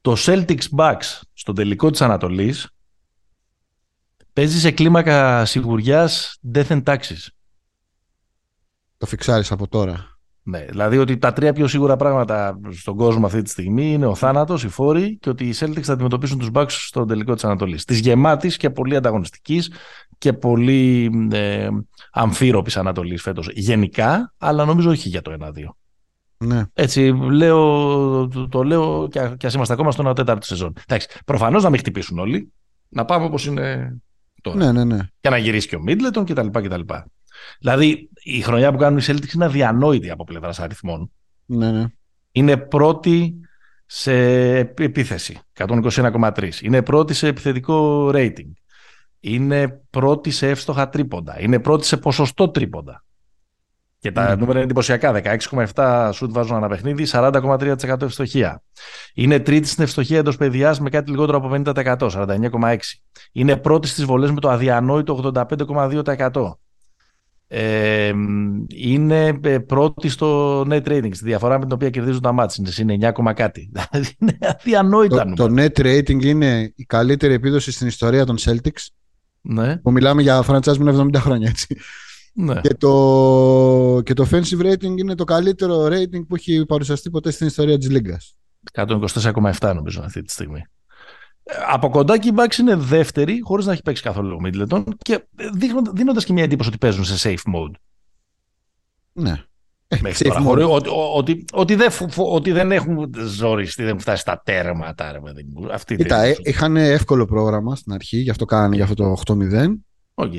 Το 0.00 0.14
Celtics 0.18 0.68
Bucks 0.76 1.20
στον 1.32 1.54
τελικό 1.54 1.90
της 1.90 2.00
Ανατολής 2.00 2.70
παίζει 4.32 4.58
σε 4.58 4.70
κλίμακα 4.70 5.44
σιγουριάς 5.44 6.38
death 6.54 6.66
and 6.68 6.82
taxes. 6.82 7.26
Το 8.96 9.06
φιξάρεις 9.06 9.52
από 9.52 9.68
τώρα. 9.68 10.17
Ναι, 10.50 10.64
δηλαδή 10.64 10.98
ότι 10.98 11.16
τα 11.18 11.32
τρία 11.32 11.52
πιο 11.52 11.66
σίγουρα 11.66 11.96
πράγματα 11.96 12.60
στον 12.70 12.96
κόσμο 12.96 13.26
αυτή 13.26 13.42
τη 13.42 13.50
στιγμή 13.50 13.92
είναι 13.92 14.06
ο 14.06 14.14
θάνατος, 14.14 14.64
οι 14.64 14.68
φόροι 14.68 15.18
και 15.20 15.28
ότι 15.28 15.44
οι 15.44 15.54
Celtics 15.58 15.82
θα 15.82 15.92
αντιμετωπίσουν 15.92 16.38
τους 16.38 16.50
Bucks 16.52 16.66
στον 16.68 17.08
τελικό 17.08 17.34
της 17.34 17.44
Ανατολής. 17.44 17.84
Της 17.84 17.98
γεμάτης 17.98 18.56
και 18.56 18.70
πολύ 18.70 18.96
ανταγωνιστικής 18.96 19.72
και 20.18 20.32
πολύ 20.32 21.10
ε, 21.32 21.68
αμφίροπης 22.10 22.76
Ανατολής 22.76 23.22
φέτος 23.22 23.48
γενικά, 23.52 24.34
αλλά 24.38 24.64
νομίζω 24.64 24.90
όχι 24.90 25.08
για 25.08 25.22
το 25.22 25.36
1-2. 25.40 25.48
Ναι. 26.38 26.62
Έτσι, 26.72 27.12
λέω, 27.30 28.28
το, 28.28 28.48
το 28.48 28.62
λέω 28.62 29.08
και, 29.10 29.20
α- 29.20 29.36
και 29.36 29.46
ας 29.46 29.54
είμαστε 29.54 29.72
ακόμα 29.72 29.90
στον 29.90 30.14
τέταρτο 30.14 30.46
σεζόν. 30.46 30.72
Εντάξει, 30.86 31.08
προφανώς 31.24 31.62
να 31.62 31.70
μην 31.70 31.78
χτυπήσουν 31.78 32.18
όλοι, 32.18 32.52
να 32.88 33.04
πάμε 33.04 33.24
όπως 33.24 33.46
είναι 33.46 33.96
τώρα. 34.42 34.56
ναι, 34.56 34.72
ναι, 34.72 34.84
ναι. 34.84 34.98
Και 35.20 35.28
να 35.28 35.36
γυρίσει 35.36 35.68
και 35.68 35.76
ο 35.76 35.80
Μίτλετον 35.80 36.24
κτλ. 36.24 36.46
κτλ. 36.50 36.80
Δηλαδή, 37.60 38.10
η 38.22 38.40
χρονιά 38.40 38.72
που 38.72 38.78
κάνουν 38.78 38.98
οι 38.98 39.02
Celtics 39.06 39.34
είναι 39.34 39.44
αδιανόητη 39.44 40.10
από 40.10 40.24
πλευράς 40.24 40.60
αριθμών. 40.60 41.10
ναι, 41.46 41.70
ναι. 41.70 41.84
Είναι 42.32 42.56
πρώτη 42.56 43.34
σε 43.86 44.12
επίθεση, 44.58 45.38
121,3. 45.58 46.50
Είναι 46.62 46.82
πρώτη 46.82 47.14
σε 47.14 47.26
επιθετικό 47.26 48.08
rating. 48.14 48.50
Είναι 49.20 49.68
πρώτη 49.90 50.30
σε 50.30 50.48
εύστοχα 50.48 50.88
τρίποντα. 50.88 51.40
Είναι 51.40 51.58
πρώτη 51.58 51.86
σε 51.86 51.96
ποσοστό 51.96 52.48
τρίποντα. 52.48 53.04
Και 53.98 54.12
τα 54.12 54.28
Ναι. 54.28 54.34
νούμερα 54.34 54.52
είναι 54.52 54.62
εντυπωσιακά. 54.62 55.12
16,7 55.12 56.10
σουτ 56.12 56.32
βάζουν 56.32 56.56
ένα 56.56 56.68
παιχνίδι, 56.68 57.04
40,3% 57.06 58.02
ευστοχία. 58.04 58.62
Είναι 59.14 59.38
τρίτη 59.40 59.68
στην 59.68 59.82
ευστοχία 59.84 60.18
εντός 60.18 60.36
παιδιάς 60.36 60.80
με 60.80 60.90
κάτι 60.90 61.10
λιγότερο 61.10 61.36
από 61.38 61.48
50%, 61.48 62.10
49,6. 62.10 63.00
Είναι 63.32 63.56
πρώτη 63.56 63.88
στις 63.88 64.04
βολές 64.04 64.30
με 64.30 64.40
το 64.40 64.48
αδιανόητο 64.50 65.14
85,2%. 65.14 66.58
Ε, 67.50 68.12
είναι 68.74 69.38
ε, 69.42 69.58
πρώτη 69.58 70.08
στο 70.08 70.60
net 70.60 70.82
rating, 70.88 71.10
στη 71.12 71.24
διαφορά 71.24 71.58
με 71.58 71.64
την 71.64 71.72
οποία 71.72 71.90
κερδίζουν 71.90 72.20
τα 72.20 72.32
μάτς. 72.32 72.56
Είναι 72.56 72.70
συν 72.70 72.88
9, 73.04 73.10
κόμμα 73.12 73.32
κάτι. 73.32 73.70
Δηλαδή 73.72 74.16
είναι 74.18 74.38
αδιανόητα 74.40 75.16
Το, 75.34 75.48
νούμερα. 75.48 75.70
το 75.70 75.82
net 75.82 75.86
rating 75.86 76.24
είναι 76.24 76.72
η 76.76 76.84
καλύτερη 76.84 77.34
επίδοση 77.34 77.72
στην 77.72 77.86
ιστορία 77.86 78.24
των 78.26 78.36
Celtics 78.38 78.86
Ναι, 79.40 79.76
που 79.76 79.92
μιλάμε 79.92 80.22
για 80.22 80.44
franchise 80.48 80.76
με 80.76 80.92
70 80.96 81.14
χρόνια 81.16 81.48
έτσι. 81.48 81.76
ναι. 82.34 82.60
και, 82.60 82.74
το, 82.74 84.00
και 84.04 84.12
το 84.12 84.26
offensive 84.30 84.60
rating 84.72 84.98
είναι 84.98 85.14
το 85.14 85.24
καλύτερο 85.24 85.84
rating 85.86 86.26
που 86.28 86.34
έχει 86.34 86.66
παρουσιαστεί 86.66 87.10
ποτέ 87.10 87.30
στην 87.30 87.46
ιστορία 87.46 87.78
της 87.78 87.90
Λίγκας. 87.90 88.36
124,7 88.72 89.72
νομίζω 89.74 90.02
αυτή 90.04 90.22
τη 90.22 90.32
στιγμή. 90.32 90.64
Ε, 91.50 91.54
Από 91.68 91.90
κοντά 91.90 92.18
και 92.18 92.28
η 92.28 92.32
Bucks 92.36 92.56
είναι 92.58 92.74
δεύτερη, 92.76 93.40
χωρίς 93.42 93.66
να 93.66 93.72
έχει 93.72 93.82
παίξει 93.82 94.02
καθόλου 94.02 94.36
ο 94.36 94.46
Middleton 94.46 94.84
και 94.98 95.24
δείχνοντα- 95.54 95.92
δίνοντας 95.94 96.24
και 96.24 96.32
μια 96.32 96.42
εντύπωση 96.42 96.68
ότι 96.68 96.78
παίζουν 96.78 97.04
σε 97.04 97.28
safe 97.30 97.52
mode. 97.54 97.72
Ναι. 99.12 99.42
Ε, 99.88 99.98
Μέχρι 100.02 100.26
safe 100.26 100.28
τώρα, 100.32 100.40
mode. 100.40 100.44
χωρί- 100.44 100.66
ότι, 100.68 100.88
ότι, 101.14 101.44
ότι, 101.52 101.74
δεν, 101.74 101.90
φου- 101.90 102.10
φου- 102.10 102.26
ότι 102.32 102.52
δεν 102.52 102.72
έχουν 102.72 103.10
ζοριστεί, 103.26 103.80
δεν 103.82 103.88
έχουν 103.90 104.00
φτάσει 104.00 104.20
στα 104.20 104.42
τέρματα. 104.44 105.12
Ρε, 105.12 105.20
παιδί 105.20 105.46
μου. 105.52 105.72
Αυτή 105.72 105.92
είναι 105.94 106.02
η 106.02 106.06
Κοίτα, 106.06 106.20
ε, 106.22 106.26
εντύπωση. 106.28 106.50
είχαν 106.50 106.76
εύκολο 106.76 107.26
πρόγραμμα 107.26 107.76
στην 107.76 107.92
αρχή, 107.92 108.16
γι' 108.16 108.30
αυτό 108.30 108.44
κάνανε 108.44 108.76
γι' 108.76 108.82
αυτό 108.82 108.94
το 108.94 109.10
8-0. 109.10 109.84
Οκ. 110.14 110.32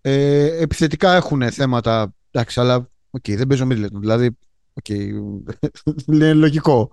Ε, 0.00 0.44
επιθετικά 0.62 1.14
έχουν 1.14 1.50
θέματα, 1.50 2.14
εντάξει, 2.30 2.60
αλλά 2.60 2.90
οκ, 3.10 3.24
δεν 3.30 3.46
παίζει 3.46 3.63
ο 3.63 3.66
Middleton, 3.70 3.98
δηλαδή, 4.00 4.38
οκ, 4.72 4.88
είναι 6.12 6.32
λογικό. 6.32 6.90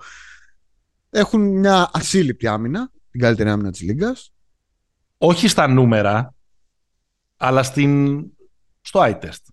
Έχουν 1.10 1.42
μια 1.42 1.90
ασύλληπτη 1.94 2.48
άμυνα, 2.48 2.92
την 3.12 3.20
καλύτερη 3.22 3.50
άμυνα 3.50 3.72
της 3.72 3.82
Λίγκας. 3.82 4.34
Όχι 5.18 5.48
στα 5.48 5.68
νούμερα, 5.68 6.34
αλλά 7.38 7.64
στην, 7.64 8.24
στο 8.82 9.00
eye 9.04 9.20
test. 9.20 9.44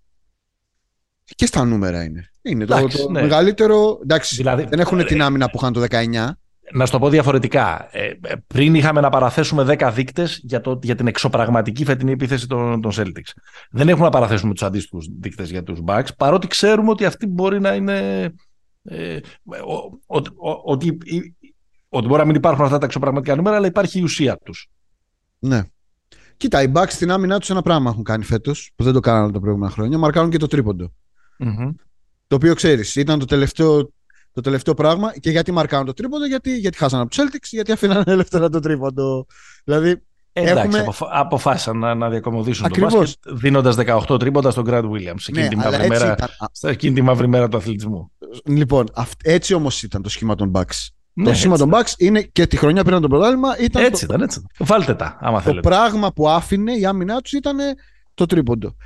Και 1.24 1.46
στα 1.46 1.64
νούμερα 1.64 2.04
είναι. 2.04 2.30
Είναι 2.42 2.64
το, 2.64 2.76
Εντάξει, 2.76 2.96
το 3.02 3.10
ναι. 3.10 3.20
μεγαλύτερο. 3.20 3.98
Εντάξει, 4.02 4.36
Δηλαδή, 4.36 4.64
δεν 4.64 4.80
έχουν 4.80 4.98
ε, 4.98 5.04
την 5.04 5.22
άμυνα 5.22 5.50
που 5.50 5.58
είχαν 5.60 5.72
το 5.72 5.84
19. 5.90 6.28
Να 6.72 6.86
σου 6.86 6.92
το 6.92 6.98
πω 6.98 7.08
διαφορετικά. 7.08 7.88
Ε, 7.92 8.06
ε, 8.06 8.34
πριν 8.46 8.74
είχαμε 8.74 9.00
να 9.00 9.08
παραθέσουμε 9.08 9.76
10 9.78 9.90
δείκτες 9.94 10.40
για, 10.42 10.60
το, 10.60 10.78
για 10.82 10.94
την 10.94 11.06
εξωπραγματική 11.06 11.84
φετινή 11.84 12.12
επίθεση 12.12 12.46
των, 12.46 12.80
των 12.80 12.92
Celtics. 12.94 13.32
Δεν 13.70 13.88
έχουμε 13.88 14.04
να 14.04 14.10
παραθέσουμε 14.10 14.52
τους 14.52 14.62
αντίστοιχους 14.62 15.08
δείκτες 15.20 15.50
για 15.50 15.62
τους 15.62 15.78
Bucks, 15.86 16.08
παρότι 16.16 16.46
ξέρουμε 16.46 16.90
ότι 16.90 17.04
αυτή 17.04 17.26
μπορεί 17.26 17.60
να 17.60 17.74
είναι. 17.74 18.28
Ε, 18.82 19.16
ο- 19.44 19.98
ότι- 20.06 20.30
ο- 20.36 20.72
ότι, 21.98 22.06
η- 22.06 22.06
ότι 22.06 22.06
μπορεί 22.06 22.20
να 22.20 22.26
μην 22.26 22.34
υπάρχουν 22.34 22.64
αυτά 22.64 22.78
τα 22.78 22.86
εξωπραγματικά 22.86 23.34
νούμερα, 23.36 23.56
αλλά 23.56 23.66
υπάρχει 23.66 23.98
η 23.98 24.02
ουσία 24.02 24.38
τους. 24.44 24.68
Ναι. 25.38 25.62
Κοίτα, 26.36 26.62
οι 26.62 26.72
Bucks 26.74 26.88
στην 26.88 27.10
άμυνά 27.10 27.38
τους 27.38 27.50
ένα 27.50 27.62
πράγμα 27.62 27.90
έχουν 27.90 28.02
κάνει 28.04 28.24
φέτος, 28.24 28.70
που 28.76 28.84
δεν 28.84 28.92
το 28.92 29.00
κάνανε 29.00 29.32
τα 29.32 29.40
προηγούμενα 29.40 29.70
χρόνια. 29.72 29.98
Μαρκάρουν 29.98 30.30
και 30.30 30.38
το 30.38 30.46
τρίποντο. 30.46 30.92
Το 32.26 32.36
οποίο 32.36 32.54
ξέρεις, 32.54 32.96
ήταν 32.96 33.18
το 33.18 33.24
τελευταίο, 33.24 33.90
το 34.32 34.40
τελευταίο 34.40 34.74
πράγμα. 34.74 35.12
Και 35.18 35.30
γιατί 35.30 35.52
μαρκάρουν 35.52 35.86
το 35.86 35.92
τρίποντο, 35.92 36.26
γιατί, 36.26 36.58
γιατί 36.58 36.76
χάσανε 36.78 37.02
από 37.02 37.10
τους 37.10 37.18
Celtics, 37.24 37.48
γιατί 37.50 37.72
αφήνανε 37.72 38.02
ελεύθερα 38.12 38.48
το 38.48 38.60
τρίποντο. 38.60 39.26
Δηλαδή, 39.64 40.02
Εντάξει, 40.32 40.62
Έχουμε- 40.62 40.78
αποφα- 40.80 41.08
αποφάσισαν 41.12 41.78
να, 41.78 41.94
να 41.94 42.08
διακομωδήσουν 42.10 42.64
Ακριβώς. 42.66 42.92
το 42.92 42.98
μπάσκετ 42.98 43.22
δίνοντας 43.32 43.76
18 43.78 44.18
τρίποτα 44.18 44.50
στον 44.50 44.64
Grant 44.68 44.82
Williams 44.84 45.14
εκείνη, 45.28 45.40
ναι, 45.42 45.48
τη 45.48 45.54
αλλά 45.56 45.64
μαύρη 45.70 45.76
έτσι 45.86 45.88
μέρα, 46.02 46.12
ήταν. 46.12 46.28
Α, 46.38 46.46
σε 46.52 46.68
εκείνη 46.68 46.94
τη 46.94 47.02
μαύρη 47.02 47.26
μέρα 47.28 47.48
του 47.48 47.56
αθλητισμού. 47.56 48.12
Λοιπόν, 48.44 48.86
αυ- 48.94 49.20
έτσι 49.26 49.54
όμως 49.54 49.82
ήταν 49.82 50.02
το 50.02 50.08
σχήμα 50.08 50.34
των 50.34 50.50
Bucks. 50.54 50.88
Ναι, 51.18 51.24
το 51.24 51.34
σχήμα 51.34 51.52
έτσι 51.52 51.64
των 51.64 51.68
ήταν. 51.68 51.84
Bucks 51.84 52.00
είναι 52.00 52.22
και 52.22 52.46
τη 52.46 52.56
χρονιά 52.56 52.82
πριν 52.82 52.94
από 52.94 53.02
το 53.02 53.08
πρωτάθλημα 53.08 53.58
ήταν 53.58 53.84
Έτσι 53.84 54.06
το, 54.06 54.14
ήταν, 54.14 54.26
έτσι 54.26 54.38
ήταν. 54.38 54.66
Βάλτε 54.66 54.94
τα, 54.94 55.18
άμα 55.20 55.36
το 55.36 55.42
θέλετε. 55.42 55.68
πράγμα 55.68 56.12
που 56.12 56.28
άφηνε 56.28 56.72
η 56.72 56.86
άμυνά 56.86 57.20
τους 57.20 57.32
ήταν 57.32 57.56
το 58.14 58.26
τρίποντο. 58.26 58.76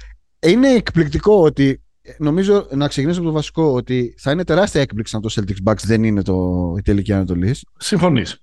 Είναι 0.41 0.69
εκπληκτικό 0.69 1.35
ότι 1.35 1.83
νομίζω 2.19 2.67
να 2.71 2.89
ξεκινήσω 2.89 3.19
από 3.19 3.29
το 3.29 3.35
βασικό 3.35 3.73
ότι 3.73 4.15
θα 4.19 4.31
είναι 4.31 4.45
τεράστια 4.45 4.81
έκπληξη 4.81 5.17
αν 5.17 5.23
το 5.23 5.29
Celtics 5.33 5.71
Bucks 5.71 5.83
δεν 5.85 6.05
είναι 6.05 6.23
το, 6.23 6.75
η 6.79 6.83
τελική 6.83 7.13
ανατολή. 7.13 7.57
Συμφωνείς. 7.77 8.43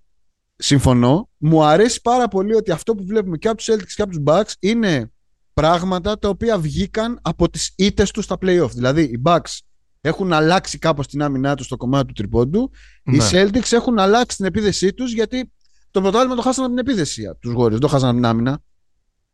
Συμφωνώ. 0.56 1.30
Μου 1.38 1.64
αρέσει 1.64 2.02
πάρα 2.02 2.28
πολύ 2.28 2.54
ότι 2.54 2.72
αυτό 2.72 2.96
που 2.96 3.06
βλέπουμε 3.06 3.38
και 3.38 3.48
από 3.48 3.58
τους 3.58 3.70
Celtics 3.72 3.92
και 3.96 4.02
από 4.02 4.12
τους 4.12 4.24
Bucks 4.26 4.54
είναι 4.60 5.12
πράγματα 5.54 6.20
τα 6.20 6.30
οποία 6.30 6.60
βγήκαν 6.60 7.20
από 7.22 7.50
τις 7.50 7.74
ήττες 7.78 8.12
τους 8.12 8.24
στα 8.24 8.38
playoff. 8.42 8.70
Δηλαδή, 8.70 9.02
οι 9.02 9.22
Bucks 9.26 9.58
έχουν 10.02 10.34
αλλάξει 10.34 10.78
κάπως 10.78 11.08
την 11.08 11.22
άμυνά 11.22 11.56
τους 11.56 11.66
στο 11.66 11.78
κομμάτι 11.78 12.06
του 12.08 12.14
τριπώντου. 12.14 12.72
Οι 13.04 13.18
Ναι. 13.18 13.30
Celtics 13.32 13.72
έχουν 13.72 14.00
αλλάξει 14.00 14.38
την 14.38 14.46
επίθεσή 14.46 14.94
τους 14.94 15.14
γιατί 15.14 15.52
το 15.92 16.02
πρωτάθλημα 16.02 16.36
το 16.36 16.42
χάσανε 16.42 16.66
από 16.68 16.76
την 16.76 16.88
επίθεση 16.88 17.24
τους 17.40 17.54
Warriors. 17.58 17.70
Δεν 17.70 17.80
το 17.80 17.88
χάσανε 17.88 18.10
από 18.12 18.18
την 18.20 18.26
άμυνα. 18.26 18.60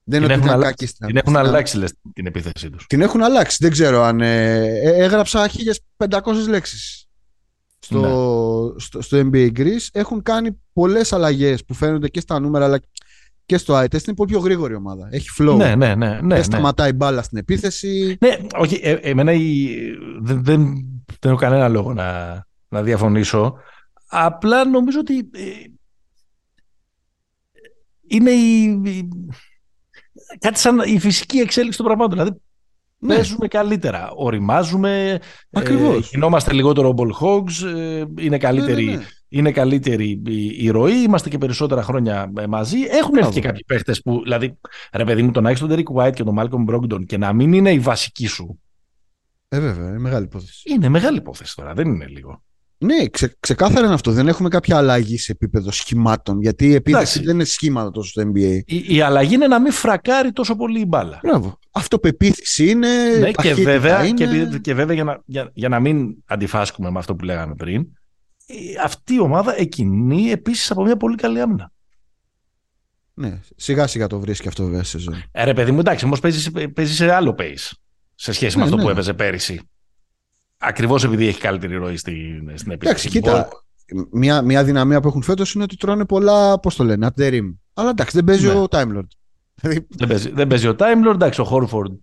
Δεν 0.04 0.23
είναι 0.23 0.34
Την 0.34 0.34
ότι 0.34 0.34
έχουν, 0.34 0.45
ήταν 0.45 0.56
αλλάξει, 0.56 0.75
κακοί 0.75 0.86
στην 0.86 1.08
την 1.08 1.17
άμυνα. 1.17 1.19
έχουν 1.25 1.34
Στην 1.36 1.47
αλλάξει 1.49 1.78
λες, 1.78 1.93
την 2.13 2.25
επίθεσή 2.25 2.69
τους. 2.69 2.86
την 2.88 3.01
έχουν 3.01 3.21
αλλάξει. 3.23 3.58
Δεν 3.60 3.71
ξέρω 3.71 4.04
αν. 4.04 4.21
Ε, 4.21 4.56
ε, 4.65 5.04
έγραψα 5.04 5.47
1500 5.97 6.47
λέξεις 6.47 7.08
στο, 7.80 7.99
Ναι. 7.99 8.80
στο, 8.80 9.01
στο 9.01 9.30
NBA 9.32 9.49
Greece. 9.58 9.88
Έχουν 9.91 10.21
κάνει 10.21 10.62
πολλές 10.73 11.13
αλλαγές 11.13 11.65
που 11.65 11.73
φαίνονται 11.73 12.08
και 12.08 12.19
στα 12.19 12.39
νούμερα, 12.39 12.65
αλλά 12.65 12.80
και 13.45 13.58
στο 13.58 13.73
eye 13.79 13.84
test 13.84 14.03
είναι 14.08 14.15
πολύ 14.15 14.31
πιο 14.31 14.39
γρήγορη 14.39 14.75
ομάδα. 14.75 15.08
Έχει 15.12 15.27
flow. 15.39 15.55
Ναι, 15.58 15.75
ναι, 15.75 15.95
ναι. 15.95 15.95
ναι, 15.95 16.17
δεν 16.17 16.25
ναι. 16.27 16.41
σταματάει 16.41 16.93
μπάλα 16.93 17.21
στην 17.21 17.38
επίθεση. 17.38 18.17
Ναι, 18.21 18.38
όχι, 18.58 18.79
ε, 18.84 18.91
εμένα 18.91 19.31
η, 19.34 19.67
δεν, 20.21 20.43
δεν, 20.43 20.65
δεν 21.19 21.31
έχω 21.31 21.36
κανένα 21.39 21.67
λόγο 21.67 21.93
να, 21.93 22.34
να 22.67 22.84
διαφωνήσω. 22.84 23.55
Απλά 24.08 24.65
νομίζω 24.65 24.99
ότι 24.99 25.17
ε, 25.17 25.49
είναι 28.08 28.31
η, 28.31 28.63
η- 28.86 29.10
κάτι 30.39 30.60
σαν 30.60 30.81
η 30.86 30.99
φυσική 30.99 31.38
εξέλιξη 31.38 31.77
των 31.77 31.86
πραγμάτων. 31.86 32.17
Δηλαδή 32.17 32.38
Ναι. 32.97 33.15
παίζουμε 33.15 33.47
καλύτερα, 33.47 34.12
οριμάζουμε, 34.15 35.19
Ακριβώς. 35.51 36.05
ε, 36.05 36.10
γινόμαστε 36.12 36.53
λιγότερο 36.53 36.93
ball 36.97 37.12
hogs, 37.21 37.67
ε, 37.77 38.03
είναι 38.19 38.38
καλύτερη, 38.38 38.86
Ναι, 38.86 38.91
ναι, 38.91 38.97
ναι. 38.97 39.05
Είναι 39.38 39.52
καλύτερη 39.52 40.21
η, 40.28 40.65
η 40.65 40.69
ροή, 40.69 40.93
είμαστε 40.95 41.30
και 41.30 41.38
περισσότερα 41.38 41.84
χρόνια 41.84 42.32
ε, 42.38 42.48
μαζί. 42.48 42.78
Έχουν 42.78 43.10
Μπράβο. 43.12 43.28
έρθει 43.28 43.39
και 43.39 43.48
κάποιοι 43.48 43.63
παίχτες 43.67 44.02
που, 44.02 44.21
δηλαδή, 44.24 44.58
ρε 44.93 45.04
παιδί 45.04 45.21
μου, 45.21 45.32
το 45.32 45.41
να 45.41 45.50
έχει 45.50 45.60
τον 45.67 45.69
Derek 45.71 46.02
White 46.04 46.13
και 46.13 46.24
τον 46.24 46.36
Malcolm 46.39 46.74
Brogdon 46.76 47.06
και 47.06 47.17
να 47.17 47.34
μην 47.34 47.54
είναι 47.54 47.71
η 47.71 47.80
βασική 47.80 48.28
σου, 48.28 48.60
Ε, 49.48 49.60
βέβαια, 49.60 49.89
είναι 49.89 50.00
μεγάλη 50.00 50.26
υπόθεση. 50.26 50.74
είναι 50.74 50.89
μεγάλη 50.89 51.17
υπόθεση 51.17 51.56
τώρα, 51.56 51.74
δεν 51.74 51.88
είναι 51.88 52.06
λίγο. 52.08 52.43
Ναι, 52.78 53.08
ξε, 53.08 53.36
ξεκάθαρα 53.39 53.86
είναι 53.86 53.93
αυτό. 53.93 54.12
Δεν 54.12 54.28
έχουμε 54.28 54.50
κάποια 54.50 54.78
αλλαγή 54.78 55.17
σε 55.17 55.32
επίπεδο 55.32 55.71
σχημάτων. 55.71 56.41
Γιατί 56.41 56.65
η 56.67 56.74
επίθεση 56.74 57.02
Εντάξει. 57.04 57.24
δεν 57.24 57.36
είναι 57.36 57.43
σχήματα 57.43 57.91
τόσο 57.91 58.10
στο 58.10 58.21
NBA. 58.21 58.60
Η, 58.65 58.95
η 58.95 59.02
αλλαγή 59.02 59.34
είναι 59.34 59.48
να 59.48 59.62
μην 59.62 59.71
φρακάρει 59.71 60.32
τόσο 60.32 60.56
πολύ 60.56 60.80
η 60.80 60.86
μπάλα. 60.88 61.19
Μπράβο. 61.24 61.60
Αυτοπεποίθηση 61.71 62.69
είναι. 62.69 62.88
Ναι, 63.19 63.26
και 63.28 63.32
ταχύτητα 63.32 63.71
βέβαια, 63.71 64.06
είναι... 64.06 64.13
και, 64.13 64.24
επειδή- 64.24 64.60
και 64.62 64.74
βέβαια 64.74 64.95
για, 64.95 65.04
να, 65.04 65.21
για, 65.26 65.52
για 65.54 65.69
να 65.69 65.80
μην 65.80 66.15
αντιφάσκουμε 66.26 66.91
με 66.91 67.00
αυτό 67.00 67.15
που 67.15 67.26
λέγαμε 67.26 67.56
πριν, 67.56 67.82
η- 67.82 67.88
αυτή 68.84 69.13
η 69.13 69.19
ομάδα 69.19 69.60
εκκινεί 69.60 70.29
επίσης 70.31 70.71
από 70.71 70.84
μια 70.84 70.97
πολύ 70.97 71.15
καλή 71.15 71.41
άμυνα. 71.41 71.71
Ναι, 73.13 73.39
σιγά 73.55 73.88
σιγά 73.88 74.08
το 74.08 74.19
βρίσκει 74.19 74.47
αυτό 74.47 74.63
βέβαια 74.63 74.84
σε 74.84 74.89
σεζόν. 74.89 75.23
Ε, 75.31 75.43
ρε 75.43 75.53
παιδί 75.53 75.71
μου, 75.71 75.79
εντάξει, 75.79 76.05
όμως 76.05 76.19
παίζει, 76.19 76.39
σε- 76.41 76.67
παίζει 76.67 76.93
σε 76.93 77.12
άλλο 77.13 77.36
pace 77.39 77.71
σε 78.15 78.31
σχέση 78.31 78.55
με 78.58 78.62
Ναι, 78.63 78.69
αυτό 78.69 78.75
ναι. 78.77 78.84
που 78.84 78.89
έπαιζε 78.89 79.13
πέρυσι. 79.13 79.62
Ακριβώς 80.58 81.03
επειδή 81.03 81.27
έχει 81.27 81.39
καλύτερη 81.39 81.75
ροή 81.75 81.97
στην, 81.97 82.13
στην 82.58 82.71
επίθεση. 82.71 82.77
Εντάξει, 82.81 83.10
κοίτα. 83.10 83.31
Μπορεί- 83.31 84.08
Μια, 84.12 84.41
μια 84.41 84.63
δυναμία 84.63 84.99
που 85.01 85.08
έχουν 85.08 85.21
φέτος 85.21 85.53
είναι 85.53 85.63
ότι 85.63 85.77
τρώνε 85.77 86.05
πολλά. 86.05 86.60
Πώς 86.60 86.75
το 86.75 86.84
λένε, 86.84 87.08
at 87.15 87.21
the 87.21 87.31
rim. 87.34 87.55
Αλλά 87.73 87.89
εντάξει, 87.89 88.15
δεν 88.15 88.23
παίζει 88.25 88.47
Ναι. 88.47 88.53
ο 88.53 88.65
Time 88.69 88.88
Lord. 88.97 89.08
Δηλαδή 89.55 89.86
Δεν 89.89 90.08
παίζει, 90.08 90.29
δεν 90.31 90.47
παίζει 90.47 90.67
ο 90.67 90.75
Time 90.79 91.08
Lord, 91.08 91.13
εντάξει, 91.13 91.41
ο 91.41 91.43
Χόρφορντ 91.43 91.97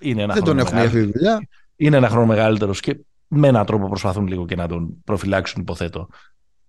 είναι 0.00 0.22
ένα 0.22 0.34
δεν 0.34 0.42
τον 0.44 0.54
χρόνο 0.54 0.60
έχουμε 0.60 0.80
για 0.80 0.86
αυτή 0.88 0.96
μεγαλύτερος. 0.98 1.12
τη 1.12 1.36
δουλειά. 1.36 1.48
είναι 1.76 1.96
ένα 1.96 2.08
χρόνο 2.08 2.26
μεγαλύτερος 2.26 2.80
και 2.80 2.98
με 3.34 3.48
έναν 3.48 3.66
τρόπο 3.66 3.88
προσπαθούν 3.88 4.26
λίγο 4.26 4.46
και 4.46 4.56
να 4.56 4.68
τον 4.68 5.02
προφυλάξουν, 5.04 5.60
υποθέτω, 5.60 6.08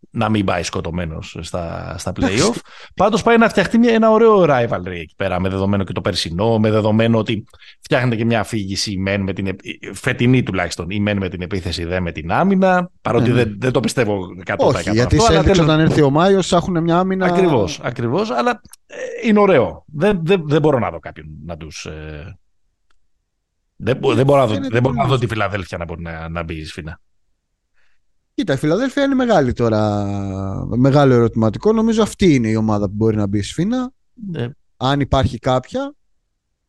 να 0.09 0.29
μην 0.29 0.45
πάει 0.45 0.63
σκοτωμένος 0.63 1.37
στα, 1.41 1.95
στα 1.97 2.11
playoff. 2.19 2.55
Πάντως 2.95 3.23
πάει 3.23 3.37
να 3.37 3.49
φτιαχτεί 3.49 3.77
μια, 3.77 3.93
ένα 3.93 4.11
ωραίο 4.11 4.41
rivalry 4.47 4.85
εκεί 4.85 5.13
πέρα, 5.17 5.39
με 5.39 5.49
δεδομένο 5.49 5.83
και 5.83 5.91
το 5.93 6.01
περσινό, 6.01 6.59
με 6.59 6.71
δεδομένο 6.71 7.17
ότι 7.17 7.43
φτιάχνεται 7.81 8.15
και 8.15 8.25
μια 8.25 8.39
αφήγηση 8.39 8.91
η 8.91 8.97
μεν 8.97 9.21
με 9.21 9.33
την, 9.33 9.47
επ- 9.47 9.59
φετινή 9.93 10.43
τουλάχιστον, 10.43 10.89
η 10.89 10.99
μεν 10.99 11.17
με 11.17 11.29
την 11.29 11.41
επίθεση, 11.41 11.83
δεν 11.85 12.01
με 12.03 12.11
την 12.11 12.31
άμυνα. 12.31 12.89
Παρότι 13.01 13.29
Ναι, 13.29 13.35
ναι. 13.35 13.43
δεν, 13.43 13.55
δεν 13.59 13.71
το 13.71 13.79
πιστεύω 13.79 14.19
100%. 14.45 14.55
Όχι, 14.57 14.89
γιατί 14.91 15.15
οι 15.15 15.17
αυτό, 15.17 15.31
αλλά 15.31 15.41
Celtics 15.41 15.43
τέλος- 15.43 15.59
όταν 15.59 15.79
έρθει 15.79 16.01
ο 16.01 16.09
Μάιος 16.09 16.51
έχουν 16.53 16.81
μια 16.83 16.97
άμυνα. 16.97 17.25
Ακριβώς, 17.25 17.79
ακριβώς, 17.83 18.29
αλλά 18.31 18.61
ε, 18.85 18.95
είναι 19.27 19.39
ωραίο. 19.39 19.83
Δεν, 19.87 20.19
δεν, 20.23 20.41
δεν 20.45 20.61
μπορώ 20.61 20.79
να 20.79 20.89
δω 20.89 20.99
κάποιον 20.99 21.25
να 21.45 21.57
τους... 21.57 21.85
Ε, 21.85 22.37
δεν, 23.83 23.97
μπο- 23.97 24.13
δεν 24.13 24.25
μπορώ 24.25 24.39
να 24.39 24.45
δω, 24.47 24.53
Φαίνεται 24.53 24.73
δεν 24.73 24.81
μπορώ 24.81 24.95
να 24.95 25.01
πολύ 25.01 25.13
δω 25.13 25.19
τη 25.19 25.27
Φιλαδέλφια 25.27 25.77
να 25.77 25.85
μπορεί 25.85 26.01
να, 26.01 26.29
να 26.29 26.43
μπει 26.43 26.63
σφίνα. 26.65 26.99
Κοίτα, 28.33 28.53
η 28.53 28.57
Φιλαδέλφια 28.57 29.03
είναι 29.03 29.15
μεγάλη 29.15 29.53
τώρα. 29.53 30.05
Μεγάλο 30.77 31.13
ερωτηματικό. 31.13 31.71
Νομίζω 31.73 32.01
αυτή 32.03 32.33
είναι 32.33 32.47
η 32.47 32.55
ομάδα 32.55 32.85
που 32.85 32.93
μπορεί 32.95 33.15
να 33.15 33.27
μπει 33.27 33.41
σφίνα. 33.41 33.91
Ε, 34.33 34.47
Αν 34.77 34.99
υπάρχει 34.99 35.37
κάποια. 35.39 35.93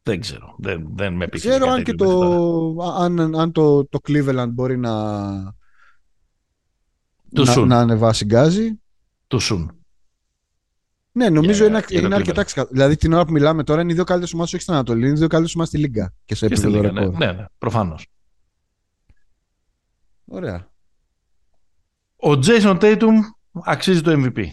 δεν 0.03 0.21
ξέρω. 0.21 0.55
Δεν, 0.59 0.87
δεν 0.95 1.13
με 1.13 1.19
Δεν 1.19 1.29
πείθει. 1.29 1.49
ξέρω 1.49 1.65
κάτι 1.65 1.79
αν, 1.79 1.85
και 1.85 1.91
τέτοιο 1.95 2.07
μέχρι 2.19 2.29
το, 2.29 2.75
τώρα. 2.75 2.95
αν, 2.97 3.35
αν 3.41 3.53
το, 3.53 3.87
το 3.87 3.99
Cleveland 4.09 4.49
μπορεί 4.51 4.79
να, 4.79 4.93
Του 7.35 7.45
να, 7.45 7.53
Σουν. 7.53 7.69
να 7.69 7.79
ανεβάσει 7.79 8.25
γκάζι. 8.25 8.81
Του 9.27 9.39
Σουν. 9.39 9.84
Ναι, 11.17 11.29
νομίζω 11.31 11.57
Για- 11.67 11.67
είναι, 11.67 11.85
για 11.89 12.01
το 12.01 12.07
είναι 12.07 12.15
αρκετά 12.15 12.43
Cleveland. 12.43 12.45
ξεκάθαρο. 12.47 12.75
Δηλαδή 12.75 12.97
την 12.97 13.13
ώρα 13.13 13.25
που 13.25 13.33
μιλάμε 13.33 13.65
τώρα 13.65 13.81
είναι 13.81 13.93
οι 13.93 13.95
δύο 13.95 14.05
καλύτερε 14.05 14.33
ομάδες 14.35 14.53
όχι 14.55 14.63
στην 14.63 14.75
Ανατολή, 14.75 15.01
είναι 15.01 15.15
οι 15.15 15.19
δύο 15.19 15.27
καλύτερε 15.27 15.53
ομάδες 15.57 15.73
στη 15.73 15.79
Λίγκα 15.83 16.15
και 16.25 16.35
σε 16.35 16.49
Και 16.49 16.55
στη 16.55 16.65
επίπεδο 16.67 16.83
Λίγα, 16.83 16.93
ναι, 17.01 17.01
ρεκόρ. 17.07 17.19
ναι, 17.19 17.33
ναι, 17.33 17.45
προφανώς. 17.59 18.07
Ωραία. 20.25 20.73
Ο 22.17 22.31
Jason 22.31 22.79
Tatum 22.81 23.13
αξίζει 23.65 24.01
το 24.01 24.11
MVP. 24.15 24.47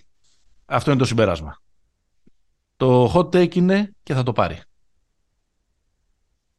Αυτό 0.65 0.91
είναι 0.91 0.99
το 0.99 1.05
συμπέρασμα. 1.05 1.61
Το 2.77 3.11
hot 3.15 3.25
take 3.35 3.55
είναι 3.55 3.95
και 4.03 4.13
θα 4.13 4.23
το 4.23 4.31
πάρει. 4.31 4.59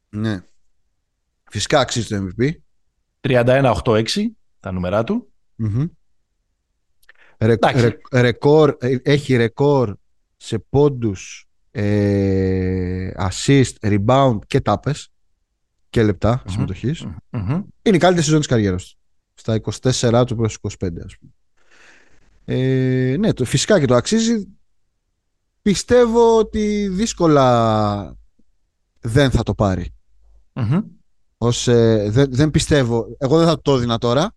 Ναι. 0.08 0.40
Φυσικά 1.50 1.80
αξίζει 1.80 2.06
το 2.08 2.16
MVP. 2.38 2.50
31-8-6 3.20 4.04
τα 4.60 4.72
νούμερά 4.72 5.04
του. 5.04 5.32
Μμμ. 5.54 5.84
Ρε- 7.46 7.52
Εντάξει. 7.52 7.82
ρε- 7.82 8.20
ρεκόρ, 8.20 8.76
ε, 8.80 8.96
έχει 9.02 9.36
ρεκόρ 9.36 9.94
σε 10.36 10.58
πόντους, 10.58 11.46
ε, 11.70 13.10
assist, 13.18 13.72
rebound 13.80 14.38
και 14.46 14.60
τάπες 14.60 15.08
και 15.90 16.02
λεπτά 16.02 16.42
Μμμ. 16.46 16.52
συμμετοχής. 16.52 17.02
Μμμ. 17.30 17.62
Είναι 17.82 17.96
η 17.96 17.98
καλύτερη 17.98 18.22
σεζόν 18.24 18.38
της 18.38 18.48
καριέρας 18.48 18.84
του. 18.88 18.98
Στα 19.34 19.54
24 19.54 20.24
του 20.26 20.36
προς 20.36 20.54
25 20.54 21.02
ας 21.04 21.16
πούμε. 21.18 21.32
Ε, 22.44 23.16
ναι, 23.18 23.32
το, 23.32 23.44
φυσικά 23.44 23.80
και 23.80 23.86
το 23.86 23.94
αξίζει. 23.94 24.46
Πιστεύω 25.62 26.38
ότι 26.38 26.88
δύσκολα 26.88 28.16
δεν 29.00 29.30
θα 29.30 29.42
το 29.42 29.54
πάρει. 29.54 29.94
Μμμ. 30.52 30.78
Ως, 31.38 31.68
ε, 31.68 32.06
δεν, 32.10 32.26
δεν 32.30 32.50
πιστεύω. 32.50 33.16
Εγώ 33.18 33.38
δεν 33.38 33.46
θα 33.46 33.60
το 33.60 33.74
έδινα 33.74 33.98
τώρα. 33.98 34.32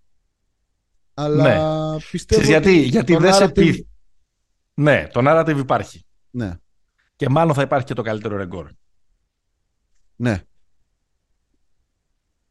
Αλλά 1.17 1.97
πιστεύω. 2.11 2.41
Ξέρεις 2.41 2.47
γιατί, 2.47 2.79
ότι 2.79 2.87
γιατί 2.87 3.13
το 3.13 3.19
δεν 3.19 3.33
σε 3.33 3.43
narrative- 3.45 3.53
πει. 3.53 3.87
Ναι, 4.73 5.07
το 5.07 5.21
narrative 5.23 5.57
υπάρχει. 5.57 6.05
Ναι, 6.29 6.53
Και 7.15 7.29
μάλλον 7.29 7.53
θα 7.53 7.61
υπάρχει 7.61 7.85
και 7.85 7.93
το 7.93 8.01
καλύτερο 8.01 8.37
ρεκόρ. 8.37 8.69
ναι. 10.15 10.41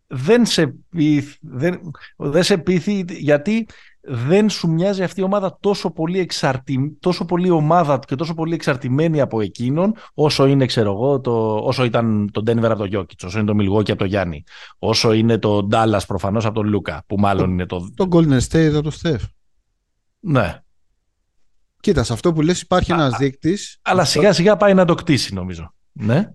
δεν 0.06 0.46
σε, 0.46 0.66
πείθ- 0.88 1.38
δεν, 1.40 1.90
δεν 2.16 2.42
σε 2.42 2.58
πείθει 2.58 3.04
γιατί 3.08 3.66
δεν 4.06 4.50
σου 4.50 4.70
μοιάζει 4.70 5.02
αυτή 5.02 5.20
η 5.20 5.22
ομάδα 5.22 5.56
τόσο 5.60 5.90
πολύ, 5.90 6.18
εξαρτη, 6.18 6.96
τόσο 7.00 7.24
πολύ 7.24 7.50
ομάδα 7.50 7.98
και 8.06 8.14
τόσο 8.14 8.34
πολύ 8.34 8.54
εξαρτημένη 8.54 9.20
από 9.20 9.40
εκείνον 9.40 9.94
όσο 10.14 10.46
είναι 10.46 10.66
ξέρω 10.66 10.92
εγώ 10.92 11.20
το, 11.20 11.56
όσο 11.56 11.84
ήταν 11.84 12.30
το 12.32 12.42
Denver 12.46 12.70
από 12.70 12.88
το 12.88 12.98
Jokic, 12.98 13.24
όσο 13.24 13.38
είναι 13.38 13.52
το 13.52 13.58
Milwaukee 13.60 13.90
από 13.90 13.98
το 13.98 14.04
Γιάννη 14.04 14.44
όσο 14.78 15.12
είναι 15.12 15.38
το 15.38 15.68
Dallas 15.72 16.00
προφανώς 16.06 16.44
από 16.44 16.54
τον 16.54 16.68
Λούκα 16.68 17.02
που 17.06 17.16
μάλλον 17.18 17.50
είναι 17.50 17.66
το... 17.66 17.90
Το 17.94 18.08
Golden 18.10 18.40
State 18.48 18.72
από 18.74 18.82
το 18.82 18.96
Steph. 19.02 19.22
Ναι, 20.20 20.58
Κοίτας, 21.80 22.06
σε 22.06 22.12
αυτό 22.12 22.32
που 22.32 22.42
λες 22.42 22.60
υπάρχει 22.60 22.92
Α, 22.92 22.94
ένας 22.94 23.16
δείκτης. 23.16 23.78
αλλά 23.82 24.04
σιγά 24.04 24.32
σιγά 24.32 24.56
πάει 24.56 24.74
να 24.74 24.84
το 24.84 24.94
κτίσει 24.94 25.34
νομίζω. 25.34 25.74
Ναι. 25.92 26.32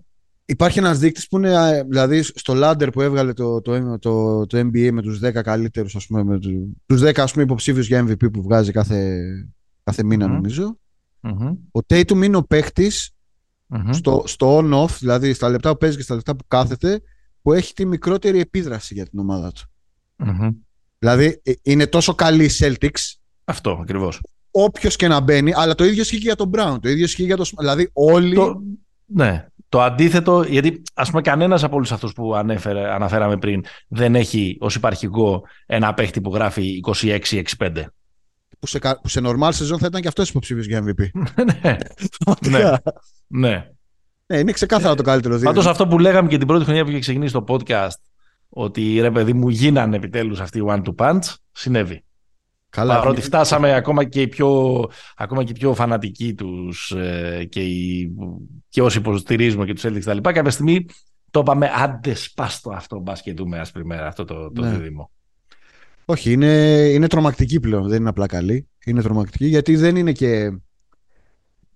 Υπάρχει 0.50 0.78
ένας 0.78 0.98
δείκτης 0.98 1.28
που 1.28 1.36
είναι, 1.38 1.52
ε, 1.52 1.82
δηλαδή 1.82 2.22
στο 2.22 2.54
ladder 2.56 2.88
που 2.92 3.00
έβγαλε 3.00 3.32
το, 3.32 3.60
το, 3.60 3.98
το, 3.98 4.46
το 4.46 4.58
NBA 4.58 4.90
με 4.92 5.02
τους 5.02 5.20
10 5.22 5.32
καλύτερους, 5.42 5.96
ας 5.96 6.06
πούμε, 6.06 6.24
με 6.24 6.38
τους, 6.38 6.52
τους 6.86 7.02
10 7.02 7.12
ας 7.18 7.32
πούμε 7.32 7.44
υποψήφιους 7.44 7.86
για 7.86 8.04
MVP 8.08 8.32
που 8.32 8.42
βγάζει 8.42 8.72
κάθε, 8.72 9.18
κάθε 9.84 10.02
μήνα 10.04 10.26
Μμμ. 10.28 10.34
νομίζω. 10.34 10.78
Μμμ. 11.20 11.46
Ο 11.72 11.80
Tatum 11.88 12.22
είναι 12.24 12.36
ο 12.36 12.42
παίχτης 12.42 13.10
Μμμ. 13.66 13.92
στο, 13.92 14.22
στο 14.26 14.58
on-off, 14.58 14.96
δηλαδή 14.98 15.32
στα 15.32 15.48
λεπτά 15.48 15.70
που 15.70 15.76
παίζει 15.78 15.96
και 15.96 16.02
στα 16.02 16.14
λεπτά 16.14 16.36
που 16.36 16.44
κάθεται, 16.48 17.00
που 17.42 17.52
έχει 17.52 17.72
τη 17.74 17.86
μικρότερη 17.86 18.40
επίδραση 18.40 18.94
για 18.94 19.06
την 19.06 19.18
ομάδα 19.18 19.52
του. 19.52 19.62
Μμμ. 20.16 20.48
Δηλαδή 20.98 21.40
ε, 21.42 21.52
είναι 21.62 21.86
τόσο 21.86 22.14
καλή 22.14 22.44
οι 22.44 22.50
Celtics, 22.58 23.14
Αυτό 23.44 23.78
ακριβώς. 23.82 24.20
όποιος 24.50 24.96
και 24.96 25.08
να 25.08 25.20
μπαίνει, 25.20 25.52
αλλά 25.54 25.74
το 25.74 25.84
ίδιο 25.84 26.02
ισχύει 26.02 26.16
και 26.16 26.22
για 26.22 26.36
τον 26.36 26.50
Brown, 26.54 26.76
το 26.82 26.88
ίδιο 26.88 27.04
ισχύει 27.04 27.24
για 27.24 27.36
τον. 27.36 27.46
Sm- 27.46 27.58
Δηλαδή 27.58 27.90
όλοι. 27.92 28.34
Το, 28.34 28.62
ναι. 29.14 29.44
Το 29.68 29.82
αντίθετο, 29.82 30.42
γιατί 30.42 30.82
ας 30.94 31.10
πούμε 31.10 31.22
κανένας 31.22 31.64
από 31.64 31.76
όλους 31.76 31.92
αυτούς 31.92 32.12
που 32.12 32.34
ανέφερε, 32.34 32.92
αναφέραμε 32.92 33.36
πριν 33.36 33.64
δεν 33.88 34.14
έχει 34.14 34.56
ως 34.60 34.74
υπαρχικό 34.74 35.42
ένα 35.66 35.94
παίχτη 35.94 36.20
που 36.20 36.34
γράφει 36.34 36.80
26-65. 37.02 37.42
Που 38.58 38.66
σε, 38.66 38.78
κα- 38.78 39.00
που 39.00 39.08
σε 39.08 39.20
normal 39.24 39.48
σεζόν 39.52 39.78
θα 39.78 39.86
ήταν 39.86 40.00
και 40.00 40.08
αυτός 40.08 40.28
υποψήφιος 40.28 40.66
για 40.66 40.84
MVP. 40.84 41.08
ναι, 41.60 41.76
ναι, 42.58 42.74
ναι. 43.26 43.66
Ναι, 44.26 44.38
είναι 44.38 44.52
ξεκάθαρα 44.52 44.94
το 44.94 45.02
καλύτερο 45.02 45.34
δίδυμο. 45.34 45.50
Πάντως 45.52 45.66
αυτό 45.66 45.86
που 45.86 45.98
λέγαμε 45.98 46.28
και 46.28 46.38
την 46.38 46.46
πρώτη 46.46 46.64
χρονιά 46.64 46.84
που 46.84 46.90
είχε 46.90 46.98
ξεκινήσει 46.98 47.32
το 47.32 47.44
podcast 47.48 47.98
ότι 48.48 49.00
ρε 49.00 49.10
παιδί 49.10 49.32
μου 49.32 49.48
γίνανε 49.48 49.96
επιτέλους 49.96 50.40
αυτοί 50.40 50.58
οι 50.58 50.64
one-two 50.66 50.94
punch, 50.96 51.34
συνέβη. 51.52 52.04
Καλά, 52.70 52.94
Παρότι 52.98 53.16
είναι- 53.16 53.24
φτάσαμε 53.24 53.74
ακόμα 53.74 54.04
και 54.04 54.20
οι 54.20 54.28
πιο, 54.28 54.84
ακόμα 55.16 55.44
και 55.44 55.50
οι 55.50 55.54
πιο 55.58 55.74
φανατικοί 55.74 56.34
τους 56.34 56.90
ε, 56.90 57.46
και, 57.50 57.60
οι, 57.60 58.12
και 58.68 58.82
όσοι 58.82 58.98
υποστηρίζουμε 58.98 59.64
και 59.64 59.72
τους 59.72 59.84
Celtics 59.86 60.02
τα 60.04 60.14
λοιπά, 60.14 60.32
κάποια 60.32 60.50
στιγμή 60.50 60.86
το 61.30 61.40
είπαμε 61.40 61.70
άντε 61.76 62.14
σπάστο 62.14 62.70
αυτό 62.70 62.98
μπας 62.98 63.22
και 63.22 63.32
δούμε 63.34 63.58
άσπρη 63.58 63.84
μέρα 63.84 64.06
αυτό 64.06 64.24
το, 64.24 64.52
το 64.52 64.62
Ναι. 64.62 64.70
δίδυμο. 64.70 65.10
Όχι, 66.04 66.32
είναι, 66.32 66.54
είναι 66.92 67.06
τρομακτική 67.06 67.60
πλέον. 67.60 67.88
Δεν 67.88 68.00
είναι 68.00 68.08
απλά 68.08 68.26
καλή. 68.26 68.68
Είναι 68.84 69.02
τρομακτική 69.02 69.46
γιατί 69.46 69.76
δεν 69.76 69.96
είναι 69.96 70.12
και. 70.12 70.58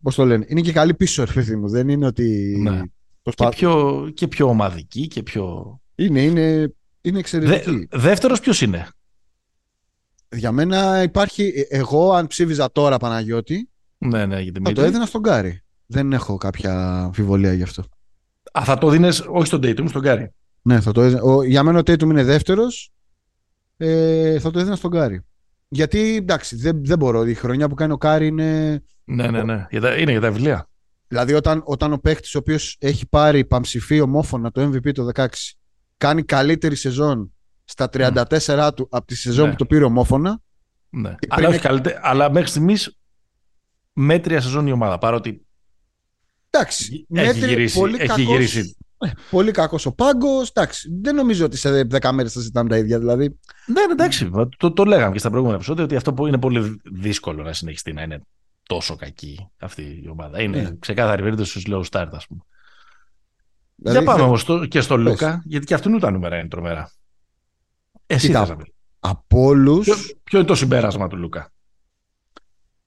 Πώς 0.03 0.15
το 0.15 0.25
λένε. 0.25 0.45
Είναι 0.49 0.61
και 0.61 0.73
καλή 0.73 0.95
πίσω, 0.95 1.25
ρε 1.35 1.57
μου. 1.57 1.69
Δεν 1.69 1.89
είναι 1.89 2.07
ότι. 2.07 2.57
Ναι. 2.63 2.83
Και, 3.23 3.49
πιο, 3.49 4.11
και 4.15 4.29
πιο 4.29 4.49
ομαδική 4.49 5.07
και 5.07 5.23
πιο. 5.23 5.79
Είναι, 5.95 6.23
είναι, 6.23 6.75
είναι 7.01 7.19
εξαιρετική. 7.19 7.87
Δε, 7.91 7.99
Δεύτερος 7.99 8.41
ποιος 8.41 8.61
είναι; 8.61 8.89
Για 10.35 10.53
μένα 10.53 11.03
υπάρχει. 11.03 11.53
Ε, 11.57 11.77
εγώ, 11.77 12.13
αν 12.13 12.27
ψήφιζα 12.27 12.73
τώρα 12.73 12.97
Παναγιώτη. 12.97 13.69
Ναι, 13.99 14.27
ναι, 14.27 14.41
γιατί 14.41 14.61
θα 14.65 14.73
το 14.73 14.83
έδινα 14.83 15.07
στον 15.07 15.21
Κάρι. 15.21 15.63
Δεν 15.87 16.13
έχω 16.13 16.37
κάποια 16.37 17.01
αμφιβολία 17.03 17.53
γι' 17.53 17.63
αυτό. 17.63 17.85
Α, 18.53 18.63
θα 18.65 18.79
το 18.79 18.89
έδινες 18.89 19.09
όχι 19.29 19.47
στον 19.47 19.61
Tatum, 19.63 19.85
στον 19.89 20.03
Κάρι. 20.03 20.35
Ναι, 20.63 20.81
θα 20.81 20.93
το 20.93 21.03
έδινα. 21.03 21.23
Ο, 21.23 21.43
για 21.43 21.63
μένα 21.63 21.79
ο 21.79 21.81
Tatum 21.81 22.03
είναι 22.03 22.25
δεύτερος. 22.25 22.93
Ε, 23.77 24.39
θα 24.39 24.51
το 24.51 24.59
έδινα 24.59 24.77
στον 24.77 24.91
Κάρι. 24.91 25.21
Γιατί 25.69 26.17
εντάξει, 26.17 26.57
δεν, 26.57 26.85
δεν 26.85 26.99
μπορώ. 26.99 27.27
Η 27.27 27.35
χρονιά 27.35 27.69
που 27.69 27.75
κάνει 27.75 27.93
ο 27.93 27.97
Κάρι 27.97 28.27
είναι. 28.27 28.83
Ναι, 29.05 29.31
ναι, 29.31 29.43
ναι. 29.43 29.67
Είναι 29.71 30.11
για 30.11 30.21
τα 30.21 30.31
βιβλία. 30.31 30.69
Δηλαδή, 31.09 31.33
όταν, 31.33 31.63
όταν 31.65 31.93
ο 31.93 31.99
παίκτης 31.99 32.35
ο 32.35 32.39
οποίος 32.39 32.77
έχει 32.81 33.07
πάρει 33.07 33.45
παμψηφί 33.45 34.01
ομόφωνα 34.01 34.51
το 34.51 34.63
MVP 34.63 34.93
το 34.93 35.09
16 35.15 35.27
κάνει 35.97 36.23
καλύτερη 36.23 36.77
σεζόν 36.77 37.35
στα 37.75 37.89
34 37.93 38.71
του 38.75 38.89
από 38.91 39.07
τη 39.07 39.15
σεζόν 39.15 39.45
ναι. 39.45 39.51
που 39.51 39.57
το 39.57 39.67
πήρε 39.67 39.85
ομόφωνα. 39.85 40.41
Ναι. 40.91 41.15
Αλλά, 41.29 41.49
όχι 41.49 41.59
καλύτερη, 41.59 41.99
αλλά 42.01 42.31
μέχρι 42.31 42.49
στιγμής 42.49 42.99
μέτρια 43.93 44.41
σεζόν 44.41 44.67
η 44.67 44.73
ομάδα. 44.73 44.99
Παρότι. 44.99 45.47
Εντάξει. 46.51 47.07
Έχει 47.13 47.47
γυρίσει. 47.47 47.79
Πολύ 47.79 47.95
έχει 47.95 48.07
κακός, 48.07 48.25
γυρίσει. 48.25 48.77
Ε, 48.99 49.11
πολύ 49.31 49.51
κακός 49.51 49.87
ο 49.87 49.93
πάγκος. 49.93 50.53
Δεν 51.03 51.15
νομίζω 51.15 51.45
ότι 51.45 51.57
σε 51.57 51.87
10 51.91 52.11
μέρε 52.13 52.29
θα 52.29 52.41
ζητάμε 52.41 52.69
τα 52.69 52.77
ίδια. 52.77 52.99
Δηλαδή. 52.99 53.39
Ναι, 53.67 53.81
εντάξει. 53.91 54.31
Το, 54.57 54.73
το 54.73 54.85
λέγαμε 54.85 55.13
και 55.13 55.19
στα 55.19 55.29
προηγούμενα 55.29 55.59
επεισόδια 55.59 55.85
ότι 55.85 55.97
αυτό 55.97 56.27
είναι 56.27 56.39
πολύ 56.39 56.81
δύσκολο 56.93 57.43
να 57.43 57.53
συνεχιστεί 57.53 57.93
να 57.93 58.03
είναι 58.03 58.21
τόσο 58.63 58.97
κακή 58.97 59.49
αυτή 59.59 59.83
η 59.83 60.09
ομάδα. 60.09 60.43
Είναι 60.43 60.61
ναι. 60.61 60.77
ξεκάθαρη 60.79 61.23
περίπτωση 61.23 61.51
στους 61.51 61.65
low 61.69 61.83
start, 61.91 62.09
ας 62.13 62.27
πούμε. 62.27 62.41
Δηλαδή, 63.77 63.99
Για 63.99 64.13
πάμε 64.13 64.23
όμως 64.23 64.47
και 64.69 64.81
στο 64.81 64.97
Λούκα, 64.97 65.43
γιατί 65.45 65.67
και 65.67 65.75
αυτού 65.75 65.99
τα 65.99 66.11
νούμερα 66.11 66.39
είναι 66.39 66.49
τρομερά. 66.49 66.91
Εσύ 68.07 68.33
θα 68.33 68.57
Από 68.99 69.45
όλου. 69.45 69.81
Ποιο, 69.81 69.95
ποιο 70.23 70.39
είναι 70.39 70.49
το 70.49 70.55
συμπέρασμα 70.55 71.09
του 71.09 71.17
Λούκα; 71.17 71.53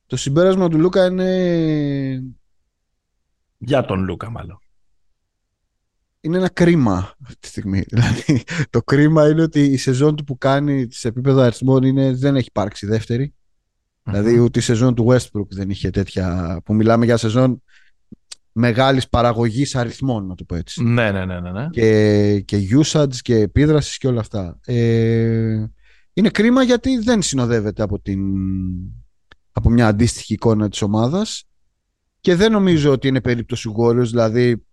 Το 0.05 0.17
συμπέρασμα 0.17 0.69
του 0.69 0.79
Λούκα 0.79 1.05
είναι. 1.05 2.23
Για 3.57 3.85
τον 3.85 4.03
Λούκα, 4.03 4.29
μάλλον. 4.29 4.59
Είναι 6.19 6.37
ένα 6.37 6.49
κρίμα 6.49 7.15
αυτή 7.23 7.39
τη 7.39 7.47
στιγμή. 7.47 7.83
Δηλαδή, 7.89 8.43
το 8.69 8.83
κρίμα 8.83 9.29
είναι 9.29 9.41
ότι 9.41 9.63
η 9.63 9.77
σεζόν 9.77 10.15
του 10.15 10.23
που 10.23 10.37
κάνει 10.37 10.87
σε 10.91 11.07
επίπεδο 11.07 11.41
αριθμών 11.41 11.83
είναι, 11.83 12.13
δεν 12.13 12.35
έχει 12.35 12.47
υπάρξει 12.47 12.85
δεύτερη. 12.85 13.33
Δηλαδή 14.03 14.39
ούτε 14.39 14.59
η 14.59 14.61
σεζόν 14.61 14.95
του 14.95 15.07
Westbrook 15.09 15.47
δεν 15.49 15.69
είχε 15.69 15.89
τέτοια. 15.89 16.59
που 16.65 16.73
μιλάμε 16.73 17.05
για 17.05 17.17
σεζόν 17.17 17.63
μεγάλης 18.59 19.09
παραγωγής 19.09 19.75
αριθμών, 19.75 20.27
να 20.27 20.35
το 20.35 20.43
πω 20.43 20.55
έτσι. 20.55 20.83
Ναι, 20.83 21.11
ναι, 21.11 21.25
ναι. 21.25 21.39
ναι, 21.39 21.51
ναι. 21.51 21.67
Και, 21.71 22.39
και 22.39 22.67
usage 22.83 23.15
και 23.21 23.35
επίδρασης 23.35 23.97
και 23.97 24.07
όλα 24.07 24.19
αυτά. 24.19 24.59
Ε, 24.65 25.65
είναι 26.13 26.29
κρίμα 26.29 26.63
γιατί 26.63 26.97
δεν 26.97 27.21
συνοδεύεται 27.21 27.83
από, 27.83 27.99
την, 27.99 28.21
από 29.51 29.69
μια 29.69 29.87
αντίστοιχη 29.87 30.33
εικόνα 30.33 30.69
της 30.69 30.81
ομάδας 30.81 31.43
και 32.21 32.35
δεν 32.35 32.51
νομίζω 32.51 32.91
ότι 32.91 33.07
είναι 33.07 33.21
περίπτωση 33.21 33.71
Warriors, 33.79 34.07
δηλαδή 34.07 34.65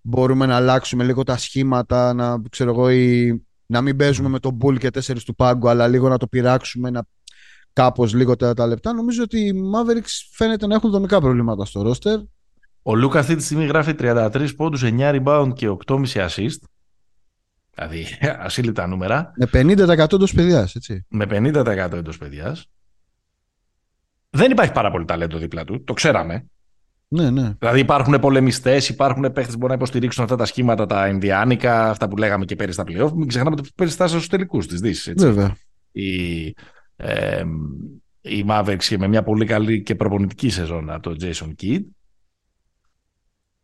μπορούμε 0.00 0.46
να 0.46 0.56
αλλάξουμε 0.56 1.04
λίγο 1.04 1.22
τα 1.22 1.36
σχήματα, 1.36 2.12
να, 2.14 2.42
ξέρω 2.50 2.70
εγώ, 2.70 2.90
ή, 2.90 3.42
να 3.66 3.80
μην 3.80 3.96
παίζουμε 3.96 4.28
με 4.28 4.38
τον 4.38 4.58
Bull 4.62 4.78
και 4.78 4.90
τέσσερις 4.90 5.24
του 5.24 5.34
πάγκου, 5.34 5.68
αλλά 5.68 5.88
λίγο 5.88 6.08
να 6.08 6.18
το 6.18 6.26
πειράξουμε, 6.26 6.90
να 6.90 7.02
κάπως 7.72 8.14
λίγο 8.14 8.36
τα, 8.36 8.54
τα 8.54 8.66
λεπτά. 8.66 8.92
Νομίζω 8.92 9.22
ότι 9.22 9.38
οι 9.38 9.52
Mavericks 9.74 10.28
φαίνεται 10.30 10.66
να 10.66 10.74
έχουν 10.74 10.90
δομικά 10.90 11.20
προβλήματα 11.20 11.64
στο 11.64 11.90
roster. 11.90 12.22
Ο 12.86 12.94
Λούκα 12.94 13.18
αυτή 13.18 13.36
τη 13.36 13.42
στιγμή 13.42 13.66
γράφει 13.66 13.94
33 13.98 14.48
πόντους, 14.56 14.82
9 14.84 15.22
rebound 15.22 15.52
και 15.54 15.68
8,5 15.86 16.04
assist. 16.06 16.58
Δηλαδή, 17.74 18.06
ασύλληπτα 18.46 18.86
νούμερα. 18.86 19.32
Με 19.36 19.48
50% 19.52 20.12
εντός 20.12 20.32
παιδιάς, 20.32 20.74
έτσι. 20.74 21.04
Με 21.08 21.26
50% 21.28 21.92
εντός 21.92 22.18
παιδιάς. 22.18 22.66
Δεν 24.30 24.50
υπάρχει 24.50 24.72
πάρα 24.72 24.90
πολύ 24.90 25.04
ταλέντο 25.04 25.38
δίπλα 25.38 25.64
του, 25.64 25.84
το 25.84 25.92
ξέραμε. 25.92 26.46
Ναι, 27.08 27.30
ναι. 27.30 27.54
Δηλαδή 27.58 27.80
υπάρχουν 27.80 28.20
πολεμιστές, 28.20 28.88
υπάρχουν 28.88 29.22
παίχτες 29.22 29.46
που 29.46 29.56
μπορούν 29.58 29.68
να 29.68 29.74
υποστηρίξουν 29.74 30.24
αυτά 30.24 30.36
τα 30.36 30.44
σχήματα, 30.44 30.86
τα 30.86 31.08
Ινδιάνικα, 31.08 31.90
αυτά 31.90 32.08
που 32.08 32.16
λέγαμε 32.16 32.44
και 32.44 32.56
πέρυσι 32.56 32.80
στα 32.80 32.84
playoff. 32.88 33.12
Μην 33.12 33.28
ξεχνάμε 33.28 33.56
ότι 33.58 33.70
πέρυσι 33.74 33.96
στους 34.08 34.28
τελικούς 34.28 34.66
της 34.66 34.80
Δύσης. 34.80 35.14
Βέβαια. 35.16 35.56
Η, 35.92 36.44
ε, 36.96 37.44
η 38.20 38.44
Mavericks 38.48 38.96
με 38.98 39.08
μια 39.08 39.22
πολύ 39.22 39.44
καλή 39.44 39.82
και 39.82 39.94
προπονητική 39.94 40.50
σεζόν 40.50 40.98
το 41.00 41.16
Jason 41.20 41.52
Kidd. 41.62 41.82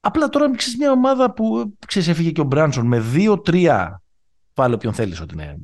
Απλά 0.01 0.29
τώρα 0.29 0.57
ξέρεις 0.57 0.79
μια 0.79 0.91
ομάδα 0.91 1.33
που 1.33 1.77
ξέρεις 1.87 2.09
έφυγε 2.09 2.31
και 2.31 2.41
ο 2.41 2.45
Μπράνσον 2.45 2.87
με 2.87 3.05
2-3 3.15 3.95
βάλε 4.55 4.75
όποιον 4.75 4.93
θέλεις 4.93 5.21
ότι 5.21 5.35
είναι 5.35 5.59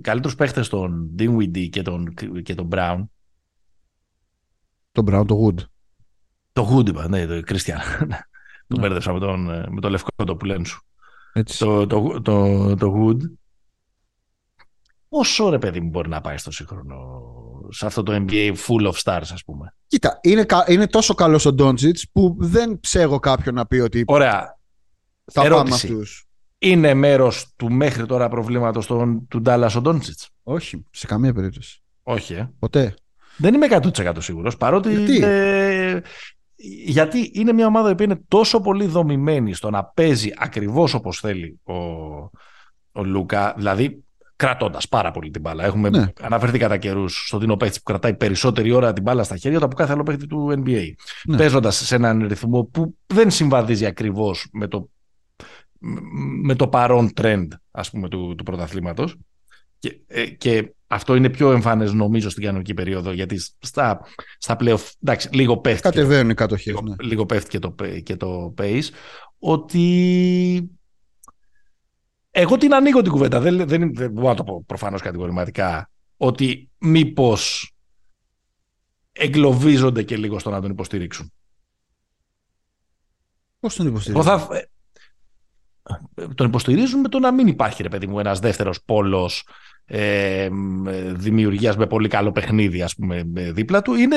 καλύτερους 0.00 0.36
παίχτες 0.36 0.68
τον 0.68 1.10
Dinwiddie 1.18 1.68
και 1.70 1.82
τον, 1.82 2.14
και 2.42 2.54
τον 2.54 2.68
Brown. 2.72 3.04
Τον 4.92 5.06
Brown, 5.08 5.24
το 5.26 5.46
Wood. 5.46 5.64
Το 6.52 6.76
Wood 6.76 6.88
είπα, 6.88 7.08
ναι, 7.08 7.26
το 7.26 7.34
Christian. 7.34 7.78
τον 7.98 8.08
ναι. 8.66 8.80
μπέρδεψα 8.80 9.12
με 9.12 9.18
τον, 9.18 9.44
με 9.44 9.80
τον 9.80 9.90
λευκό 9.90 10.24
το 10.24 10.36
που 10.36 10.44
λένε 10.44 10.64
σου. 10.64 10.84
Το, 11.58 11.86
το, 11.86 12.20
το, 12.20 12.74
το 12.76 12.94
Wood 12.96 13.18
πόσο 15.08 15.48
ρε 15.50 15.58
παιδί 15.58 15.80
μου 15.80 15.88
μπορεί 15.88 16.08
να 16.08 16.20
πάει 16.20 16.36
στο 16.36 16.50
σύγχρονο, 16.50 17.22
σε 17.68 17.86
αυτό 17.86 18.02
το 18.02 18.24
NBA 18.28 18.52
full 18.66 18.86
of 18.86 18.92
stars 19.02 19.28
ας 19.32 19.42
πούμε. 19.46 19.74
Κοίτα, 19.86 20.18
είναι, 20.22 20.46
είναι 20.68 20.86
τόσο 20.86 21.14
καλός 21.14 21.44
ο 21.46 21.52
Ντόντζιτς 21.52 22.06
που 22.12 22.36
δεν 22.38 22.80
ψέγω 22.80 23.18
κάποιον 23.18 23.54
να 23.54 23.66
πει 23.66 23.78
ότι 23.78 24.04
Ωραία. 24.06 24.58
θα 25.32 25.44
Ερώτηση. 25.44 25.86
πάμε 25.86 25.94
αυτούς. 25.94 26.24
Είναι 26.58 26.94
μέρος 26.94 27.46
του 27.56 27.72
μέχρι 27.72 28.06
τώρα 28.06 28.28
προβλήματος 28.28 28.86
του, 28.86 29.26
του 29.28 29.40
Ντάλλας 29.40 29.74
ο 29.74 29.80
Ντόντζιτς. 29.80 30.28
Όχι, 30.42 30.84
σε 30.90 31.06
καμία 31.06 31.32
περίπτωση. 31.34 31.82
Όχι, 32.02 32.34
ε. 32.34 32.50
Ποτέ. 32.58 32.94
Δεν 33.36 33.54
είμαι 33.54 33.66
100% 33.70 34.12
σίγουρος, 34.18 34.56
παρότι... 34.56 34.90
Γιατί; 34.94 35.20
Ε, 35.24 36.00
γιατί 36.84 37.30
είναι 37.34 37.52
μια 37.52 37.66
ομάδα 37.66 37.94
που 37.94 38.02
είναι 38.02 38.20
τόσο 38.28 38.60
πολύ 38.60 38.86
δομημένη 38.86 39.54
στο 39.54 39.70
να 39.70 39.84
παίζει 39.84 40.32
ακριβώς 40.36 40.94
όπως 40.94 41.20
θέλει 41.20 41.60
ο, 41.62 41.74
ο 42.92 43.04
Λούκα. 43.04 43.54
Δηλαδή, 43.56 44.04
κρατώντας 44.40 44.88
πάρα 44.88 45.10
πολύ 45.10 45.30
την 45.30 45.40
μπάλα. 45.40 45.64
Έχουμε 45.64 45.88
ναι. 45.88 46.06
αναφερθεί 46.20 46.58
κατά 46.58 46.76
καιρούς 46.76 47.26
στο 47.26 47.38
Δίνο 47.38 47.56
παίχτη 47.56 47.76
που 47.76 47.82
κρατάει 47.82 48.14
περισσότερη 48.14 48.72
ώρα 48.72 48.92
την 48.92 49.02
μπάλα 49.02 49.22
στα 49.22 49.36
χέρια 49.36 49.58
από 49.58 49.74
κάθε 49.74 49.92
άλλο 49.92 50.02
παίχτη 50.02 50.26
του 50.26 50.62
NBA. 50.64 50.84
Ναι. 51.24 51.36
Παίζοντας 51.36 51.76
σε 51.76 51.94
έναν 51.94 52.26
ρυθμό 52.26 52.64
που 52.64 52.96
δεν 53.06 53.30
συμβαδίζει 53.30 53.86
ακριβώς 53.86 54.48
με 54.52 54.68
το, 54.68 54.88
με 56.42 56.54
το 56.54 56.68
παρόν 56.68 57.10
trend 57.20 57.46
ας 57.70 57.90
πούμε, 57.90 58.08
του, 58.08 58.34
του 58.34 58.44
πρωταθλήματος. 58.44 59.16
Και, 59.78 60.00
ε, 60.06 60.24
και 60.26 60.74
αυτό 60.86 61.14
είναι 61.14 61.28
πιο 61.28 61.52
εμφανές 61.52 61.92
νομίζω 61.92 62.30
στην 62.30 62.44
κανονική 62.44 62.74
περίοδο, 62.74 63.12
γιατί 63.12 63.38
στα, 63.58 64.00
στα 64.38 64.56
playoff, 64.60 64.90
εντάξει, 65.02 65.28
λίγο 65.32 65.56
πέφτει. 65.56 65.82
Κατεβαίνουν 65.82 66.30
οι 66.30 66.34
κατοχές. 66.34 66.66
Λίγο, 66.66 66.82
ναι. 66.82 66.94
λίγο 67.00 67.26
πέφτει 67.26 67.50
και 67.50 67.58
το, 67.58 67.74
και 68.02 68.16
το 68.16 68.54
pace. 68.58 68.88
Ότι 69.38 70.70
εγώ 72.30 72.56
την 72.56 72.74
ανοίγω 72.74 73.02
την 73.02 73.12
κουβέντα. 73.12 73.40
Δεν, 73.40 73.66
δεν, 73.68 73.94
δεν 73.94 74.10
μπορώ 74.10 74.28
να 74.28 74.34
το 74.34 74.44
πω 74.44 74.64
προφανώς 74.66 75.02
κατηγορηματικά. 75.02 75.90
Ότι 76.16 76.70
μήπως 76.78 77.72
εγκλωβίζονται 79.12 80.02
και 80.02 80.16
λίγο 80.16 80.38
στο 80.38 80.50
να 80.50 80.60
τον 80.60 80.70
υποστηρίξουν. 80.70 81.32
Πώς 83.60 83.74
τον 83.74 83.86
υποστηρίζουν; 83.86 84.24
Θα... 84.24 84.48
Ε, 86.14 86.28
τον 86.34 86.46
υποστηρίζουν 86.46 87.00
με 87.00 87.08
το 87.08 87.18
να 87.18 87.32
μην 87.32 87.46
υπάρχει, 87.46 87.82
ρε 87.82 87.88
παιδί 87.88 88.06
μου, 88.06 88.18
ένας 88.18 88.38
δεύτερος 88.38 88.82
πόλος 88.84 89.48
ε, 89.92 90.48
δημιουργίας 91.12 91.76
με 91.76 91.86
πολύ 91.86 92.08
καλό 92.08 92.32
παιχνίδι 92.32 92.82
ας 92.82 92.94
πούμε 92.94 93.22
δίπλα 93.52 93.82
του 93.82 93.94
είναι, 93.94 94.16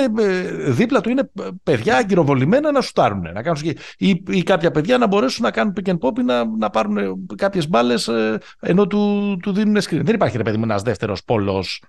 δίπλα 0.67 1.01
του 1.01 1.09
είναι 1.09 1.29
παιδιά 1.63 1.97
αγκυροβολημένα 1.97 2.71
να 2.71 2.81
σουτάρουν 2.81 3.21
να 3.21 3.41
κάνουν, 3.41 3.61
ή, 3.97 4.23
ή 4.27 4.43
κάποια 4.43 4.71
παιδιά 4.71 4.97
να 4.97 5.07
μπορέσουν 5.07 5.43
να 5.43 5.51
κάνουν 5.51 5.73
pick 5.75 5.89
and 5.89 5.97
pop 5.99 6.19
ή 6.19 6.23
να, 6.23 6.45
να 6.57 6.69
πάρουν 6.69 7.25
κάποιες 7.35 7.69
μπάλες 7.69 8.07
ε, 8.07 8.37
ενώ 8.59 8.87
του, 8.87 9.37
του 9.41 9.53
δίνουν 9.53 9.77
screen. 9.77 10.01
Δεν 10.03 10.15
υπάρχει 10.15 10.37
ρε 10.37 10.43
παιδί 10.43 10.57
μου 10.57 10.63
ένας 10.63 10.81
δεύτερος 10.81 11.23
πόλος 11.23 11.83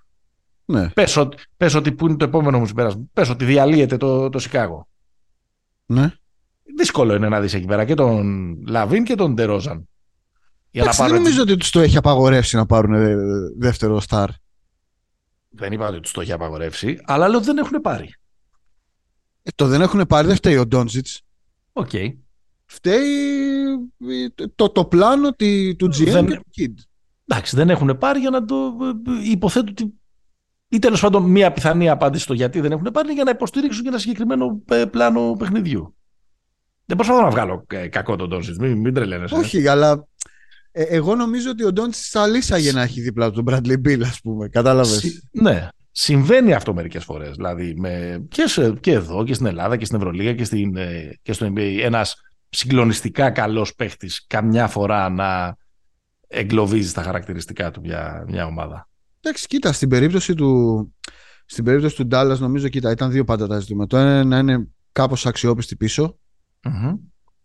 ναι. 0.65 0.89
πες, 0.89 1.17
ότι, 1.17 1.37
πες 1.57 1.75
ότι 1.75 1.93
που 1.93 2.07
είναι 2.07 2.17
το 2.17 2.25
επόμενο 2.25 2.59
μου 2.59 2.67
συμπέρασμα 2.67 3.05
πες 3.13 3.29
ότι 3.29 3.45
διαλύεται 3.45 3.97
το, 3.97 4.29
το 4.29 4.39
Σικάγο 4.39 4.89
ναι. 5.87 6.13
δύσκολο 6.77 7.15
είναι 7.15 7.29
να 7.29 7.41
δεις 7.41 7.55
εκεί 7.55 7.67
πέρα 7.67 7.85
και 7.85 7.95
τον 7.95 8.55
Λαβίν 8.67 9.05
και 9.05 9.15
τον 9.15 9.33
Ντερόζαν 9.33 9.89
για 10.83 10.93
δεν 10.97 11.13
νομίζω 11.15 11.43
ότι 11.43 11.57
τους 11.57 11.71
το 11.71 11.81
έχει 11.81 11.97
απαγορεύσει 11.97 12.57
να 12.57 12.67
πάρουν 12.67 12.95
ε, 12.95 13.17
δεύτερο 13.59 14.01
σταρ. 14.01 14.29
Δεν 15.49 15.73
είπα 15.73 15.89
ότι 15.89 16.01
τους 16.01 16.13
το 16.13 16.21
έχει 16.21 16.33
απαγορεύσει, 16.33 17.01
αλλά 17.05 17.29
λέω 17.29 17.37
ότι 17.37 17.47
δεν 17.47 17.59
έχουν 17.59 17.81
πάρει. 17.81 18.15
Ε, 19.43 19.51
το 19.55 19.67
δεν 19.67 19.81
έχουν 19.81 20.07
πάρει 20.07 20.27
δεν 20.27 20.37
φταίει 20.37 20.57
ο 20.57 20.67
Ντόντσιτς. 20.67 21.07
OK. 21.73 21.89
Okay. 21.93 22.13
Φταίει 22.65 23.03
ε, 24.39 24.47
το, 24.55 24.69
το 24.71 24.85
πλάνο 24.85 25.31
του 25.77 25.87
GM 25.87 26.05
δεν... 26.05 26.27
και 26.27 26.37
του 26.37 26.51
Kidd. 26.57 26.75
Εντάξει, 27.27 27.57
δεν 27.57 27.71
έχουν 27.71 27.99
πάρει 27.99 28.21
για 28.21 28.31
να 28.31 28.45
το. 28.45 28.77
Υποθέτω 29.25 29.71
ότι 29.71 29.95
ή 30.69 30.79
τέλος 30.79 31.01
πάντων 31.01 31.23
μία 31.23 31.53
πιθανή 31.53 31.89
απάντηση 31.89 32.23
στο 32.25 32.35
γιατί 32.35 32.61
δεν 32.61 32.73
έχουν 32.73 32.89
πάρει 32.93 33.13
για 33.13 33.25
να 33.25 33.31
υποστηρίξουν 33.31 33.83
και 33.83 33.89
ένα 33.89 33.99
συγκεκριμένο 33.99 34.63
ε, 34.69 34.85
πλάνο 34.85 35.37
παιχνιδιού. 35.39 35.95
Δεν 36.87 36.97
προσπαθώ 36.97 37.23
να 37.23 37.31
βγάλω 37.31 37.65
ε, 37.69 37.89
κακό 37.89 38.17
τον 38.17 38.29
Ντόνσιτ, 38.29 38.61
μην, 38.61 38.79
μην 38.79 38.95
τρελαίνεσαι. 38.95 39.35
Όχι, 39.35 39.69
αλλά 39.69 40.07
ε, 40.77 40.83
εγώ 40.83 41.15
νομίζω 41.15 41.51
ότι 41.51 41.65
ο 41.65 41.73
Ντόντσιτ 41.73 42.05
θα 42.09 42.27
λύσαγε 42.27 42.73
να 42.73 42.83
έχει 42.83 43.01
δίπλα 43.01 43.31
του 43.31 43.43
τον 43.43 43.55
Bradley 43.55 43.89
Bill, 43.89 44.03
ας 44.03 44.21
πούμε. 44.21 44.49
Κατάλαβες; 44.49 45.29
Ναι, 45.31 45.69
Συμβαίνει 45.97 46.53
αυτό 46.53 46.75
μερικές 46.75 47.05
φορές. 47.05 47.37
Δηλαδή 47.37 47.75
με, 47.77 48.25
και, 48.29 48.47
σε, 48.47 48.73
και 48.73 48.93
εδώ 48.93 49.25
και 49.25 49.35
στην 49.35 49.47
Ελλάδα 49.47 49.77
και 49.77 49.85
στην 49.85 49.97
Ευρωλίγα 49.97 50.35
και, 50.35 50.45
στην, 50.45 50.77
ε, 50.77 51.19
και 51.23 51.33
στο 51.33 51.53
NBA. 51.55 51.79
Ένας 51.83 52.15
συγκλονιστικά 52.49 53.31
καλός 53.31 53.75
παίχτης 53.75 54.25
καμιά 54.27 54.67
φορά 54.67 55.09
να 55.09 55.57
εγκλωβίζει 56.29 56.93
τα 56.93 57.03
χαρακτηριστικά 57.03 57.71
του 57.71 57.81
για 57.85 58.25
μια 58.29 58.47
ομάδα. 58.47 58.89
Εντάξει, 59.21 59.47
κοίτα, 59.47 59.73
στην 59.73 59.89
περίπτωση 59.89 60.35
του, 60.35 60.93
στην 61.47 61.65
περίπτωση 61.65 61.97
του 61.97 62.07
Ντάλλας, 62.07 62.41
νομίζω, 62.41 62.69
κοίτα, 62.69 62.91
ήταν 62.91 63.11
δύο 63.11 63.25
πάντα 63.25 63.47
τα 63.47 63.59
ζητήματα. 63.59 63.97
Το 63.97 63.97
ένα 63.97 64.25
να 64.25 64.39
είναι 64.39 64.69
κάπως 64.93 65.27
αξιόπιστη 65.27 65.77
πίσω, 65.77 66.19
mm-hmm. 66.63 66.99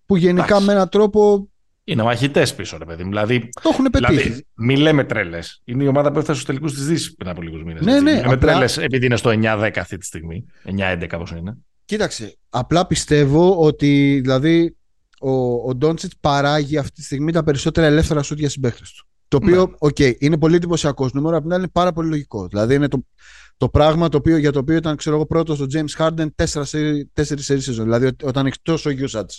που 0.05 0.15
γενικά 0.15 0.45
Εντάξει. 0.45 0.65
με 0.65 0.73
έναν 0.73 0.89
τρόπο 0.89 1.49
είναι 1.91 2.03
μαχητές 2.03 2.55
πίσω, 2.55 2.77
ρε 2.77 2.85
παιδί 2.85 3.03
Δηλαδή, 3.03 3.49
το 3.61 3.69
έχουν 3.71 3.85
πετύχει. 3.85 4.21
Δηλαδή, 4.21 4.45
μη 4.55 4.77
λέμε 4.77 5.03
τρέλες. 5.03 5.61
Είναι 5.65 5.83
η 5.83 5.87
ομάδα 5.87 6.11
που 6.11 6.19
έφτασε 6.19 6.39
στους 6.39 6.45
τελικούς 6.45 6.73
της 6.73 6.85
Δύσης 6.85 7.15
πριν 7.15 7.29
από 7.29 7.41
λίγους 7.41 7.63
μήνες. 7.63 7.85
Ναι, 7.85 7.99
ναι. 7.99 8.11
Λέμε 8.11 8.19
απλά... 8.19 8.37
τρέλες 8.37 8.77
επειδή 8.77 9.05
είναι 9.05 9.15
στο 9.15 9.29
9-10 9.29 9.71
αυτή 9.79 9.97
τη 9.97 10.05
στιγμή. 10.05 10.45
9-11 10.65 11.07
που 11.09 11.38
είναι. 11.37 11.57
Κοίταξε. 11.85 12.37
Απλά 12.49 12.87
πιστεύω 12.87 13.59
ότι 13.59 14.19
δηλαδή 14.23 14.75
ο, 15.19 15.31
ο 15.69 15.75
Ντόντσιτς 15.75 16.15
παράγει 16.19 16.77
αυτή 16.77 16.91
τη 16.91 17.03
στιγμή 17.03 17.31
τα 17.31 17.43
περισσότερα 17.43 17.87
ελεύθερα 17.87 18.23
σουτ 18.23 18.39
για 18.39 18.49
συμπαίχτες 18.49 18.91
του. 18.91 19.07
Το 19.27 19.37
οποίο, 19.37 19.65
ναι. 19.65 19.73
OK, 19.77 19.95
okay, 19.99 20.13
είναι 20.19 20.37
πολύ 20.37 20.55
εντυπωσιακό 20.55 21.09
νούμερο, 21.13 21.35
απ' 21.35 21.43
την 21.43 21.51
άλλη 21.51 21.61
είναι 21.61 21.71
πάρα 21.73 21.91
πολύ 21.91 22.09
λογικό. 22.09 22.47
Δηλαδή 22.47 22.75
είναι 22.75 22.87
το, 22.87 23.05
το 23.60 23.70
πράγμα 23.70 24.10
το 24.10 24.18
οποίο, 24.18 24.38
για 24.38 24.51
το 24.51 24.60
οποίο 24.60 24.76
ήταν 24.76 24.95
ξέρω 24.95 25.16
εγώ, 25.16 25.26
πρώτος 25.26 25.60
ο 25.60 25.66
James 25.74 25.97
Harden 25.97 26.28
τέσσερις 27.14 27.45
σεζόν. 27.45 27.84
Δηλαδή 27.84 28.10
όταν 28.24 28.45
έχεις 28.45 28.60
τόσο 28.62 28.89
usage, 28.89 29.38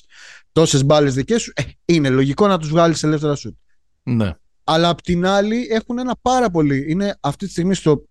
τόσες 0.52 0.84
μπάλες 0.84 1.14
δικές 1.14 1.42
σου, 1.42 1.52
ε, 1.54 1.62
είναι 1.84 2.08
λογικό 2.08 2.46
να 2.46 2.58
τους 2.58 2.68
βγάλεις 2.68 3.02
ελεύθερα 3.02 3.34
σου. 3.34 3.58
Ναι. 4.02 4.34
Αλλά 4.64 4.88
απ' 4.88 5.00
την 5.00 5.26
άλλη 5.26 5.66
έχουν 5.70 5.98
ένα 5.98 6.16
πάρα 6.22 6.50
πολύ. 6.50 6.84
Είναι 6.88 7.16
αυτή 7.20 7.44
τη 7.44 7.50
στιγμή 7.50 7.74
στο, 7.74 8.04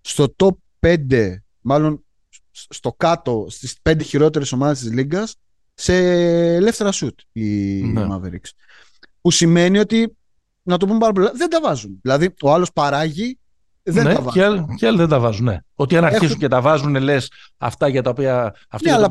στο 0.00 0.34
top 0.36 0.54
5, 0.80 1.36
μάλλον 1.60 2.04
στο 2.50 2.92
κάτω, 2.92 3.46
στις 3.48 3.76
5 3.82 4.02
χειρότερες 4.02 4.52
ομάδες 4.52 4.78
της 4.78 4.92
Λίγκας 4.92 5.36
σε 5.74 5.94
ελεύθερα 6.54 6.92
σουτ 6.92 7.20
οι 7.32 7.82
ναι. 7.82 8.06
Mavericks. 8.10 8.50
Που 9.20 9.30
σημαίνει 9.30 9.78
ότι, 9.78 10.16
να 10.62 10.76
το 10.76 10.86
πούμε 10.86 10.98
πάρα 10.98 11.12
πολύ, 11.12 11.30
δεν 11.34 11.50
τα 11.50 11.60
βάζουν. 11.60 11.98
Δηλαδή, 12.02 12.34
ο 12.42 12.52
άλλος 12.52 12.72
παράγει 12.72 13.38
δεν 13.82 14.04
ναι, 14.04 14.14
τα 14.14 14.20
βάζουν. 14.20 14.32
Και 14.32 14.44
άλλοι, 14.44 14.64
και 14.76 14.86
άλλοι 14.86 14.96
δεν 14.96 15.08
τα 15.08 15.20
βάζουν. 15.20 15.44
Ναι. 15.44 15.58
Ότι 15.74 15.96
αν 15.96 16.04
αρχίσουν 16.04 16.26
Έχουν... 16.26 16.38
και 16.38 16.48
τα 16.48 16.60
βάζουν, 16.60 16.96
λες 16.96 17.32
αυτά 17.58 17.88
για 17.88 18.02
τα 18.02 18.10
οποία. 18.10 18.54
Αυτοί 18.68 18.88
ναι, 18.88 18.94
αλλά... 18.94 19.08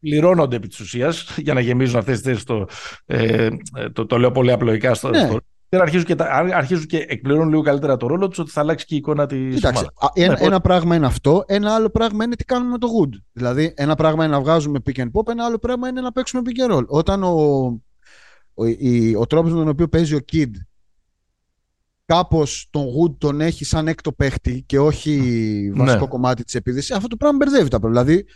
πληρώνονται 0.00 0.56
επί 0.56 0.68
της 0.68 0.80
ουσίας 0.80 1.36
για 1.36 1.54
να 1.54 1.60
γεμίζουν 1.60 1.98
αυτές 1.98 2.14
τις 2.20 2.24
θέσεις. 2.24 2.44
Το, 2.44 2.66
ε, 3.06 3.48
το, 3.92 4.06
το, 4.06 4.18
λέω 4.18 4.30
πολύ 4.30 4.52
απλοϊκά 4.52 4.94
στο. 4.94 5.08
Ναι. 5.08 5.28
δεν 5.68 5.80
αρχίζουν 5.80 6.06
και, 6.06 6.14
αρχίζουν 6.54 6.86
και 6.86 7.04
εκπληρώνουν 7.08 7.48
λίγο 7.48 7.62
καλύτερα 7.62 7.96
το 7.96 8.06
ρόλο 8.06 8.28
τους 8.28 8.38
ότι 8.38 8.50
θα 8.50 8.60
αλλάξει 8.60 8.86
και 8.86 8.94
η 8.94 8.96
εικόνα 8.98 9.26
της 9.26 9.64
ομάδας. 9.64 9.88
Ένα, 10.14 10.38
ναι, 10.38 10.46
ένα 10.46 10.60
πράγμα 10.60 10.96
είναι 10.96 11.06
αυτό. 11.06 11.44
Ένα 11.46 11.74
άλλο 11.74 11.90
πράγμα 11.90 12.24
είναι 12.24 12.36
τι 12.36 12.44
κάνουμε 12.44 12.70
με 12.70 12.78
το 12.78 12.88
Good. 13.00 13.18
Δηλαδή, 13.32 13.74
ένα 13.76 13.94
πράγμα 13.94 14.24
είναι 14.24 14.34
να 14.34 14.40
βγάζουμε 14.40 14.78
pick 14.86 14.98
and 14.98 15.10
pop, 15.12 15.28
ένα 15.28 15.44
άλλο 15.44 15.58
πράγμα 15.58 15.88
είναι 15.88 16.00
να 16.00 16.12
παίξουμε 16.12 16.42
pick 16.44 16.70
and 16.70 16.76
roll. 16.76 16.86
Όταν 16.86 17.22
ο, 17.22 17.28
ο, 18.54 18.64
ο, 18.64 19.20
ο 19.20 19.26
τρόπος 19.26 19.52
με 19.52 19.58
τον 19.58 19.68
οποίο 19.68 19.88
παίζει 19.88 20.14
ο 20.14 20.20
Kid 20.32 20.50
κάπως 22.04 22.68
τον 22.70 22.82
Wood 22.84 23.14
τον 23.18 23.40
έχει 23.40 23.64
σαν 23.64 23.88
έκτο 23.88 24.12
παίχτη 24.12 24.62
και 24.66 24.78
όχι 24.78 25.20
ναι. 25.74 25.84
βασικό 25.84 26.08
κομμάτι 26.08 26.44
της 26.44 26.54
επίδεσης, 26.54 26.90
αυτό 26.90 27.08
το 27.08 27.16
πράγμα 27.16 27.36
μπερδεύει 27.36 27.68
τα 27.68 27.78
πράγματα. 27.78 28.04
Δηλαδή, 28.04 28.26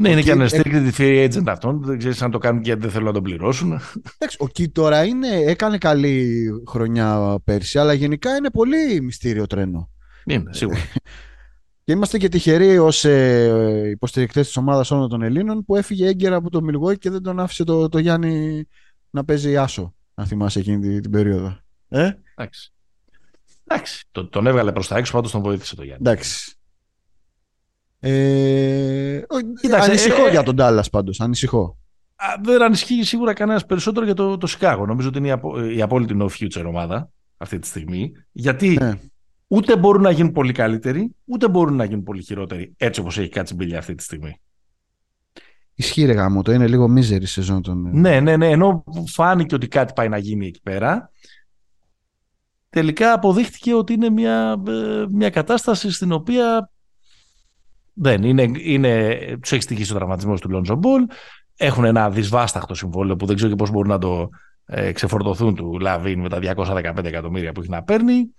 ναι, 0.00 0.10
είναι 0.10 0.22
και 0.22 0.30
ανεστήρικτη 0.30 0.92
free 0.96 1.28
agent 1.28 1.46
αυτών. 1.46 1.82
Δεν 1.84 1.98
ξέρεις 1.98 2.22
αν 2.22 2.30
το 2.30 2.38
κάνουν 2.38 2.62
γιατί 2.62 2.80
δεν 2.80 2.90
θέλουν 2.90 3.06
να 3.06 3.12
τον 3.12 3.22
πληρώσουν. 3.22 3.80
Εντάξει, 4.14 4.36
ο 4.40 4.48
Κι 4.48 4.68
τώρα 4.68 5.04
είναι, 5.04 5.28
έκανε 5.28 5.78
καλή 5.78 6.48
χρονιά 6.68 7.38
πέρσι, 7.44 7.78
αλλά 7.78 7.92
γενικά 7.92 8.36
είναι 8.36 8.50
πολύ 8.50 9.00
μυστήριο 9.00 9.46
τρένο. 9.46 9.90
Είναι, 10.24 10.52
σίγουρα. 10.52 10.78
και 11.84 11.92
είμαστε 11.92 12.18
και 12.18 12.28
τυχεροί 12.28 12.78
ως 12.78 13.04
ε, 13.04 13.88
υποστηρικτές 13.90 14.46
της 14.46 14.56
ομάδας 14.56 14.90
όλων 14.90 15.08
των 15.08 15.22
Ελλήνων 15.22 15.64
που 15.64 15.76
έφυγε 15.76 16.06
έγκαιρα 16.06 16.36
από 16.36 16.50
το 16.50 16.62
Μιλγόη 16.62 16.98
και 16.98 17.10
δεν 17.10 17.22
τον 17.22 17.40
άφησε 17.40 17.64
το, 17.64 17.88
το 17.88 17.98
Γιάννη 17.98 18.64
να 19.10 19.24
παίζει 19.24 19.56
άσο. 19.56 19.94
Αν 20.14 20.26
θυμάσαι 20.26 20.58
εκείνη 20.58 20.80
την, 20.80 21.02
την 21.02 21.10
περίοδο. 21.10 21.58
Ε; 21.88 22.10
Εντάξει. 22.34 22.72
Εντάξει, 23.68 24.04
τον 24.30 24.46
έβγαλε 24.46 24.72
προς 24.72 24.88
τα 24.88 24.96
έξω, 24.96 25.12
πάντως 25.12 25.30
τον 25.30 25.42
βοήθησε 25.42 25.76
το 25.76 25.82
Γιάννη. 25.82 26.02
Εντάξει. 26.06 26.52
Ε, 28.00 29.20
Κοίταξε, 29.60 29.90
ανησυχώ 29.90 30.26
ε, 30.26 30.30
για 30.30 30.42
τον 30.42 30.56
Τάλλας 30.56 30.90
πάντως. 30.90 31.20
Ανησυχώ. 31.20 31.78
Δεν 32.42 32.62
ανησυχεί 32.62 33.02
σίγουρα 33.02 33.32
κανένας 33.32 33.66
περισσότερο 33.66 34.04
για 34.04 34.14
το, 34.14 34.36
το 34.36 34.46
Σικάγο. 34.46 34.86
Νομίζω 34.86 35.08
ότι 35.08 35.18
είναι 35.18 35.26
η, 35.26 35.30
απο, 35.30 35.64
η 35.64 35.82
απόλυτη 35.82 36.16
no 36.18 36.28
future 36.28 36.64
ομάδα 36.66 37.10
αυτή 37.36 37.58
τη 37.58 37.66
στιγμή. 37.66 38.12
Γιατί 38.32 38.76
ναι. 38.80 38.98
ούτε 39.46 39.76
μπορούν 39.76 40.02
να 40.02 40.10
γίνουν 40.10 40.32
πολύ 40.32 40.52
καλύτεροι, 40.52 41.14
ούτε 41.24 41.48
μπορούν 41.48 41.76
να 41.76 41.84
γίνουν 41.84 42.02
πολύ 42.02 42.22
χειρότεροι 42.22 42.74
έτσι 42.76 43.00
όπως 43.00 43.18
έχει 43.18 43.28
κάτσει 43.28 43.54
μπιλιά 43.54 43.78
αυτή 43.78 43.94
τη 43.94 44.02
στιγμή. 44.02 44.40
Ισχύει 45.74 46.04
ρε 46.04 46.12
γαμώτο, 46.12 46.52
είναι 46.52 46.66
λίγο 46.66 46.88
μίζερη 46.88 47.26
σεζόν 47.26 47.62
των... 47.62 47.90
Ναι, 47.92 48.20
ναι, 48.20 48.36
ναι, 48.36 48.50
ενώ 48.50 48.84
φάνηκε 49.06 49.54
ότι 49.54 49.68
κάτι 49.68 49.92
πάει 49.92 50.08
να 50.08 50.18
γίνει 50.18 50.46
εκεί 50.46 50.60
πέρα 50.62 51.10
τελικά 52.78 53.12
αποδείχτηκε 53.12 53.74
ότι 53.74 53.92
είναι 53.92 54.10
μια, 54.10 54.62
ε, 54.68 55.04
μια 55.10 55.30
κατάσταση 55.30 55.90
στην 55.90 56.12
οποία 56.12 56.70
δεν 57.92 58.22
είναι, 58.22 58.50
είναι, 58.56 59.18
τους 59.40 59.52
έχει 59.52 59.62
στοιχήσει 59.62 59.92
ο 59.92 59.96
τραυματισμός 59.96 60.40
του 60.40 60.50
Λόντζο 60.50 60.74
Μπολ, 60.74 61.06
έχουν 61.56 61.84
ένα 61.84 62.10
δυσβάσταχτο 62.10 62.74
συμβόλαιο 62.74 63.16
που 63.16 63.26
δεν 63.26 63.36
ξέρω 63.36 63.50
και 63.50 63.56
πώς 63.56 63.70
μπορούν 63.70 63.90
να 63.90 63.98
το 63.98 64.28
ε, 64.66 64.92
ξεφορτωθούν 64.92 65.54
του 65.54 65.78
Λαβίν 65.80 66.20
με 66.20 66.28
τα 66.28 66.38
215 66.56 67.04
εκατομμύρια 67.04 67.52
που 67.52 67.60
έχει 67.60 67.70
να 67.70 67.82
παίρνει. 67.82 68.34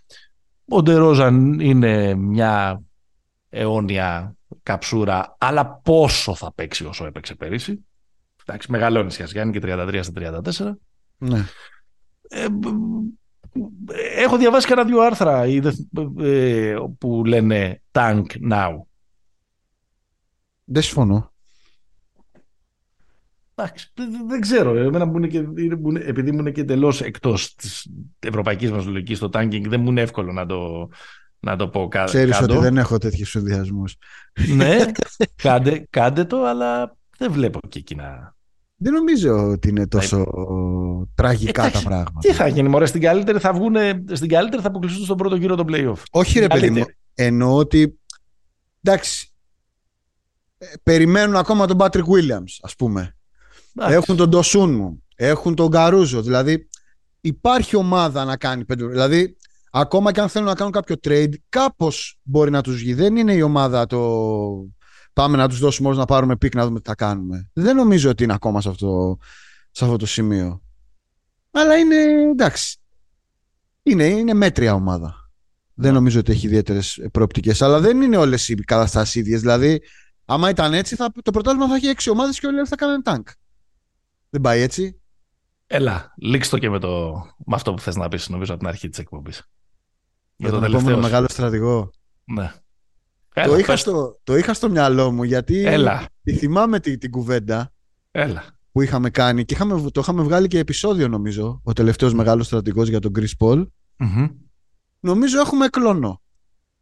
Ο 0.69 0.81
Ντερόζαν 0.81 1.59
είναι 1.59 2.15
μια 2.15 2.81
αιώνια 3.49 4.35
καψούρα, 4.63 5.35
αλλά 5.37 5.65
πόσο 5.83 6.35
θα 6.35 6.53
παίξει 6.53 6.85
όσο 6.85 7.05
έπαιξε 7.05 7.35
πέρυσι. 7.35 7.85
Εντάξει, 8.45 8.71
μεγαλώνει 8.71 9.11
σχέση, 9.11 9.33
και 9.51 9.59
33 9.63 9.99
στα 10.01 10.41
34. 10.67 10.71
Ναι. 11.17 11.45
Ε, 12.29 12.45
έχω 14.15 14.37
διαβάσει 14.37 14.67
και 14.67 14.73
ένα 14.73 14.83
δύο 14.83 15.01
άρθρα 15.01 15.43
ε, 16.19 16.75
που 16.97 17.25
λένε 17.25 17.81
Tank 17.91 18.25
Now. 18.51 18.75
Δεν 20.63 20.81
συμφωνώ. 20.81 21.33
Εντάξει, 23.55 23.91
δεν 24.27 24.41
ξέρω. 24.41 24.77
Εμένα 24.77 25.05
μου 25.05 25.17
είναι 25.17 25.27
και, 25.27 25.37
επειδή 26.05 26.31
μου 26.31 26.39
είναι 26.39 26.51
και 26.51 26.61
εντελώς 26.61 27.01
εκτός 27.01 27.55
της 27.55 27.87
ευρωπαϊκής 28.19 28.71
μας 28.71 28.85
λογικής 28.85 29.19
το 29.19 29.29
tanking, 29.33 29.63
δεν 29.67 29.81
μου 29.81 29.89
είναι 29.89 30.01
εύκολο 30.01 30.31
να 30.31 30.45
το, 30.45 30.89
να 31.39 31.55
το 31.55 31.69
πω 31.69 31.87
κάτω. 31.87 32.05
Ξέρεις 32.05 32.41
ότι 32.41 32.57
δεν 32.57 32.77
έχω 32.77 32.97
τέτοιους 32.97 33.29
συνδυασμούς. 33.29 33.95
ναι, 34.55 34.77
κάντε, 35.43 35.87
κάντε 35.89 36.25
το, 36.25 36.45
αλλά 36.45 36.97
δεν 37.17 37.31
βλέπω 37.31 37.59
και 37.69 37.79
εκεί 37.79 37.95
να, 37.95 38.35
δεν 38.81 38.93
νομίζω 38.93 39.49
ότι 39.49 39.69
είναι 39.69 39.87
τόσο 39.87 40.25
τραγικά 41.15 41.71
τα 41.71 41.81
πράγματα. 41.81 42.19
Τι 42.19 42.33
θα 42.33 42.47
γίνει, 42.47 42.69
μωρέ, 42.69 42.85
στην 42.85 43.01
καλύτερη 43.01 43.39
θα 43.39 43.53
βγουν, 43.53 43.75
στην 44.11 44.29
καλύτερη 44.29 44.61
θα 44.61 44.67
αποκλειστούν 44.67 45.03
στον 45.03 45.17
πρώτο 45.17 45.35
γύρο 45.35 45.55
των 45.55 45.65
playoff. 45.69 46.03
Όχι 46.11 46.39
ρε 46.39 46.47
παιδί 46.47 46.69
μου, 46.69 46.85
εννοώ 47.13 47.55
ότι, 47.55 47.99
εντάξει, 48.83 49.31
ε, 50.57 50.65
περιμένουν 50.83 51.35
ακόμα 51.35 51.67
τον 51.67 51.77
Patrick 51.79 52.03
Williams, 52.03 52.57
ας 52.61 52.75
πούμε. 52.75 53.15
Έχουν 53.79 54.15
τον 54.15 54.29
Ντοσούν 54.29 54.75
μου, 54.75 55.03
έχουν 55.15 55.55
τον 55.55 55.71
Καρούζο, 55.71 56.21
δηλαδή 56.21 56.67
υπάρχει 57.21 57.75
ομάδα 57.75 58.25
να 58.25 58.37
κάνει 58.37 58.65
πέντε, 58.65 58.85
δηλαδή 58.85 59.37
ακόμα 59.71 60.11
και 60.11 60.21
αν 60.21 60.29
θέλουν 60.29 60.47
να 60.47 60.55
κάνουν 60.55 60.71
κάποιο 60.71 60.95
trade, 61.03 61.33
κάπως 61.49 62.19
μπορεί 62.23 62.51
να 62.51 62.61
τους 62.61 62.77
βγει. 62.77 62.93
Δεν 62.93 63.15
είναι 63.15 63.33
η 63.33 63.41
ομάδα 63.41 63.85
το 63.85 63.99
πάμε 65.19 65.37
να 65.37 65.47
τους 65.47 65.59
δώσουμε 65.59 65.87
όλους 65.87 65.99
να 65.99 66.05
πάρουμε 66.05 66.35
pick 66.35 66.55
να 66.55 66.65
δούμε 66.65 66.79
τι 66.79 66.87
θα 66.87 66.95
κάνουμε. 66.95 67.49
Δεν 67.53 67.75
νομίζω 67.75 68.09
ότι 68.09 68.23
είναι 68.23 68.33
ακόμα 68.33 68.61
σε 68.61 68.69
αυτό, 68.69 69.17
σε 69.71 69.83
αυτό 69.83 69.97
το 69.97 70.05
σημείο. 70.05 70.61
Αλλά 71.51 71.77
είναι 71.77 71.95
εντάξει. 72.31 72.77
Είναι, 73.83 74.05
είναι 74.05 74.33
μέτρια 74.33 74.73
ομάδα. 74.73 75.31
Δεν 75.73 75.93
νομίζω 75.93 76.19
ότι 76.19 76.31
έχει 76.31 76.45
ιδιαίτερες 76.45 77.07
προοπτικές. 77.11 77.61
Αλλά 77.61 77.79
δεν 77.79 78.01
είναι 78.01 78.17
όλες 78.17 78.49
οι 78.49 78.55
καταστάσεις 78.55 79.15
ίδιες. 79.15 79.39
Δηλαδή, 79.39 79.81
άμα 80.25 80.49
ήταν 80.49 80.73
έτσι, 80.73 80.95
θα, 80.95 81.11
το 81.23 81.31
πρωτάθλημα 81.31 81.67
θα 81.67 81.75
έχει 81.75 81.87
έξι 81.87 82.09
ομάδες 82.09 82.39
και 82.39 82.47
όλοι 82.47 82.67
θα 82.67 82.75
κάνουν 82.75 83.03
tank. 83.03 83.23
Δεν 84.29 84.41
πάει 84.41 84.61
έτσι. 84.61 85.01
Έλα, 85.67 86.13
λήξτε 86.17 86.55
το 86.55 86.61
και 86.61 86.69
με, 86.69 86.79
το, 86.79 87.11
με 87.37 87.55
αυτό 87.55 87.73
που 87.73 87.81
θες 87.81 87.95
να 87.95 88.07
πεις, 88.07 88.29
νομίζω, 88.29 88.51
από 88.51 88.59
την 88.61 88.69
αρχή 88.69 88.89
της 88.89 88.99
εκπομπής. 88.99 89.49
Για 90.35 90.49
τον 90.49 90.63
επόμενο 90.63 90.97
μεγάλο 90.97 91.27
στρατηγό. 91.29 91.91
Ναι. 92.23 92.53
Έλα, 93.33 93.47
το, 93.47 93.57
είχα 93.57 93.77
στο, 93.77 94.19
το 94.23 94.37
είχα 94.37 94.53
στο 94.53 94.69
μυαλό 94.69 95.11
μου 95.11 95.23
γιατί 95.23 95.65
Έλα. 95.65 96.05
Τη 96.23 96.33
θυμάμαι 96.33 96.79
την, 96.79 96.99
την 96.99 97.11
κουβέντα 97.11 97.71
Έλα. 98.11 98.43
που 98.71 98.81
είχαμε 98.81 99.09
κάνει 99.09 99.45
και 99.45 99.53
είχαμε, 99.53 99.91
το 99.91 99.99
είχαμε 99.99 100.23
βγάλει 100.23 100.47
και 100.47 100.59
επεισόδιο 100.59 101.07
νομίζω 101.07 101.61
ο 101.63 101.73
τελευταίος 101.73 102.13
μεγάλος 102.13 102.45
στρατηγός 102.45 102.89
για 102.89 102.99
τον 102.99 103.11
Chris 103.19 103.45
Paul 103.45 103.65
mm-hmm. 103.97 104.29
νομίζω 104.99 105.39
έχουμε 105.39 105.67
κλόνο 105.67 106.21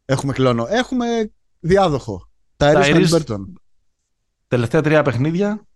έχουμε 0.05 0.33
κλόνο 0.33 0.65
έχουμε 0.69 1.31
διάδοχο. 1.59 2.29
Τα 2.57 2.73
Haliburton. 2.75 3.43
Τελευταία 4.47 4.81
τρία 4.81 5.01
παιχνίδια, 5.01 5.67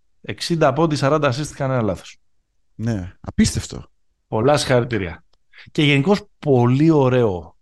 60 0.48 0.72
πόντι, 0.76 0.98
40 1.00 1.22
assist, 1.22 1.48
κανένα 1.56 1.82
λάθος. 1.82 2.18
Ναι, 2.76 3.14
απίστευτο. 3.20 3.86
Πολλά 4.28 4.58
συγχαρητήρια. 4.58 5.24
Και 5.72 5.84
γενικώς 5.84 6.24
πολύ 6.40 6.90
ωραίο. 6.90 7.58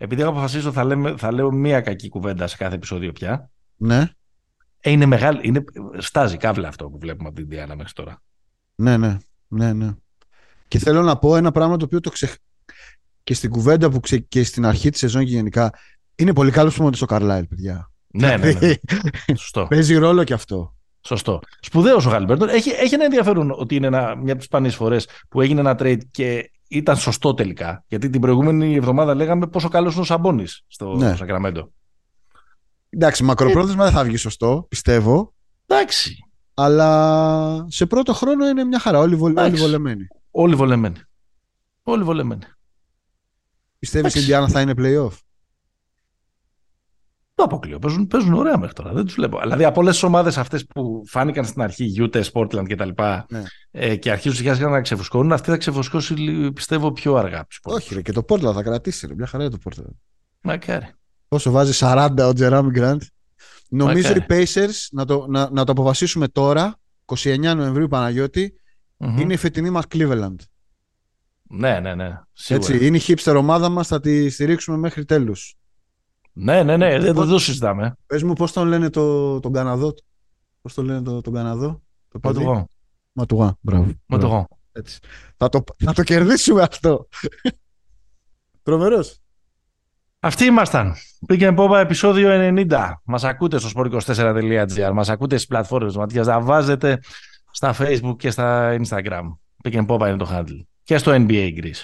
Επειδή 0.00 0.20
έχω 0.20 0.30
αποφασίσει 0.30 0.66
ότι 0.66 0.76
θα, 0.76 0.84
λέμε, 0.84 1.14
θα 1.16 1.32
λέω 1.32 1.52
μία 1.52 1.80
κακή 1.80 2.08
κουβέντα 2.08 2.46
σε 2.46 2.56
κάθε 2.56 2.74
επεισόδιο 2.74 3.12
πια. 3.12 3.50
Ναι. 3.76 4.10
Ε, 4.80 4.90
είναι 4.90 5.06
μεγάλη, 5.06 5.40
είναι, 5.42 5.64
στάζει 5.98 6.36
κάβλα 6.36 6.68
αυτό 6.68 6.88
που 6.88 6.98
βλέπουμε 6.98 7.28
από 7.28 7.36
την 7.36 7.48
Διάννα 7.48 7.76
μέχρι 7.76 7.92
τώρα. 7.92 8.22
Ναι, 8.74 8.96
ναι, 8.96 9.16
ναι, 9.48 9.72
ναι. 9.72 9.92
Και 10.68 10.78
θέλω 10.78 11.02
να 11.02 11.18
πω 11.18 11.36
ένα 11.36 11.50
πράγμα 11.50 11.76
το 11.76 11.84
οποίο 11.84 12.00
το 12.00 12.10
ξεχ... 12.10 12.34
και 13.24 13.34
στην 13.34 13.50
κουβέντα 13.50 13.90
που 13.90 14.00
ξε... 14.00 14.18
και 14.18 14.44
στην 14.44 14.66
αρχή 14.66 14.90
της 14.90 15.00
σεζόν 15.00 15.24
και 15.24 15.30
γενικά 15.30 15.72
είναι 16.14 16.32
πολύ 16.32 16.50
καλό 16.50 16.70
που 16.70 16.90
στο 16.94 17.06
Καρλάιλ, 17.06 17.46
παιδιά. 17.46 17.90
Ναι, 18.06 18.36
ναι, 18.36 18.52
ναι. 18.52 18.74
Σωστό. 19.36 19.66
Παίζει 19.66 19.94
ρόλο 19.94 20.24
και 20.24 20.32
αυτό. 20.32 20.74
Σωστό. 21.00 21.40
Σπουδαίος 21.60 22.06
ο 22.06 22.10
Χαλιμπέρτον. 22.10 22.48
Έχει, 22.48 22.70
έχει 22.70 22.94
ένα 22.94 23.04
ενδιαφέρον 23.04 23.50
ότι 23.50 23.74
είναι 23.74 23.86
ένα, 23.86 24.16
μια 24.16 24.32
από 24.32 24.36
τις 24.36 24.44
σπανίες 24.44 24.74
φορές 24.74 25.08
που 25.28 25.40
έγινε 25.40 25.60
ένα 25.60 25.76
trade 25.78 26.00
και 26.10 26.50
ήταν 26.68 26.96
σωστό 26.96 27.34
τελικά. 27.34 27.84
Γιατί 27.88 28.10
την 28.10 28.20
προηγούμενη 28.20 28.74
εβδομάδα 28.74 29.14
λέγαμε 29.14 29.46
πόσο 29.46 29.68
καλός 29.68 29.92
είναι 29.92 30.02
ο 30.02 30.04
Σαμπόνι 30.04 30.44
στο 30.66 30.96
ναι. 30.96 31.16
Σακραμέντο. 31.16 31.72
Εντάξει, 32.90 33.24
μακροπρόθεσμα 33.24 33.84
δεν 33.84 33.92
θα 33.92 34.04
βγει 34.04 34.16
σωστό, 34.16 34.66
πιστεύω. 34.68 35.34
Εντάξει. 35.66 36.16
Αλλά 36.54 37.66
σε 37.68 37.86
πρώτο 37.86 38.14
χρόνο 38.14 38.48
είναι 38.48 38.64
μια 38.64 38.78
χαρά. 38.78 38.98
Όλοι, 38.98 39.14
όλοι 39.20 39.56
βολεμένοι. 39.56 40.06
Όλοι 40.30 40.54
βολεμένοι. 40.54 40.96
Όλοι 41.82 42.02
βολεμένοι. 42.02 42.42
Πιστεύεις 43.78 44.10
ότι 44.10 44.18
η 44.18 44.22
Ιντιάνα 44.22 44.48
θα 44.48 44.60
είναι 44.60 44.74
playoff; 44.76 45.12
Το 47.38 47.44
αποκλείω. 47.44 47.78
Παίζουν, 47.78 48.06
παίζουν 48.06 48.32
ωραία 48.32 48.58
μέχρι 48.58 48.74
τώρα. 48.74 48.92
Δεν 48.92 49.04
τους 49.04 49.14
βλέπω. 49.14 49.38
Δηλαδή 49.40 49.64
από 49.64 49.80
όλες 49.80 49.92
τις 49.92 50.02
ομάδες 50.02 50.38
αυτές 50.38 50.66
που 50.66 51.02
φάνηκαν 51.06 51.44
στην 51.44 51.62
αρχή, 51.62 51.92
Utah, 51.98 52.22
Sportland 52.32 52.64
κτλ. 52.68 52.88
Ναι. 53.28 53.42
Ε, 53.70 53.96
και 53.96 54.10
αρχίζουν 54.10 54.36
σιγά 54.36 54.54
σιγά 54.54 54.68
να 54.68 54.80
ξεφουσκώνουν, 54.80 55.32
αυτή 55.32 55.50
θα 55.50 55.56
ξεφουσκώσει 55.56 56.14
πιστεύω 56.54 56.92
πιο 56.92 57.14
αργά. 57.14 57.46
Όχι, 57.62 57.94
ρε, 57.94 58.02
και 58.02 58.12
το 58.12 58.24
Portland 58.28 58.52
θα 58.54 58.62
κρατήσει. 58.62 59.06
Ρε, 59.06 59.14
μια 59.14 59.26
χαρά 59.26 59.48
το 59.48 59.58
Portland. 59.64 59.94
Μακάρι. 60.40 60.86
Όσο 61.28 61.50
βάζει 61.50 61.72
40 61.80 62.08
ο 62.18 62.32
Τζεράμι 62.32 62.70
Γκραντ. 62.70 63.02
Νομίζω 63.68 64.12
οι 64.12 64.24
Pacers, 64.28 64.86
να 64.90 65.04
το, 65.04 65.26
να, 65.28 65.50
να 65.50 65.64
το 65.64 65.72
αποφασίσουμε 65.72 66.28
τώρα, 66.28 66.76
29 67.04 67.38
Νοεμβρίου 67.38 67.88
Παναγιώτη, 67.88 68.54
mm-hmm. 68.98 69.20
είναι 69.20 69.32
η 69.32 69.36
φετινή 69.36 69.70
μας 69.70 69.84
Cleveland. 69.94 70.36
Ναι, 71.42 71.80
ναι, 71.80 71.94
ναι. 71.94 72.20
Σίγουρα. 72.32 72.72
Έτσι, 72.72 72.86
είναι 72.86 72.96
η 72.96 73.00
hipster 73.06 73.34
ομάδα 73.36 73.68
μας, 73.68 73.86
θα 73.86 74.00
τη 74.00 74.30
στηρίξουμε 74.30 74.76
μέχρι 74.76 75.04
τέλους. 75.04 75.57
Ναι, 76.40 76.62
ναι, 76.62 76.76
ναι, 76.76 76.98
δεν 76.98 77.14
το 77.14 77.38
συζητάμε. 77.38 77.96
Πες 78.06 78.22
μου 78.22 78.32
πώς 78.32 78.52
τον 78.52 78.68
λένε 78.68 78.90
το, 78.90 79.40
τον 79.40 79.52
Καναδό. 79.52 79.94
Πώς 80.60 80.74
τον 80.74 80.84
λένε 80.84 81.02
το, 81.02 81.20
τον 81.20 81.32
Καναδό. 81.32 81.82
Το 82.08 82.18
Ματουγό. 82.22 82.68
Ματουγά, 83.12 83.56
μπράβο. 83.60 83.92
Ματουγό. 84.06 84.48
Έτσι. 84.72 84.98
Θα, 85.36 85.48
το, 85.48 85.64
θα 85.84 85.92
το 85.92 86.02
κερδίσουμε 86.02 86.62
αυτό. 86.62 87.08
Τρομερός. 88.62 89.18
Αυτοί 90.20 90.44
ήμασταν. 90.44 90.94
Πήγαινε 91.26 91.54
πόπα 91.54 91.80
επεισόδιο 91.80 92.28
90. 92.68 92.92
Μας 93.04 93.24
ακούτε 93.24 93.58
στο 93.58 93.68
sport24.gr. 93.74 94.90
Μας 94.92 95.08
ακούτε 95.08 95.34
στις 95.36 95.48
πλατφόρμες 95.48 95.96
μα. 95.96 96.06
Τα 96.06 96.40
βάζετε 96.40 97.00
στα 97.50 97.74
facebook 97.78 98.16
και 98.18 98.30
στα 98.30 98.76
instagram. 98.80 99.22
Πήγαινε 99.62 99.86
πόπα 99.86 100.08
είναι 100.08 100.16
το 100.16 100.28
handle. 100.30 100.62
Και 100.82 100.98
στο 100.98 101.12
NBA 101.14 101.50
Greece. 101.60 101.82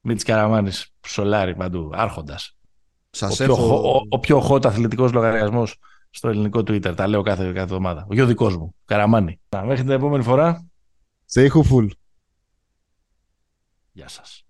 Μίτσι 0.00 0.24
Καραμάνης, 0.24 0.94
Σολάρι 1.06 1.54
παντού, 1.54 1.90
άρχοντας. 1.94 2.55
Σας 3.16 3.40
ο, 3.40 3.44
έχω... 3.44 3.54
πιο, 3.54 3.90
ο, 3.90 4.02
ο 4.08 4.18
πιο 4.18 4.48
hot 4.48 4.66
αθλητικός 4.66 5.12
λογαριασμός 5.12 5.76
στο 6.10 6.28
ελληνικό 6.28 6.58
Twitter. 6.58 6.96
Τα 6.96 7.06
λέω 7.06 7.22
κάθε, 7.22 7.44
κάθε 7.44 7.60
εβδομάδα. 7.60 8.06
Ο 8.10 8.14
γιο 8.14 8.26
δικός 8.26 8.56
μου. 8.56 8.74
Καραμάνι. 8.84 9.40
Μέχρι 9.64 9.82
την 9.82 9.90
επόμενη 9.90 10.22
φορά. 10.22 10.66
Stay 11.32 11.48
hopeful. 11.48 11.88
Γεια 13.92 14.08
σας. 14.08 14.45